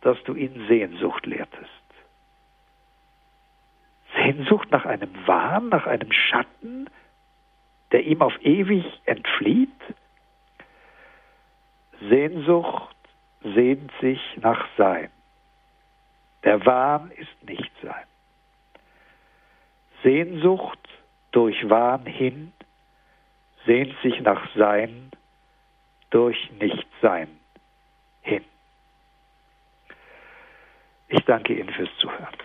dass 0.01 0.21
du 0.23 0.33
ihn 0.33 0.65
Sehnsucht 0.67 1.25
lehrtest. 1.25 1.67
Sehnsucht 4.15 4.71
nach 4.71 4.85
einem 4.85 5.11
Wahn, 5.27 5.69
nach 5.69 5.85
einem 5.85 6.11
Schatten, 6.11 6.89
der 7.91 8.05
ihm 8.05 8.21
auf 8.21 8.33
ewig 8.43 8.85
entflieht? 9.05 9.69
Sehnsucht 11.99 12.95
sehnt 13.43 13.91
sich 14.01 14.21
nach 14.37 14.67
Sein. 14.77 15.09
Der 16.43 16.65
Wahn 16.65 17.11
ist 17.11 17.43
nicht 17.43 17.71
Sein. 17.81 18.05
Sehnsucht 20.03 20.79
durch 21.31 21.69
Wahn 21.69 22.05
hin 22.05 22.53
sehnt 23.67 23.93
sich 24.01 24.19
nach 24.21 24.41
Sein 24.55 25.11
durch 26.09 26.49
Nichtsein 26.59 27.27
hin. 28.21 28.43
Ich 31.09 31.23
danke 31.25 31.53
Ihnen 31.53 31.69
fürs 31.69 31.89
Zuhören. 31.99 32.35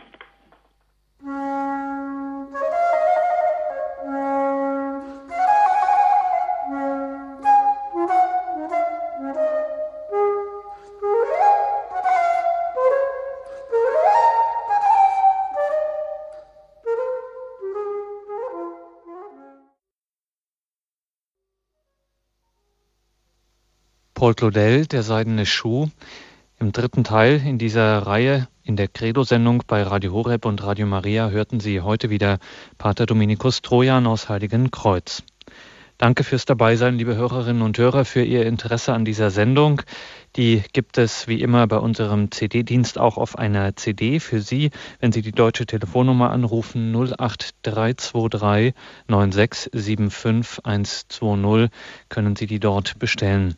Paul 24.23 24.35
Claudel, 24.35 24.87
der 24.87 25.03
seidene 25.03 25.45
Schuh. 25.47 25.89
Im 26.61 26.70
dritten 26.70 27.03
Teil 27.03 27.43
in 27.45 27.59
dieser 27.59 27.99
Reihe 27.99 28.47
in 28.62 28.77
der 28.77 28.87
Credo-Sendung 28.87 29.64
bei 29.66 29.83
Radio 29.83 30.12
Horeb 30.12 30.45
und 30.45 30.62
Radio 30.62 30.87
Maria 30.87 31.31
hörten 31.31 31.59
Sie 31.59 31.81
heute 31.81 32.09
wieder 32.09 32.39
Pater 32.79 33.07
Dominikus 33.07 33.62
Trojan 33.62 34.07
aus 34.07 34.29
Heiligen 34.29 34.70
Kreuz. 34.70 35.25
Danke 35.99 36.23
fürs 36.23 36.45
Dabeisein, 36.45 36.99
liebe 36.99 37.16
Hörerinnen 37.16 37.62
und 37.62 37.77
Hörer, 37.79 38.05
für 38.05 38.23
Ihr 38.23 38.47
Interesse 38.47 38.93
an 38.93 39.05
dieser 39.05 39.33
Sendung. 39.33 39.83
Die 40.37 40.62
gibt 40.73 40.99
es 40.99 41.27
wie 41.27 41.43
immer 41.43 41.66
bei 41.66 41.79
unserem 41.79 42.31
CD-Dienst 42.31 42.99
auch 42.99 43.16
auf 43.16 43.37
einer 43.37 43.75
CD 43.75 44.20
für 44.20 44.41
Sie. 44.41 44.70
Wenn 45.01 45.11
Sie 45.11 45.23
die 45.23 45.33
deutsche 45.33 45.66
Telefonnummer 45.66 46.31
anrufen 46.31 46.95
08323 46.95 48.73
9675 49.09 50.64
120 50.64 51.70
können 52.09 52.37
Sie 52.37 52.47
die 52.47 52.61
dort 52.61 53.01
bestellen. 53.01 53.57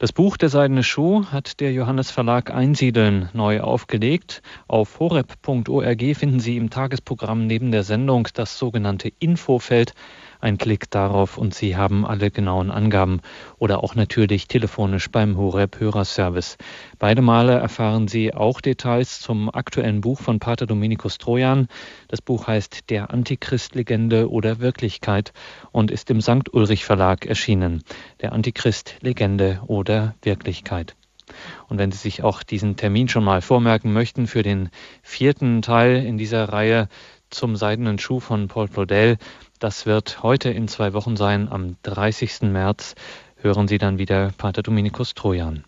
Das 0.00 0.14
Buch 0.14 0.38
Der 0.38 0.48
Seidene 0.48 0.82
Schuh 0.82 1.26
hat 1.26 1.60
der 1.60 1.74
Johannes 1.74 2.10
Verlag 2.10 2.50
Einsiedeln 2.50 3.28
neu 3.34 3.60
aufgelegt. 3.60 4.40
Auf 4.66 4.98
horeb.org 4.98 6.16
finden 6.16 6.40
Sie 6.40 6.56
im 6.56 6.70
Tagesprogramm 6.70 7.46
neben 7.46 7.70
der 7.70 7.82
Sendung 7.82 8.26
das 8.32 8.58
sogenannte 8.58 9.12
Infofeld 9.18 9.92
ein 10.40 10.58
Klick 10.58 10.90
darauf 10.90 11.38
und 11.38 11.54
Sie 11.54 11.76
haben 11.76 12.06
alle 12.06 12.30
genauen 12.30 12.70
Angaben 12.70 13.20
oder 13.58 13.84
auch 13.84 13.94
natürlich 13.94 14.48
telefonisch 14.48 15.10
beim 15.10 15.36
Horeb 15.36 15.78
Hörerservice. 15.78 16.56
Beide 16.98 17.22
Male 17.22 17.58
erfahren 17.58 18.08
Sie 18.08 18.34
auch 18.34 18.60
Details 18.60 19.20
zum 19.20 19.52
aktuellen 19.52 20.00
Buch 20.00 20.20
von 20.20 20.38
Pater 20.38 20.66
Dominikus 20.66 21.18
Trojan. 21.18 21.68
Das 22.08 22.22
Buch 22.22 22.46
heißt 22.46 22.90
Der 22.90 23.10
Antichrist-Legende 23.10 24.30
oder 24.30 24.60
Wirklichkeit 24.60 25.32
und 25.72 25.90
ist 25.90 26.10
im 26.10 26.20
St. 26.20 26.52
Ulrich 26.52 26.84
Verlag 26.84 27.26
erschienen. 27.26 27.82
Der 28.20 28.32
Antichrist, 28.32 28.96
Legende 29.00 29.60
oder 29.66 30.14
Wirklichkeit. 30.22 30.96
Und 31.68 31.78
wenn 31.78 31.92
Sie 31.92 31.98
sich 31.98 32.22
auch 32.22 32.42
diesen 32.42 32.76
Termin 32.76 33.08
schon 33.08 33.24
mal 33.24 33.40
vormerken 33.42 33.92
möchten 33.92 34.26
für 34.26 34.42
den 34.42 34.70
vierten 35.02 35.62
Teil 35.62 36.04
in 36.04 36.18
dieser 36.18 36.48
Reihe 36.48 36.88
zum 37.30 37.56
seidenen 37.56 37.98
Schuh 37.98 38.20
von 38.20 38.48
Paul 38.48 38.68
Claudel, 38.68 39.16
das 39.58 39.86
wird 39.86 40.22
heute 40.22 40.50
in 40.50 40.68
zwei 40.68 40.92
Wochen 40.92 41.16
sein. 41.16 41.48
Am 41.50 41.76
30. 41.82 42.42
März 42.42 42.94
hören 43.40 43.68
Sie 43.68 43.78
dann 43.78 43.98
wieder 43.98 44.30
Pater 44.36 44.62
Dominikus 44.62 45.14
Trojan. 45.14 45.64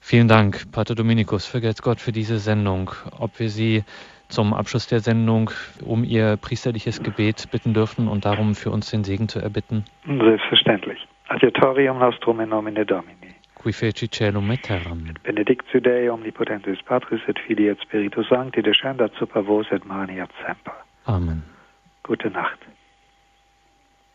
Vielen 0.00 0.28
Dank, 0.28 0.72
Pater 0.72 0.94
Dominikus, 0.94 1.46
vergelt's 1.46 1.82
Gott 1.82 2.00
für 2.00 2.12
diese 2.12 2.38
Sendung. 2.38 2.90
Ob 3.18 3.38
wir 3.38 3.50
Sie 3.50 3.84
zum 4.28 4.54
Abschluss 4.54 4.86
der 4.86 5.00
Sendung 5.00 5.50
um 5.84 6.04
Ihr 6.04 6.36
priesterliches 6.36 7.02
Gebet 7.02 7.50
bitten 7.50 7.74
dürfen 7.74 8.08
und 8.08 8.24
darum 8.24 8.54
für 8.54 8.70
uns 8.70 8.90
den 8.90 9.04
Segen 9.04 9.28
zu 9.28 9.40
erbitten? 9.40 9.84
Selbstverständlich. 10.06 11.06
Adiutorium 11.28 11.98
nostrum 11.98 12.40
in 12.40 12.48
nomine 12.48 12.86
Domini. 12.86 13.34
Qui 13.60 13.72
feci 13.72 14.08
celum 14.08 14.50
et 14.52 14.62
terram. 14.62 15.02
Benedictio 15.22 15.80
Dei 15.80 16.08
omnipotentis 16.08 16.80
Patris 16.88 17.20
et 17.28 17.38
Filii 17.46 17.68
et 17.68 17.78
Spiritus 17.80 18.26
Sancti 18.28 18.62
descendat 18.62 19.12
super 19.18 19.42
vos 19.42 19.66
et 19.70 19.84
mani 19.84 20.18
et 20.18 20.32
semper. 20.46 20.72
Amen. 21.04 21.42
Gute 22.02 22.30
Nacht. 22.30 22.64